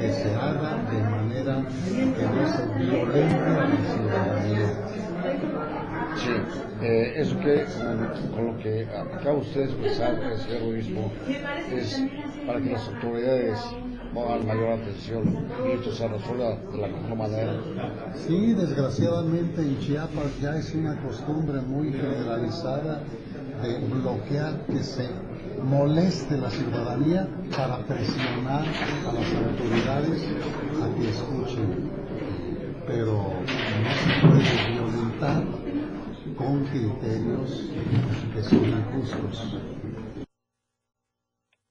que 0.00 0.12
se 0.12 0.34
haga 0.34 0.82
de 0.90 1.02
manera 1.02 1.62
que 1.94 2.24
no 2.26 2.42
se 2.48 2.62
violente 2.78 3.34
a 3.34 3.68
la 3.68 3.76
ciudadanía. 3.92 4.68
Sí, 6.16 6.30
eh, 6.82 7.12
eso 7.16 7.38
que 7.40 7.64
con, 8.34 8.46
lo 8.46 8.58
que 8.58 8.86
acaba 8.86 9.38
usted 9.38 9.60
de 9.60 9.66
expresar, 9.66 10.16
señor 10.38 10.62
obispo, 10.62 11.10
es 11.72 12.02
para 12.46 12.60
que 12.60 12.70
las 12.70 12.88
autoridades 12.88 13.58
pongan 14.14 14.46
mayor 14.46 14.72
atención 14.72 15.36
y 15.66 15.72
esto 15.72 15.92
se 15.92 16.08
resuelva 16.08 16.56
de 16.72 16.78
la 16.78 16.88
mejor 16.88 17.16
manera. 17.16 17.54
Sí, 18.26 18.54
desgraciadamente 18.54 19.60
en 19.60 19.78
Chiapas 19.80 20.40
ya 20.40 20.56
es 20.56 20.74
una 20.74 20.96
costumbre 21.02 21.60
muy 21.60 21.92
generalizada 21.92 23.02
de 23.62 23.78
bloquear 23.78 24.60
que 24.66 24.82
se 24.82 25.08
moleste 25.64 26.36
la 26.36 26.50
ciudadanía 26.50 27.26
para 27.56 27.78
presionar 27.86 28.64
a 28.64 29.12
las 29.12 29.28
autoridades 29.34 30.20
a 30.80 30.86
que 30.94 31.08
escuchen. 31.08 31.90
Pero 32.86 33.32
no 33.82 33.90
se 33.96 34.12
puede 34.20 34.52
violentar 34.72 35.42
con 36.36 36.64
criterios 36.66 37.72
que 38.34 38.42
son 38.42 38.68
injustos. 38.68 39.58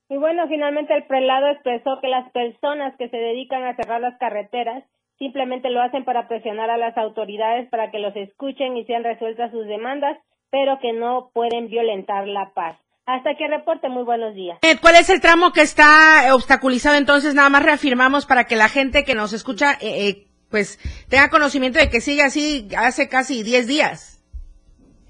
Y 0.10 0.18
bueno, 0.18 0.48
finalmente 0.48 0.94
el 0.96 1.06
prelado 1.06 1.50
expresó 1.50 2.00
que 2.02 2.08
las 2.08 2.32
personas 2.32 2.96
que 2.98 3.10
se 3.10 3.18
dedican 3.18 3.64
a 3.64 3.76
cerrar 3.76 4.02
las 4.02 4.18
carreteras 4.18 4.84
simplemente 5.18 5.70
lo 5.70 5.82
hacen 5.82 6.04
para 6.04 6.28
presionar 6.28 6.70
a 6.70 6.78
las 6.78 6.98
autoridades 6.98 7.70
para 7.70 7.92
que 7.92 8.00
los 8.00 8.16
escuchen 8.16 8.76
y 8.76 8.86
sean 8.86 9.04
resueltas 9.04 9.52
sus 9.52 9.66
demandas, 9.68 10.18
pero 10.50 10.80
que 10.80 10.94
no 10.94 11.30
pueden 11.34 11.68
violentar 11.68 12.28
la 12.28 12.52
paz. 12.54 12.83
Hasta 13.06 13.36
que 13.36 13.48
reporte, 13.50 13.90
muy 13.90 14.04
buenos 14.04 14.34
días. 14.34 14.60
Eh, 14.62 14.78
¿Cuál 14.82 14.96
es 14.96 15.10
el 15.10 15.20
tramo 15.20 15.52
que 15.52 15.62
está 15.62 16.34
obstaculizado? 16.34 16.96
Entonces, 16.96 17.34
nada 17.36 17.50
más 17.50 17.64
reafirmamos 17.64 18.26
para 18.26 18.46
que 18.46 18.56
la 18.56 18.70
gente 18.70 19.04
que 19.04 19.14
nos 19.14 19.34
escucha, 19.34 19.74
eh, 19.74 20.08
eh, 20.08 20.28
pues, 20.50 20.80
tenga 21.10 21.30
conocimiento 21.30 21.80
de 21.80 21.90
que 21.90 22.00
sigue 22.00 22.22
así 22.22 22.70
hace 22.78 23.10
casi 23.10 23.44
10 23.44 23.68
días. 23.68 24.24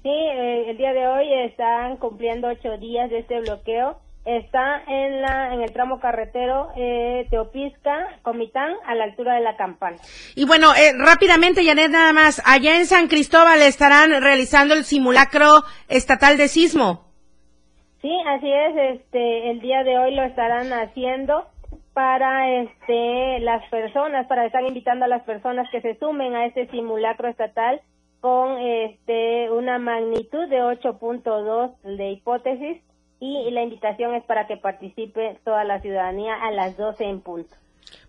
Sí, 0.02 0.10
el 0.10 0.76
día 0.76 0.92
de 0.92 1.06
hoy 1.06 1.32
están 1.48 1.96
cumpliendo 1.98 2.48
ocho 2.48 2.76
días 2.78 3.08
de 3.10 3.20
este 3.20 3.40
bloqueo. 3.40 4.00
Está 4.24 4.82
en 4.88 5.22
la 5.22 5.54
en 5.54 5.62
el 5.62 5.72
tramo 5.72 6.00
carretero 6.00 6.68
Teopisca, 7.30 8.18
Comitán, 8.22 8.72
a 8.86 8.94
la 8.94 9.04
altura 9.04 9.34
de 9.34 9.42
la 9.42 9.56
campana. 9.56 9.98
Y 10.34 10.46
bueno, 10.46 10.72
rápidamente, 10.98 11.64
Janet, 11.64 11.90
nada 11.90 12.12
más, 12.12 12.42
allá 12.44 12.76
en 12.76 12.86
San 12.86 13.06
Cristóbal 13.08 13.62
estarán 13.62 14.10
realizando 14.22 14.74
el 14.74 14.84
simulacro 14.84 15.62
estatal 15.88 16.36
de 16.36 16.48
sismo. 16.48 17.03
Sí, 18.04 18.12
así 18.26 18.52
es, 18.52 19.00
este, 19.00 19.50
el 19.50 19.60
día 19.60 19.82
de 19.82 19.98
hoy 19.98 20.14
lo 20.14 20.24
estarán 20.24 20.70
haciendo 20.74 21.48
para 21.94 22.60
este 22.60 23.40
las 23.40 23.66
personas, 23.70 24.26
para 24.26 24.44
estar 24.44 24.62
invitando 24.62 25.06
a 25.06 25.08
las 25.08 25.22
personas 25.22 25.66
que 25.72 25.80
se 25.80 25.98
sumen 25.98 26.34
a 26.34 26.44
este 26.44 26.70
simulacro 26.70 27.28
estatal 27.28 27.80
con 28.20 28.58
este 28.58 29.50
una 29.50 29.78
magnitud 29.78 30.46
de 30.50 30.58
8.2 30.58 31.80
de 31.96 32.10
hipótesis 32.10 32.82
y 33.20 33.50
la 33.52 33.62
invitación 33.62 34.14
es 34.14 34.24
para 34.24 34.46
que 34.46 34.58
participe 34.58 35.40
toda 35.42 35.64
la 35.64 35.80
ciudadanía 35.80 36.34
a 36.34 36.50
las 36.50 36.76
12 36.76 37.04
en 37.04 37.22
punto. 37.22 37.56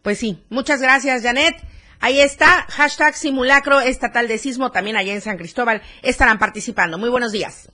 Pues 0.01 0.17
sí, 0.17 0.43
muchas 0.49 0.81
gracias 0.81 1.23
Janet. 1.23 1.55
Ahí 2.01 2.19
está, 2.19 2.65
hashtag 2.67 3.13
simulacro 3.13 3.79
estatal 3.79 4.27
de 4.27 4.39
sismo, 4.39 4.71
también 4.71 4.97
allá 4.97 5.13
en 5.13 5.21
San 5.21 5.37
Cristóbal 5.37 5.81
estarán 6.03 6.37
participando. 6.37 6.97
Muy 6.97 7.07
buenos 7.07 7.31
días. 7.31 7.71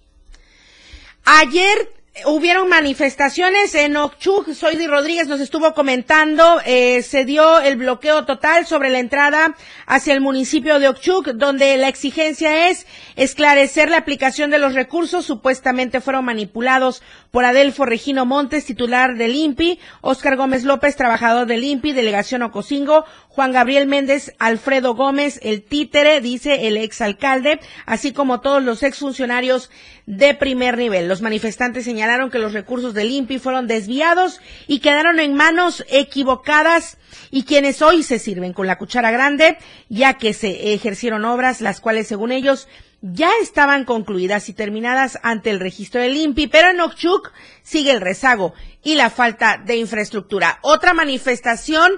Ayer 1.25 2.00
hubieron 2.25 2.67
manifestaciones 2.67 3.73
en 3.73 3.95
Ochuc. 3.95 4.53
Soydi 4.53 4.85
Rodríguez 4.85 5.27
nos 5.27 5.39
estuvo 5.39 5.73
comentando, 5.73 6.59
eh, 6.65 7.03
se 7.03 7.23
dio 7.23 7.59
el 7.61 7.77
bloqueo 7.77 8.25
total 8.25 8.65
sobre 8.65 8.89
la 8.89 8.99
entrada 8.99 9.55
hacia 9.85 10.13
el 10.13 10.19
municipio 10.19 10.79
de 10.79 10.89
Ochuc, 10.89 11.27
donde 11.29 11.77
la 11.77 11.87
exigencia 11.87 12.69
es 12.69 12.85
esclarecer 13.15 13.89
la 13.89 13.97
aplicación 13.97 14.51
de 14.51 14.59
los 14.59 14.73
recursos. 14.73 15.25
Supuestamente 15.25 16.01
fueron 16.01 16.25
manipulados 16.25 17.01
por 17.31 17.45
Adelfo 17.45 17.85
Regino 17.85 18.25
Montes, 18.25 18.65
titular 18.65 19.15
del 19.15 19.33
INPI, 19.33 19.79
Oscar 20.01 20.35
Gómez 20.35 20.63
López, 20.63 20.97
trabajador 20.97 21.47
del 21.47 21.63
INPI, 21.63 21.93
delegación 21.93 22.43
Ocosingo, 22.43 23.05
Juan 23.33 23.53
Gabriel 23.53 23.87
Méndez, 23.87 24.33
Alfredo 24.39 24.93
Gómez, 24.93 25.39
el 25.41 25.63
títere, 25.63 26.19
dice 26.19 26.67
el 26.67 26.75
exalcalde, 26.75 27.61
así 27.85 28.11
como 28.11 28.41
todos 28.41 28.61
los 28.61 28.83
exfuncionarios 28.83 29.71
de 30.05 30.33
primer 30.33 30.77
nivel. 30.77 31.07
Los 31.07 31.21
manifestantes 31.21 31.85
señalaron 31.85 32.29
que 32.29 32.39
los 32.39 32.51
recursos 32.51 32.93
del 32.93 33.09
INPI 33.09 33.39
fueron 33.39 33.67
desviados 33.67 34.41
y 34.67 34.79
quedaron 34.79 35.21
en 35.21 35.33
manos 35.33 35.85
equivocadas 35.89 36.97
y 37.31 37.43
quienes 37.43 37.81
hoy 37.81 38.03
se 38.03 38.19
sirven 38.19 38.51
con 38.51 38.67
la 38.67 38.77
cuchara 38.77 39.11
grande, 39.11 39.57
ya 39.87 40.15
que 40.15 40.33
se 40.33 40.73
ejercieron 40.73 41.23
obras 41.23 41.61
las 41.61 41.79
cuales 41.79 42.07
según 42.07 42.33
ellos 42.33 42.67
ya 43.01 43.31
estaban 43.41 43.85
concluidas 43.85 44.49
y 44.49 44.53
terminadas 44.53 45.17
ante 45.23 45.51
el 45.51 45.61
registro 45.61 46.01
del 46.01 46.17
INPI, 46.17 46.47
pero 46.47 46.69
en 46.69 46.81
Okchuk 46.81 47.31
sigue 47.63 47.91
el 47.91 48.01
rezago 48.01 48.53
y 48.83 48.95
la 48.95 49.09
falta 49.09 49.57
de 49.65 49.77
infraestructura. 49.77 50.59
Otra 50.61 50.93
manifestación 50.93 51.93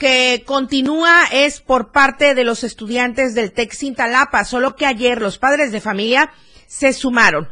que 0.00 0.44
continúa 0.46 1.26
es 1.30 1.60
por 1.60 1.92
parte 1.92 2.34
de 2.34 2.42
los 2.42 2.64
estudiantes 2.64 3.34
del 3.34 3.52
TEC 3.52 3.94
Talapa, 3.94 4.46
solo 4.46 4.74
que 4.74 4.86
ayer 4.86 5.20
los 5.20 5.38
padres 5.38 5.72
de 5.72 5.80
familia 5.82 6.32
se 6.66 6.94
sumaron. 6.94 7.48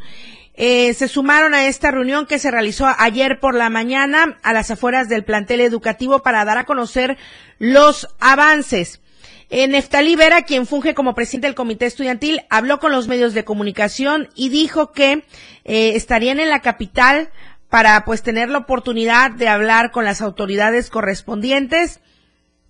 Eh, 0.55 0.95
se 0.95 1.09
sumaron 1.09 1.53
a 1.53 1.67
esta 1.67 1.91
reunión 1.91 2.27
que 2.27 2.39
se 2.39 2.51
realizó 2.51 2.89
ayer 2.99 3.39
por 3.39 3.55
la 3.55 3.69
mañana 3.69 4.39
a 4.43 4.55
las 4.55 4.71
afueras 4.71 5.11
del 5.11 5.25
plantel 5.25 5.61
educativo 5.61 6.21
para 6.21 6.45
dar 6.47 6.57
a 6.57 6.65
conocer 6.65 7.19
los 7.59 8.09
avances. 8.19 9.03
Eh, 9.51 9.69
Neftalí 9.69 10.17
Vera, 10.17 10.43
quien 10.43 10.67
funge 10.67 10.95
como 10.95 11.15
presidente 11.15 11.49
del 11.49 11.55
comité 11.55 11.85
estudiantil, 11.85 12.41
habló 12.49 12.81
con 12.81 12.93
los 12.93 13.09
medios 13.09 13.35
de 13.35 13.45
comunicación 13.45 14.31
y 14.35 14.49
dijo 14.49 14.93
que 14.93 15.23
eh, 15.65 15.93
estarían 15.97 16.41
en 16.41 16.49
la 16.49 16.61
capital 16.61 17.29
para 17.69 18.07
pues 18.07 18.23
tener 18.23 18.49
la 18.49 18.59
oportunidad 18.59 19.33
de 19.33 19.49
hablar 19.49 19.91
con 19.91 20.07
las 20.07 20.23
autoridades 20.23 20.89
correspondientes 20.89 22.01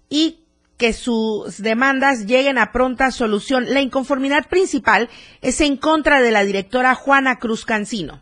y 0.08 0.40
que 0.78 0.92
sus 0.92 1.60
demandas 1.60 2.26
lleguen 2.26 2.56
a 2.56 2.72
pronta 2.72 3.10
solución. 3.10 3.66
La 3.68 3.80
inconformidad 3.80 4.48
principal 4.48 5.08
es 5.42 5.60
en 5.60 5.76
contra 5.76 6.22
de 6.22 6.30
la 6.30 6.44
directora 6.44 6.94
Juana 6.94 7.38
Cruz 7.38 7.64
Cancino. 7.64 8.20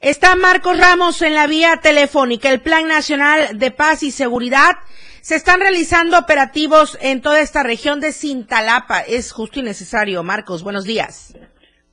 Está 0.00 0.36
Marcos 0.36 0.78
Ramos 0.78 1.22
en 1.22 1.34
la 1.34 1.46
vía 1.46 1.78
telefónica. 1.82 2.50
El 2.50 2.60
Plan 2.60 2.86
Nacional 2.86 3.58
de 3.58 3.70
Paz 3.70 4.02
y 4.02 4.10
Seguridad. 4.10 4.76
Se 5.22 5.34
están 5.34 5.60
realizando 5.60 6.18
operativos 6.18 6.96
en 7.00 7.20
toda 7.20 7.40
esta 7.40 7.62
región 7.62 8.00
de 8.00 8.12
Cintalapa. 8.12 9.00
Es 9.00 9.32
justo 9.32 9.58
y 9.58 9.62
necesario. 9.62 10.22
Marcos, 10.22 10.62
buenos 10.62 10.84
días. 10.84 11.36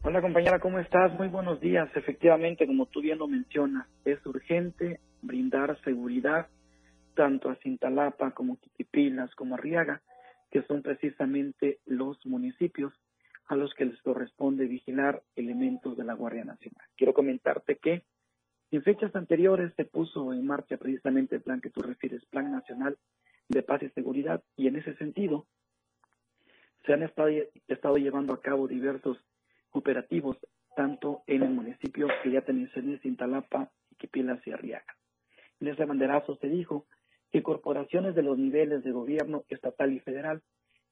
Hola 0.03 0.21
compañera, 0.21 0.59
¿cómo 0.59 0.77
estás? 0.77 1.13
Muy 1.17 1.29
buenos 1.29 1.59
días. 1.59 1.89
Efectivamente, 1.95 2.67
como 2.67 2.85
tú 2.85 3.01
bien 3.01 3.17
lo 3.17 3.27
mencionas, 3.27 3.87
es 4.05 4.23
urgente 4.23 4.99
brindar 5.23 5.75
seguridad 5.83 6.45
tanto 7.15 7.49
a 7.49 7.55
Cintalapa 7.55 8.31
como 8.31 8.59
Quitipilas 8.59 9.33
como 9.35 9.55
Arriaga, 9.55 10.01
que 10.51 10.61
son 10.63 10.83
precisamente 10.83 11.79
los 11.85 12.23
municipios 12.25 12.93
a 13.47 13.55
los 13.55 13.73
que 13.73 13.85
les 13.85 14.01
corresponde 14.01 14.65
vigilar 14.65 15.23
elementos 15.35 15.97
de 15.97 16.03
la 16.03 16.13
Guardia 16.13 16.45
Nacional. 16.45 16.87
Quiero 16.95 17.13
comentarte 17.13 17.77
que 17.77 18.03
en 18.71 18.83
fechas 18.83 19.15
anteriores 19.15 19.73
se 19.75 19.85
puso 19.85 20.33
en 20.33 20.45
marcha 20.45 20.77
precisamente 20.77 21.35
el 21.35 21.41
plan 21.41 21.61
que 21.61 21.69
tú 21.69 21.81
refieres, 21.81 22.25
Plan 22.25 22.51
Nacional 22.51 22.97
de 23.47 23.63
Paz 23.63 23.83
y 23.83 23.89
Seguridad, 23.89 24.43
y 24.55 24.67
en 24.67 24.75
ese 24.75 24.95
sentido 24.95 25.45
se 26.85 26.93
han 26.93 27.03
estado, 27.03 27.29
estado 27.67 27.97
llevando 27.97 28.33
a 28.33 28.41
cabo 28.41 28.67
diversos 28.67 29.17
operativos, 29.71 30.37
tanto 30.75 31.23
en 31.27 31.43
el 31.43 31.49
municipio 31.49 32.07
que 32.23 32.31
ya 32.31 32.41
te 32.41 32.53
mencioné, 32.53 32.99
Cintalapa, 32.99 33.71
Quipilas 33.97 34.45
y 34.45 34.51
Arriaga. 34.51 34.95
En 35.59 35.67
ese 35.67 35.85
banderazo 35.85 36.35
se 36.37 36.49
dijo 36.49 36.85
que 37.35 37.43
corporaciones 37.43 38.15
de 38.15 38.23
los 38.23 38.37
niveles 38.37 38.81
de 38.85 38.93
gobierno 38.93 39.43
estatal 39.49 39.91
y 39.91 39.99
federal 39.99 40.41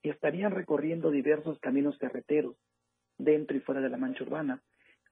estarían 0.01 0.51
recorriendo 0.51 1.09
diversos 1.09 1.57
caminos 1.59 1.97
carreteros 1.97 2.57
dentro 3.17 3.55
y 3.55 3.61
fuera 3.61 3.79
de 3.79 3.87
la 3.87 3.95
mancha 3.95 4.25
urbana, 4.25 4.61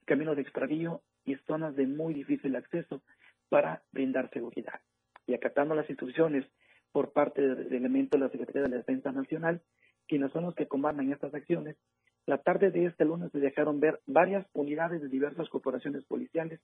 caminos 0.03 0.35
de 0.35 0.41
extravío 0.41 1.01
y 1.23 1.35
zonas 1.47 1.73
de 1.77 1.87
muy 1.87 2.13
difícil 2.13 2.53
acceso 2.57 3.01
para 3.47 3.81
brindar 3.93 4.29
seguridad. 4.31 4.81
Y 5.25 5.33
acatando 5.33 5.73
las 5.73 5.89
instrucciones 5.89 6.45
por 6.91 7.13
parte 7.13 7.41
del 7.41 7.71
elemento 7.75 8.17
de 8.17 8.25
la 8.25 8.29
Secretaría 8.29 8.63
de 8.63 8.69
la 8.69 8.77
Defensa 8.83 9.13
Nacional, 9.13 9.61
quienes 10.09 10.33
son 10.33 10.43
los 10.43 10.53
que 10.53 10.67
comandan 10.67 11.13
estas 11.13 11.33
acciones, 11.33 11.77
la 12.25 12.39
tarde 12.39 12.71
de 12.71 12.87
este 12.87 13.05
lunes 13.05 13.31
se 13.31 13.39
dejaron 13.39 13.79
ver 13.79 14.01
varias 14.05 14.45
unidades 14.51 15.01
de 15.01 15.07
diversas 15.07 15.47
corporaciones 15.47 16.03
policiales 16.03 16.59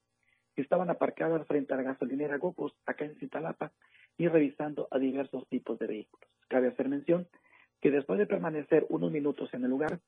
que 0.57 0.63
estaban 0.63 0.89
aparcadas 0.89 1.45
frente 1.45 1.75
a 1.75 1.77
la 1.77 1.83
gasolinera 1.83 2.39
Gocos, 2.39 2.73
acá 2.87 3.05
en 3.05 3.15
Cintalapa, 3.19 3.71
y 4.17 4.27
revisando 4.27 4.87
a 4.89 4.97
diversos 4.97 5.47
tipos 5.49 5.77
de 5.77 5.85
vehículos. 5.85 6.27
Cabe 6.47 6.69
hacer 6.69 6.89
mención 6.89 7.27
que 7.79 7.91
después 7.91 8.17
de 8.17 8.25
permanecer 8.25 8.87
unos 8.89 9.11
minutos 9.11 9.53
en 9.53 9.63
el 9.63 9.69
lugar, 9.69 9.99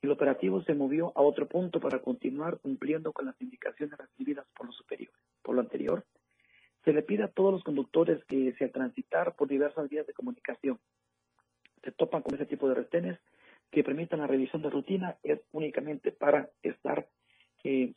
el 0.00 0.10
operativo 0.10 0.62
se 0.62 0.72
movió 0.72 1.12
a 1.16 1.20
otro 1.20 1.46
punto 1.46 1.80
para 1.80 1.98
continuar 1.98 2.60
cumpliendo 2.60 3.12
con 3.12 3.26
las 3.26 3.38
indicaciones 3.42 3.98
recibidas 3.98 4.46
por 4.56 4.64
los 4.64 4.76
superiores. 4.76 5.20
Por 5.42 5.54
lo 5.54 5.60
anterior, 5.60 6.06
se 6.82 6.94
le 6.94 7.02
pide 7.02 7.24
a 7.24 7.28
todos 7.28 7.52
los 7.52 7.62
conductores 7.62 8.24
que 8.24 8.54
se 8.54 8.64
al 8.64 8.72
transitar 8.72 9.36
por 9.36 9.48
diversas 9.48 9.86
vías 9.90 10.06
de 10.06 10.14
comunicación 10.14 10.78
se 11.82 11.92
topan 11.92 12.22
con 12.22 12.34
ese 12.34 12.46
tipo 12.46 12.68
de 12.68 12.74
retenes 12.74 13.18
que 13.70 13.84
permitan 13.84 14.20
la 14.20 14.26
revisión 14.26 14.62
de 14.62 14.70
rutina 14.70 15.16
es 15.22 15.40
únicamente 15.52 16.12
para 16.12 16.50
estar 16.62 17.06
eh, 17.64 17.92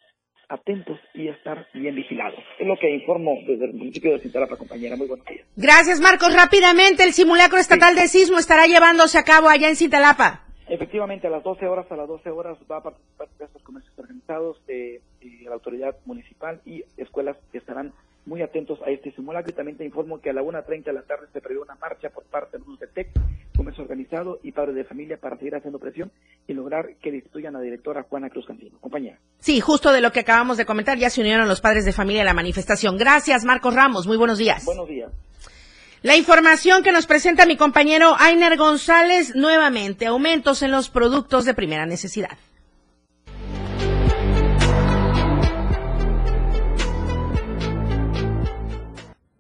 atentos 0.49 0.99
y 1.13 1.27
estar 1.27 1.67
bien 1.73 1.95
vigilados. 1.95 2.39
Es 2.59 2.67
lo 2.67 2.77
que 2.77 2.89
informo 2.89 3.35
desde 3.47 3.65
el 3.65 3.73
municipio 3.73 4.13
de 4.13 4.19
Cintalapa, 4.19 4.57
compañera. 4.57 4.95
Muy 4.95 5.07
buenos 5.07 5.25
días. 5.25 5.45
Gracias, 5.55 5.99
Marcos. 5.99 6.33
Rápidamente, 6.33 7.03
el 7.03 7.13
simulacro 7.13 7.57
estatal 7.59 7.95
de 7.95 8.07
sismo 8.07 8.37
estará 8.37 8.67
llevándose 8.67 9.17
a 9.17 9.23
cabo 9.23 9.49
allá 9.49 9.69
en 9.69 9.75
Cintalapa. 9.75 10.43
Efectivamente, 10.67 11.27
a 11.27 11.29
las 11.29 11.43
12 11.43 11.67
horas, 11.67 11.91
a 11.91 11.95
las 11.95 12.07
12 12.07 12.29
horas 12.29 12.57
va 12.71 12.77
a 12.77 12.83
participar 12.83 13.29
diversos 13.29 13.61
comercios 13.63 13.93
organizados 13.99 14.65
de, 14.65 15.01
de 15.21 15.41
la 15.45 15.53
autoridad 15.53 15.95
municipal 16.05 16.61
y 16.65 16.83
escuelas 16.97 17.37
que 17.51 17.57
estarán 17.57 17.93
muy 18.26 18.41
atentos 18.41 18.80
a 18.86 18.89
este 18.89 19.11
simulacro 19.11 19.51
y 19.51 19.55
también 19.55 19.78
te 19.78 19.86
informo 19.86 20.21
que 20.21 20.30
a 20.30 20.34
la 20.34 20.41
1.30 20.41 20.86
de 20.86 20.93
la 20.93 21.01
tarde 21.03 21.28
se 21.32 21.41
prevé 21.41 21.59
una 21.59 21.76
marcha 21.76 22.09
por 22.09 22.24
parte 22.26 22.57
de 22.57 22.63
los 22.65 22.80
de 22.80 22.88
TEC, 22.88 23.09
Comercio 23.55 23.84
Organizado 23.84 24.39
y 24.43 24.51
Padres 24.51 24.76
de 24.76 24.84
Familia 24.84 25.17
para 25.17 25.38
seguir 25.38 25.55
haciendo 25.55 25.80
presión 25.80 26.11
y 26.47 26.53
lograr 26.53 26.95
que 27.01 27.11
destituyan 27.11 27.55
a 27.55 27.59
la 27.59 27.65
directora 27.65 28.03
Juana 28.03 28.30
Cruz 28.30 28.45
Cantino. 28.45 28.78
Compañía. 28.80 29.17
Sí, 29.39 29.59
justo 29.59 29.91
de 29.91 30.01
lo 30.01 30.11
que 30.11 30.21
acabamos 30.21 30.57
de 30.57 30.65
comentar, 30.65 30.97
ya 30.97 31.09
se 31.09 31.21
unieron 31.21 31.47
los 31.47 31.61
padres 31.61 31.86
de 31.86 31.91
familia 31.91 32.21
a 32.21 32.26
la 32.26 32.34
manifestación. 32.34 32.97
Gracias, 32.97 33.45
Marcos 33.45 33.76
Ramos. 33.76 34.07
Muy 34.07 34.17
buenos 34.17 34.38
días. 34.38 34.65
Buenos 34.65 34.88
días. 34.88 35.11
La 36.01 36.17
información 36.17 36.84
que 36.84 36.91
nos 36.91 37.07
presenta 37.07 37.45
mi 37.45 37.55
compañero 37.55 38.15
Ainer 38.19 38.57
González, 38.57 39.36
nuevamente, 39.36 40.05
aumentos 40.05 40.61
en 40.61 40.71
los 40.71 40.89
productos 40.89 41.45
de 41.45 41.53
primera 41.53 41.86
necesidad. 41.86 42.38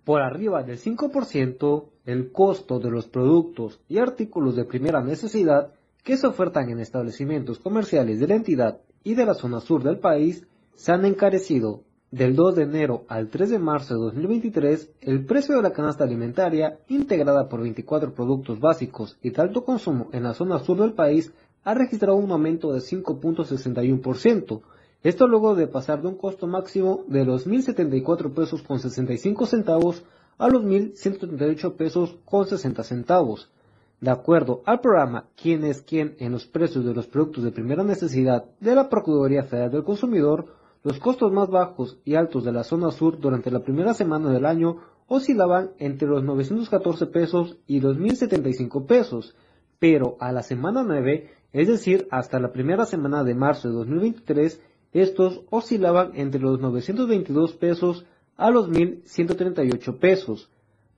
Por 0.03 0.21
arriba 0.21 0.63
del 0.63 0.79
5% 0.79 1.85
el 2.05 2.31
costo 2.31 2.79
de 2.79 2.91
los 2.91 3.07
productos 3.07 3.79
y 3.87 3.99
artículos 3.99 4.55
de 4.55 4.65
primera 4.65 5.01
necesidad 5.01 5.71
que 6.03 6.17
se 6.17 6.27
ofertan 6.27 6.69
en 6.69 6.79
establecimientos 6.79 7.59
comerciales 7.59 8.19
de 8.19 8.27
la 8.27 8.35
entidad 8.35 8.81
y 9.03 9.15
de 9.15 9.25
la 9.25 9.33
zona 9.33 9.61
sur 9.61 9.83
del 9.83 9.99
país 9.99 10.45
se 10.75 10.91
han 10.91 11.05
encarecido. 11.05 11.83
Del 12.11 12.35
2 12.35 12.55
de 12.57 12.63
enero 12.63 13.05
al 13.07 13.29
3 13.29 13.49
de 13.49 13.57
marzo 13.57 13.95
de 13.95 14.01
2023, 14.01 14.91
el 15.01 15.25
precio 15.25 15.55
de 15.55 15.63
la 15.63 15.73
canasta 15.73 16.03
alimentaria, 16.03 16.77
integrada 16.87 17.49
por 17.49 17.61
24 17.61 18.13
productos 18.13 18.59
básicos 18.59 19.17
y 19.23 19.31
de 19.31 19.41
alto 19.41 19.65
consumo 19.65 20.09
en 20.11 20.21
la 20.21 20.35
zona 20.35 20.59
sur 20.59 20.77
del 20.77 20.93
país, 20.93 21.33
ha 21.63 21.73
registrado 21.73 22.17
un 22.17 22.29
aumento 22.31 22.71
de 22.71 22.81
5.61%, 22.81 24.61
esto 25.03 25.27
luego 25.27 25.53
de 25.55 25.67
pasar 25.67 26.01
de 26.01 26.07
un 26.07 26.15
costo 26.15 26.47
máximo 26.47 27.03
de 27.07 27.25
los 27.25 27.45
1.074 27.45 28.33
pesos 28.33 28.63
con 28.63 28.79
65 28.79 29.45
centavos 29.45 30.03
a 30.37 30.47
los 30.47 30.63
1.138 30.63 31.75
pesos 31.75 32.15
con 32.25 32.47
60 32.47 32.83
centavos. 32.83 33.51
De 33.99 34.11
acuerdo 34.11 34.63
al 34.65 34.79
programa 34.79 35.27
Quién 35.35 35.65
es 35.65 35.81
quién 35.81 36.15
en 36.19 36.31
los 36.31 36.45
precios 36.45 36.85
de 36.85 36.93
los 36.93 37.07
productos 37.07 37.43
de 37.43 37.51
primera 37.51 37.83
necesidad 37.83 38.45
de 38.59 38.75
la 38.75 38.89
Procuraduría 38.89 39.43
Federal 39.43 39.71
del 39.71 39.83
Consumidor, 39.83 40.47
los 40.83 40.99
costos 40.99 41.31
más 41.31 41.49
bajos 41.49 41.99
y 42.03 42.15
altos 42.15 42.43
de 42.43 42.51
la 42.51 42.63
zona 42.63 42.91
sur 42.91 43.19
durante 43.19 43.51
la 43.51 43.59
primera 43.59 43.93
semana 43.93 44.31
del 44.31 44.45
año 44.45 44.77
oscilaban 45.07 45.71
entre 45.79 46.07
los 46.07 46.23
914 46.23 47.07
pesos 47.07 47.57
y 47.67 47.79
los 47.79 47.97
1.075 47.97 48.85
pesos, 48.85 49.35
pero 49.79 50.17
a 50.19 50.31
la 50.31 50.43
semana 50.43 50.83
9, 50.83 51.29
es 51.51 51.67
decir, 51.67 52.07
hasta 52.09 52.39
la 52.39 52.51
primera 52.51 52.85
semana 52.85 53.23
de 53.23 53.35
marzo 53.35 53.69
de 53.69 53.75
2023, 53.75 54.61
Estos 54.93 55.41
oscilaban 55.49 56.11
entre 56.15 56.39
los 56.39 56.59
922 56.59 57.53
pesos 57.53 58.05
a 58.37 58.51
los 58.51 58.69
1.138 58.69 59.97
pesos. 59.97 60.49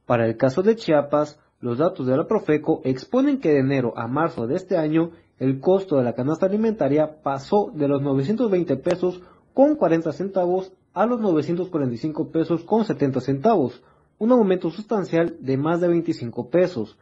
Para 0.05 0.27
el 0.27 0.37
caso 0.37 0.61
de 0.61 0.75
Chiapas, 0.75 1.39
los 1.61 1.77
datos 1.77 2.05
de 2.05 2.15
la 2.15 2.27
Profeco 2.27 2.81
exponen 2.83 3.39
que 3.39 3.49
de 3.49 3.59
enero 3.59 3.93
a 3.97 4.07
marzo 4.07 4.47
de 4.47 4.55
este 4.55 4.77
año 4.77 5.11
el 5.39 5.59
costo 5.59 5.97
de 5.97 6.03
la 6.03 6.13
canasta 6.13 6.45
alimentaria 6.45 7.21
pasó 7.23 7.71
de 7.73 7.87
los 7.87 8.01
920 8.01 8.75
pesos 8.77 9.21
con 9.53 9.75
40 9.75 10.11
centavos 10.11 10.73
a 10.93 11.05
los 11.05 11.19
945 11.19 12.31
pesos 12.31 12.63
con 12.63 12.85
70 12.85 13.19
centavos, 13.19 13.83
un 14.17 14.31
aumento 14.31 14.69
sustancial 14.69 15.37
de 15.39 15.57
más 15.57 15.81
de 15.81 15.89
25 15.89 16.49
pesos. 16.49 16.97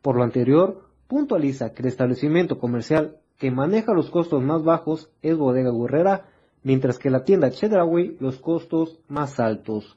Por 0.00 0.16
lo 0.16 0.22
anterior, 0.22 0.82
puntualiza 1.08 1.72
que 1.72 1.82
el 1.82 1.88
establecimiento 1.88 2.58
comercial 2.58 3.18
que 3.38 3.50
maneja 3.50 3.92
los 3.92 4.10
costos 4.10 4.42
más 4.42 4.62
bajos 4.64 5.10
es 5.20 5.36
Bodega 5.36 5.70
Gurrera, 5.70 6.26
mientras 6.64 6.98
que 6.98 7.10
la 7.10 7.22
tienda 7.22 7.50
Chedraui 7.50 8.16
los 8.18 8.40
costos 8.40 8.98
más 9.06 9.38
altos. 9.38 9.96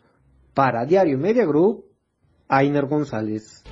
Para 0.53 0.86
Diario 0.86 1.18
Media 1.18 1.45
Group, 1.45 1.86
Ainer 2.47 2.86
González. 2.86 3.63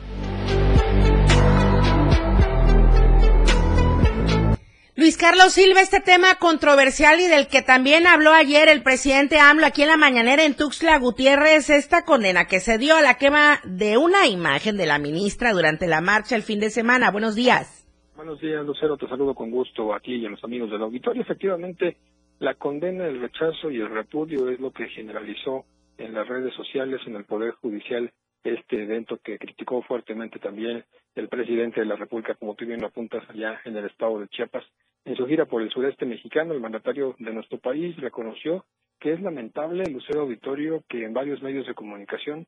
Luis 4.97 5.17
Carlos 5.17 5.51
Silva, 5.51 5.81
este 5.81 5.99
tema 5.99 6.35
controversial 6.39 7.19
y 7.19 7.27
del 7.27 7.47
que 7.47 7.61
también 7.61 8.07
habló 8.07 8.31
ayer 8.31 8.69
el 8.69 8.81
presidente 8.81 9.39
AMLO 9.39 9.65
aquí 9.65 9.81
en 9.81 9.89
la 9.89 9.97
mañanera 9.97 10.45
en 10.45 10.55
Tuxtla 10.55 10.97
Gutiérrez, 10.99 11.69
esta 11.69 12.05
condena 12.05 12.45
que 12.45 12.61
se 12.61 12.77
dio 12.77 12.95
a 12.95 13.01
la 13.01 13.15
quema 13.15 13.59
de 13.65 13.97
una 13.97 14.25
imagen 14.25 14.77
de 14.77 14.85
la 14.85 14.97
ministra 14.97 15.51
durante 15.51 15.85
la 15.85 15.99
marcha 15.99 16.37
el 16.37 16.43
fin 16.43 16.61
de 16.61 16.69
semana. 16.69 17.11
Buenos 17.11 17.35
días. 17.35 17.85
Buenos 18.15 18.39
días, 18.39 18.65
Lucero. 18.65 18.95
Te 18.95 19.07
saludo 19.09 19.35
con 19.35 19.51
gusto 19.51 19.93
a 19.93 19.99
ti 19.99 20.15
y 20.15 20.25
a 20.25 20.29
los 20.29 20.41
amigos 20.45 20.71
del 20.71 20.81
auditorio. 20.81 21.21
Efectivamente, 21.23 21.97
la 22.45 22.53
condena, 22.53 23.07
el 23.07 23.21
rechazo 23.21 23.71
y 23.71 23.77
el 23.77 23.89
repudio 23.89 24.49
es 24.51 24.59
lo 24.59 24.69
que 24.69 24.87
generalizó 24.89 25.65
en 25.97 26.13
las 26.13 26.27
redes 26.27 26.53
sociales, 26.53 27.01
en 27.07 27.15
el 27.15 27.25
Poder 27.25 27.53
Judicial, 27.53 28.11
este 28.43 28.83
evento 28.83 29.17
que 29.17 29.39
criticó 29.39 29.81
fuertemente 29.81 30.37
también 30.37 30.85
el 31.15 31.27
presidente 31.27 31.79
de 31.79 31.87
la 31.87 31.95
República, 31.95 32.35
como 32.35 32.53
tú 32.53 32.67
bien 32.67 32.81
lo 32.81 32.87
apuntas 32.87 33.27
allá 33.31 33.59
en 33.65 33.75
el 33.75 33.85
estado 33.85 34.19
de 34.19 34.27
Chiapas. 34.27 34.63
En 35.05 35.15
su 35.15 35.25
gira 35.25 35.45
por 35.47 35.63
el 35.63 35.71
sureste 35.71 36.05
mexicano, 36.05 36.53
el 36.53 36.59
mandatario 36.59 37.15
de 37.17 37.33
nuestro 37.33 37.57
país 37.57 37.97
reconoció 37.97 38.63
que 38.99 39.13
es 39.13 39.21
lamentable, 39.21 39.83
Lucero 39.89 40.21
Auditorio, 40.21 40.83
que 40.87 41.03
en 41.03 41.13
varios 41.13 41.41
medios 41.41 41.65
de 41.65 41.73
comunicación 41.73 42.45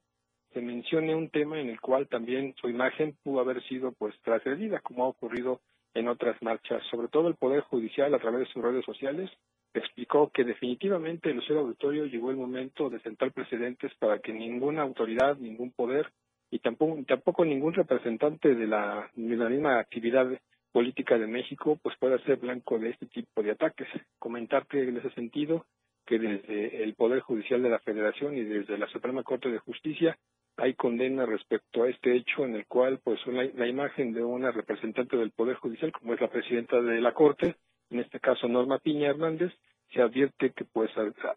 se 0.53 0.61
mencione 0.61 1.15
un 1.15 1.31
tema 1.31 1.59
en 1.59 1.69
el 1.69 1.81
cual 1.81 2.07
también 2.07 2.53
su 2.61 2.69
imagen 2.69 3.17
pudo 3.23 3.39
haber 3.39 3.63
sido 3.63 3.93
pues 3.93 4.13
trascendida, 4.21 4.79
como 4.79 5.05
ha 5.05 5.07
ocurrido 5.07 5.59
en 5.97 6.07
otras 6.07 6.41
marchas. 6.41 6.83
Sobre 6.91 7.07
todo 7.07 7.27
el 7.27 7.35
Poder 7.35 7.61
Judicial, 7.61 8.13
a 8.13 8.19
través 8.19 8.41
de 8.41 8.53
sus 8.53 8.63
redes 8.63 8.85
sociales, 8.85 9.29
explicó 9.73 10.29
que 10.29 10.43
definitivamente 10.43 11.29
el 11.29 11.37
Lucero 11.37 11.61
Auditorio 11.61 12.05
llegó 12.05 12.31
el 12.31 12.37
momento 12.37 12.89
de 12.89 12.99
sentar 13.01 13.31
precedentes 13.31 13.91
para 13.99 14.19
que 14.19 14.31
ninguna 14.31 14.83
autoridad, 14.83 15.37
ningún 15.37 15.71
poder 15.71 16.11
y 16.51 16.59
tampoco, 16.59 16.97
tampoco 17.07 17.45
ningún 17.45 17.73
representante 17.73 18.55
de 18.55 18.67
la, 18.67 19.09
de 19.15 19.35
la 19.35 19.49
misma 19.49 19.79
actividad 19.79 20.27
política 20.71 21.17
de 21.17 21.27
México 21.27 21.79
pues 21.81 21.95
pueda 21.97 22.17
ser 22.19 22.37
blanco 22.37 22.77
de 22.79 22.91
este 22.91 23.07
tipo 23.07 23.41
de 23.41 23.51
ataques. 23.51 23.87
Comentarte 24.19 24.87
en 24.87 24.97
ese 24.97 25.09
sentido 25.11 25.65
que 26.05 26.19
desde 26.19 26.83
el 26.83 26.93
Poder 26.93 27.19
Judicial 27.21 27.61
de 27.61 27.69
la 27.69 27.79
Federación 27.79 28.37
y 28.37 28.43
desde 28.43 28.77
la 28.77 28.87
Suprema 28.87 29.23
Corte 29.23 29.49
de 29.49 29.59
Justicia 29.59 30.17
hay 30.57 30.73
condena 30.73 31.25
respecto 31.25 31.83
a 31.83 31.89
este 31.89 32.15
hecho 32.15 32.43
en 32.43 32.55
el 32.55 32.65
cual 32.65 32.99
pues 33.03 33.19
la, 33.27 33.43
la 33.55 33.67
imagen 33.67 34.13
de 34.13 34.23
una 34.23 34.51
representante 34.51 35.15
del 35.15 35.31
Poder 35.31 35.55
Judicial 35.55 35.91
como 35.91 36.13
es 36.13 36.21
la 36.21 36.29
presidenta 36.29 36.81
de 36.81 36.99
la 36.99 37.13
Corte, 37.13 37.55
en 37.89 37.99
este 37.99 38.19
caso 38.19 38.47
Norma 38.47 38.79
Piña 38.79 39.09
Hernández, 39.09 39.53
se 39.93 40.01
advierte 40.01 40.51
que 40.51 40.65
pues 40.65 40.91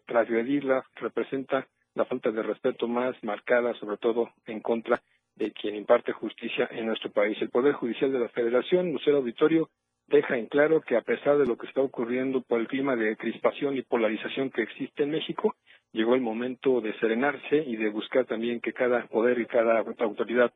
transgredirla 0.05 0.83
representa 0.95 1.67
la 1.93 2.05
falta 2.05 2.31
de 2.31 2.43
respeto 2.43 2.87
más 2.87 3.15
marcada, 3.23 3.73
sobre 3.75 3.97
todo 3.97 4.31
en 4.45 4.59
contra 4.59 5.01
de 5.35 5.51
quien 5.51 5.75
imparte 5.75 6.11
justicia 6.11 6.67
en 6.71 6.85
nuestro 6.85 7.11
país. 7.11 7.37
El 7.41 7.49
Poder 7.49 7.73
Judicial 7.73 8.11
de 8.11 8.19
la 8.19 8.29
Federación, 8.29 8.91
Lucero 8.91 9.17
Auditorio, 9.17 9.69
deja 10.11 10.37
en 10.37 10.47
claro 10.47 10.81
que 10.81 10.97
a 10.97 11.01
pesar 11.01 11.37
de 11.37 11.45
lo 11.45 11.57
que 11.57 11.67
está 11.67 11.81
ocurriendo 11.81 12.41
por 12.41 12.59
el 12.59 12.67
clima 12.67 12.95
de 12.95 13.15
crispación 13.15 13.77
y 13.77 13.81
polarización 13.81 14.51
que 14.51 14.61
existe 14.61 15.03
en 15.03 15.11
México, 15.11 15.55
llegó 15.93 16.15
el 16.15 16.21
momento 16.21 16.81
de 16.81 16.93
serenarse 16.99 17.63
y 17.65 17.77
de 17.77 17.89
buscar 17.89 18.25
también 18.25 18.59
que 18.59 18.73
cada 18.73 19.07
poder 19.07 19.39
y 19.39 19.45
cada 19.45 19.79
autoridad 19.79 20.51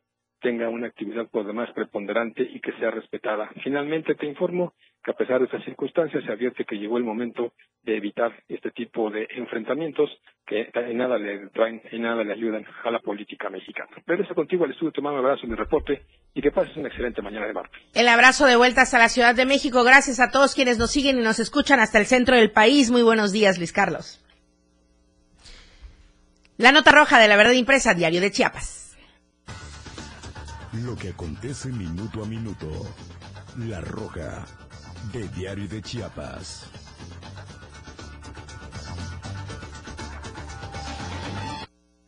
tenga 0.45 0.69
una 0.69 0.85
actividad 0.85 1.27
por 1.27 1.47
demás 1.47 1.71
preponderante 1.73 2.43
y 2.43 2.59
que 2.59 2.71
sea 2.73 2.91
respetada. 2.91 3.49
Finalmente 3.63 4.13
te 4.13 4.27
informo 4.27 4.75
que 5.03 5.09
a 5.09 5.15
pesar 5.15 5.39
de 5.39 5.45
estas 5.45 5.65
circunstancias 5.65 6.23
se 6.23 6.31
advierte 6.31 6.65
que 6.65 6.75
llegó 6.75 6.99
el 6.99 7.03
momento 7.03 7.53
de 7.81 7.97
evitar 7.97 8.31
este 8.47 8.69
tipo 8.69 9.09
de 9.09 9.27
enfrentamientos 9.37 10.07
que 10.45 10.69
en 10.71 10.97
nada 10.97 11.17
le 11.17 11.47
traen, 11.47 11.81
en 11.91 12.03
nada 12.03 12.23
le 12.23 12.31
ayudan 12.31 12.63
a 12.83 12.91
la 12.91 12.99
política 12.99 13.49
mexicana. 13.49 13.89
Regreso 14.05 14.35
contigo 14.35 14.65
al 14.65 14.71
estudio, 14.71 14.91
te 14.91 15.01
mando 15.01 15.19
un 15.19 15.25
abrazo 15.25 15.45
en 15.45 15.49
mi 15.49 15.55
reporte 15.55 16.03
y 16.35 16.41
que 16.43 16.51
pases 16.51 16.77
una 16.77 16.89
excelente 16.89 17.23
mañana 17.23 17.47
de 17.47 17.53
martes. 17.53 17.81
El 17.95 18.07
abrazo 18.07 18.45
de 18.45 18.55
vuelta 18.55 18.83
hasta 18.83 18.99
la 18.99 19.09
Ciudad 19.09 19.33
de 19.33 19.47
México. 19.47 19.83
Gracias 19.83 20.19
a 20.19 20.29
todos 20.29 20.53
quienes 20.53 20.77
nos 20.77 20.91
siguen 20.91 21.17
y 21.17 21.23
nos 21.23 21.39
escuchan 21.39 21.79
hasta 21.79 21.97
el 21.97 22.05
centro 22.05 22.35
del 22.35 22.51
país. 22.51 22.91
Muy 22.91 23.01
buenos 23.01 23.31
días, 23.31 23.57
Luis 23.57 23.73
Carlos. 23.73 24.23
La 26.57 26.71
nota 26.71 26.91
roja 26.91 27.19
de 27.19 27.27
la 27.27 27.35
verdad 27.35 27.53
impresa, 27.53 27.95
Diario 27.95 28.21
de 28.21 28.29
Chiapas. 28.29 28.84
Lo 30.84 30.95
que 30.97 31.09
acontece 31.09 31.69
minuto 31.69 32.21
a 32.21 32.26
minuto. 32.26 32.67
La 33.59 33.80
Roja, 33.80 34.45
de 35.13 35.28
Diario 35.30 35.69
de 35.69 35.82
Chiapas. 35.82 36.65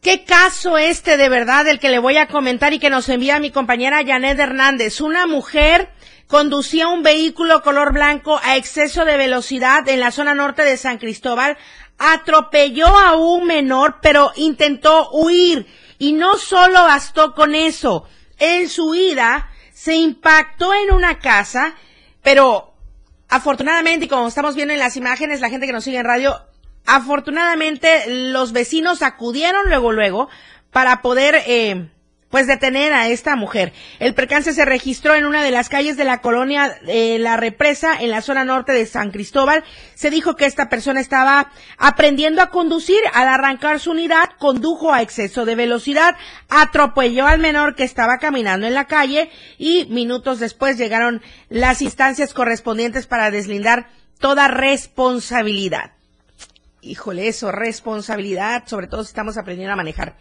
¿Qué 0.01 0.25
caso 0.25 0.77
este 0.77 1.15
de 1.15 1.29
verdad 1.29 1.67
el 1.67 1.79
que 1.79 1.89
le 1.89 1.99
voy 1.99 2.17
a 2.17 2.27
comentar 2.27 2.73
y 2.73 2.79
que 2.79 2.89
nos 2.89 3.07
envía 3.07 3.39
mi 3.39 3.51
compañera 3.51 4.05
Janet 4.05 4.37
Hernández? 4.37 4.99
Una 4.99 5.27
mujer 5.27 5.89
conducía 6.27 6.89
un 6.89 7.03
vehículo 7.03 7.61
color 7.61 7.93
blanco 7.93 8.39
a 8.43 8.57
exceso 8.57 9.05
de 9.05 9.17
velocidad 9.17 9.87
en 9.87 10.01
la 10.01 10.11
zona 10.11 10.33
norte 10.33 10.63
de 10.63 10.75
San 10.75 10.97
Cristóbal, 10.97 11.57
atropelló 11.97 12.87
a 12.87 13.15
un 13.15 13.47
menor, 13.47 13.99
pero 14.01 14.31
intentó 14.35 15.09
huir. 15.11 15.67
Y 15.99 16.11
no 16.11 16.37
solo 16.37 16.83
bastó 16.83 17.33
con 17.33 17.55
eso, 17.55 18.05
en 18.39 18.69
su 18.69 18.95
ida 18.95 19.49
se 19.73 19.95
impactó 19.95 20.73
en 20.73 20.91
una 20.91 21.19
casa, 21.19 21.75
pero 22.23 22.73
afortunadamente, 23.29 24.05
y 24.05 24.09
como 24.09 24.27
estamos 24.27 24.55
viendo 24.55 24.73
en 24.73 24.79
las 24.79 24.97
imágenes, 24.97 25.41
la 25.41 25.49
gente 25.49 25.67
que 25.67 25.73
nos 25.73 25.83
sigue 25.83 25.97
en 25.97 26.05
radio, 26.05 26.41
afortunadamente 26.85 28.03
los 28.07 28.53
vecinos 28.53 29.01
acudieron 29.01 29.67
luego, 29.67 29.91
luego, 29.91 30.29
para 30.71 31.01
poder 31.01 31.43
eh, 31.45 31.89
pues 32.29 32.47
detener 32.47 32.93
a 32.93 33.07
esta 33.07 33.35
mujer. 33.35 33.73
El 33.99 34.13
percance 34.13 34.53
se 34.53 34.65
registró 34.65 35.15
en 35.15 35.25
una 35.25 35.43
de 35.43 35.51
las 35.51 35.69
calles 35.69 35.97
de 35.97 36.03
la 36.03 36.19
colonia 36.19 36.77
eh, 36.87 37.17
La 37.19 37.37
Represa, 37.37 37.97
en 37.99 38.11
la 38.11 38.21
zona 38.21 38.43
norte 38.43 38.73
de 38.73 38.85
San 38.85 39.11
Cristóbal. 39.11 39.63
Se 39.95 40.09
dijo 40.09 40.35
que 40.35 40.45
esta 40.45 40.69
persona 40.69 40.99
estaba 40.99 41.51
aprendiendo 41.77 42.41
a 42.41 42.49
conducir. 42.49 42.99
Al 43.13 43.27
arrancar 43.27 43.79
su 43.79 43.91
unidad, 43.91 44.31
condujo 44.39 44.93
a 44.93 45.01
exceso 45.01 45.45
de 45.45 45.55
velocidad, 45.55 46.15
atropelló 46.49 47.27
al 47.27 47.39
menor 47.39 47.75
que 47.75 47.83
estaba 47.83 48.17
caminando 48.17 48.67
en 48.67 48.73
la 48.73 48.85
calle 48.85 49.29
y 49.57 49.85
minutos 49.85 50.39
después 50.39 50.77
llegaron 50.77 51.21
las 51.49 51.81
instancias 51.81 52.33
correspondientes 52.33 53.07
para 53.07 53.31
deslindar 53.31 53.87
toda 54.19 54.47
responsabilidad. 54.47 55.91
Híjole, 56.81 57.27
eso, 57.27 57.51
responsabilidad, 57.51 58.63
sobre 58.67 58.87
todo 58.87 59.03
si 59.03 59.09
estamos 59.09 59.37
aprendiendo 59.37 59.73
a 59.73 59.77
manejar. 59.77 60.15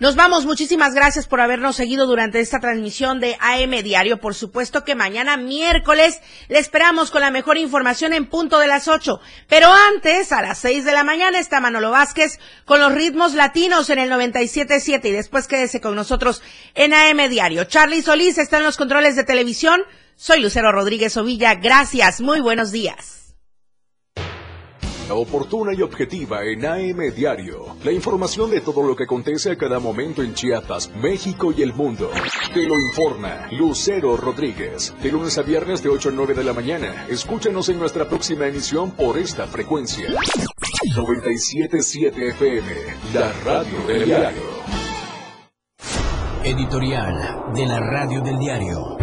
Nos 0.00 0.16
vamos, 0.16 0.46
muchísimas 0.46 0.94
gracias 0.94 1.28
por 1.28 1.42
habernos 1.42 1.76
seguido 1.76 2.06
durante 2.06 2.40
esta 2.40 2.58
transmisión 2.58 3.20
de 3.20 3.36
AM 3.38 3.82
Diario. 3.82 4.18
Por 4.18 4.34
supuesto 4.34 4.82
que 4.82 4.94
mañana 4.94 5.36
miércoles 5.36 6.22
le 6.48 6.58
esperamos 6.58 7.10
con 7.10 7.20
la 7.20 7.30
mejor 7.30 7.58
información 7.58 8.14
en 8.14 8.24
punto 8.24 8.58
de 8.58 8.66
las 8.66 8.88
ocho. 8.88 9.20
Pero 9.46 9.70
antes, 9.70 10.32
a 10.32 10.40
las 10.40 10.56
seis 10.56 10.86
de 10.86 10.92
la 10.92 11.04
mañana, 11.04 11.38
está 11.38 11.60
Manolo 11.60 11.90
Vázquez 11.90 12.38
con 12.64 12.80
los 12.80 12.94
ritmos 12.94 13.34
latinos 13.34 13.90
en 13.90 13.98
el 13.98 14.10
97.7 14.10 15.04
y 15.04 15.12
después 15.12 15.46
quédese 15.46 15.82
con 15.82 15.94
nosotros 15.94 16.42
en 16.74 16.94
AM 16.94 17.28
Diario. 17.28 17.64
Charlie 17.64 18.00
Solís 18.00 18.38
está 18.38 18.56
en 18.56 18.64
los 18.64 18.78
controles 18.78 19.16
de 19.16 19.24
televisión. 19.24 19.82
Soy 20.16 20.40
Lucero 20.40 20.72
Rodríguez 20.72 21.14
Ovilla. 21.18 21.56
Gracias. 21.56 22.22
Muy 22.22 22.40
buenos 22.40 22.72
días 22.72 23.19
oportuna 25.14 25.72
y 25.74 25.82
objetiva 25.82 26.44
en 26.44 26.64
AM 26.64 27.14
Diario. 27.14 27.76
La 27.84 27.92
información 27.92 28.50
de 28.50 28.60
todo 28.60 28.82
lo 28.82 28.94
que 28.96 29.04
acontece 29.04 29.50
a 29.50 29.56
cada 29.56 29.78
momento 29.78 30.22
en 30.22 30.34
Chiapas, 30.34 30.90
México 30.96 31.52
y 31.56 31.62
el 31.62 31.74
mundo. 31.74 32.10
Te 32.52 32.66
lo 32.66 32.78
informa 32.78 33.48
Lucero 33.52 34.16
Rodríguez. 34.16 34.94
De 35.02 35.10
lunes 35.10 35.38
a 35.38 35.42
viernes 35.42 35.82
de 35.82 35.88
8 35.88 36.10
a 36.10 36.12
9 36.12 36.34
de 36.34 36.44
la 36.44 36.52
mañana. 36.52 37.06
Escúchanos 37.08 37.68
en 37.68 37.78
nuestra 37.78 38.08
próxima 38.08 38.46
emisión 38.46 38.90
por 38.92 39.18
esta 39.18 39.46
frecuencia. 39.46 40.08
977 40.96 42.28
FM, 42.28 42.66
la 43.14 43.32
radio 43.44 43.86
del 43.86 44.04
diario. 44.04 44.42
Editorial 46.44 47.52
de 47.54 47.66
la 47.66 47.80
radio 47.80 48.20
del 48.22 48.38
diario. 48.38 48.96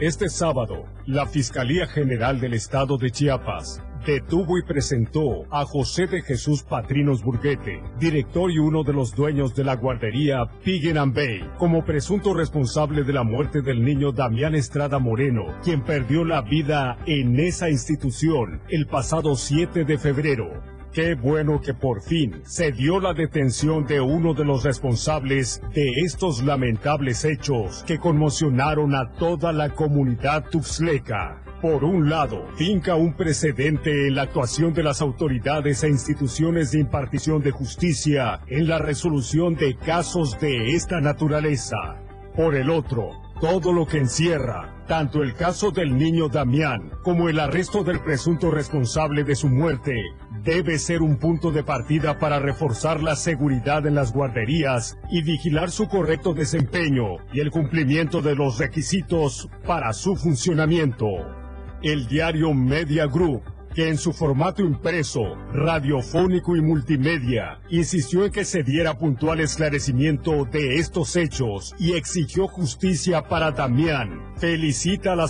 Este 0.00 0.28
sábado, 0.28 0.84
la 1.06 1.26
Fiscalía 1.26 1.86
General 1.86 2.40
del 2.40 2.54
Estado 2.54 2.96
de 2.96 3.10
Chiapas 3.10 3.82
detuvo 4.06 4.58
y 4.58 4.62
presentó 4.62 5.44
a 5.50 5.64
José 5.64 6.06
de 6.06 6.22
Jesús 6.22 6.62
Patrinos 6.62 7.22
Burguete, 7.22 7.82
director 7.98 8.50
y 8.50 8.58
uno 8.58 8.82
de 8.82 8.92
los 8.92 9.14
dueños 9.14 9.54
de 9.54 9.64
la 9.64 9.76
guardería 9.76 10.44
Piggen 10.64 10.98
and 10.98 11.14
Bay, 11.14 11.48
como 11.58 11.84
presunto 11.84 12.34
responsable 12.34 13.04
de 13.04 13.12
la 13.12 13.24
muerte 13.24 13.62
del 13.62 13.84
niño 13.84 14.12
Damián 14.12 14.54
Estrada 14.54 14.98
Moreno, 14.98 15.46
quien 15.62 15.82
perdió 15.82 16.24
la 16.24 16.42
vida 16.42 16.98
en 17.06 17.38
esa 17.38 17.70
institución 17.70 18.60
el 18.68 18.86
pasado 18.86 19.34
7 19.34 19.84
de 19.84 19.98
febrero. 19.98 20.50
Qué 20.92 21.14
bueno 21.14 21.60
que 21.60 21.72
por 21.72 22.02
fin 22.02 22.42
se 22.44 22.72
dio 22.72 22.98
la 22.98 23.14
detención 23.14 23.86
de 23.86 24.00
uno 24.00 24.34
de 24.34 24.44
los 24.44 24.64
responsables 24.64 25.62
de 25.72 25.88
estos 26.04 26.42
lamentables 26.42 27.24
hechos 27.24 27.84
que 27.86 27.98
conmocionaron 27.98 28.96
a 28.96 29.12
toda 29.12 29.52
la 29.52 29.70
comunidad 29.70 30.46
tuxleca. 30.50 31.40
Por 31.60 31.84
un 31.84 32.08
lado, 32.08 32.46
finca 32.56 32.94
un 32.94 33.12
precedente 33.12 34.06
en 34.06 34.14
la 34.14 34.22
actuación 34.22 34.72
de 34.72 34.82
las 34.82 35.02
autoridades 35.02 35.84
e 35.84 35.90
instituciones 35.90 36.70
de 36.70 36.80
impartición 36.80 37.42
de 37.42 37.50
justicia 37.50 38.40
en 38.46 38.66
la 38.66 38.78
resolución 38.78 39.56
de 39.56 39.76
casos 39.76 40.40
de 40.40 40.70
esta 40.70 41.02
naturaleza. 41.02 42.00
Por 42.34 42.54
el 42.54 42.70
otro, 42.70 43.10
todo 43.42 43.74
lo 43.74 43.86
que 43.86 43.98
encierra, 43.98 44.84
tanto 44.88 45.22
el 45.22 45.34
caso 45.34 45.70
del 45.70 45.98
niño 45.98 46.30
Damián 46.30 46.92
como 47.02 47.28
el 47.28 47.38
arresto 47.38 47.84
del 47.84 48.00
presunto 48.00 48.50
responsable 48.50 49.22
de 49.22 49.34
su 49.34 49.48
muerte, 49.48 49.94
debe 50.42 50.78
ser 50.78 51.02
un 51.02 51.18
punto 51.18 51.50
de 51.50 51.62
partida 51.62 52.18
para 52.18 52.38
reforzar 52.38 53.02
la 53.02 53.16
seguridad 53.16 53.86
en 53.86 53.96
las 53.96 54.14
guarderías 54.14 54.96
y 55.10 55.22
vigilar 55.22 55.70
su 55.70 55.88
correcto 55.88 56.32
desempeño 56.32 57.16
y 57.34 57.40
el 57.40 57.50
cumplimiento 57.50 58.22
de 58.22 58.34
los 58.34 58.58
requisitos 58.58 59.50
para 59.66 59.92
su 59.92 60.16
funcionamiento. 60.16 61.39
El 61.82 62.06
diario 62.06 62.52
Media 62.52 63.06
Group 63.06 63.42
que 63.74 63.88
en 63.88 63.98
su 63.98 64.12
formato 64.12 64.62
impreso, 64.62 65.36
radiofónico 65.52 66.56
y 66.56 66.60
multimedia 66.60 67.60
insistió 67.68 68.24
en 68.24 68.32
que 68.32 68.44
se 68.44 68.62
diera 68.62 68.98
puntual 68.98 69.40
esclarecimiento 69.40 70.44
de 70.44 70.76
estos 70.76 71.14
hechos 71.16 71.74
y 71.78 71.92
exigió 71.92 72.48
justicia 72.48 73.22
para 73.28 73.52
Damián. 73.52 74.34
Felicita 74.36 75.12
a 75.12 75.16
las 75.16 75.28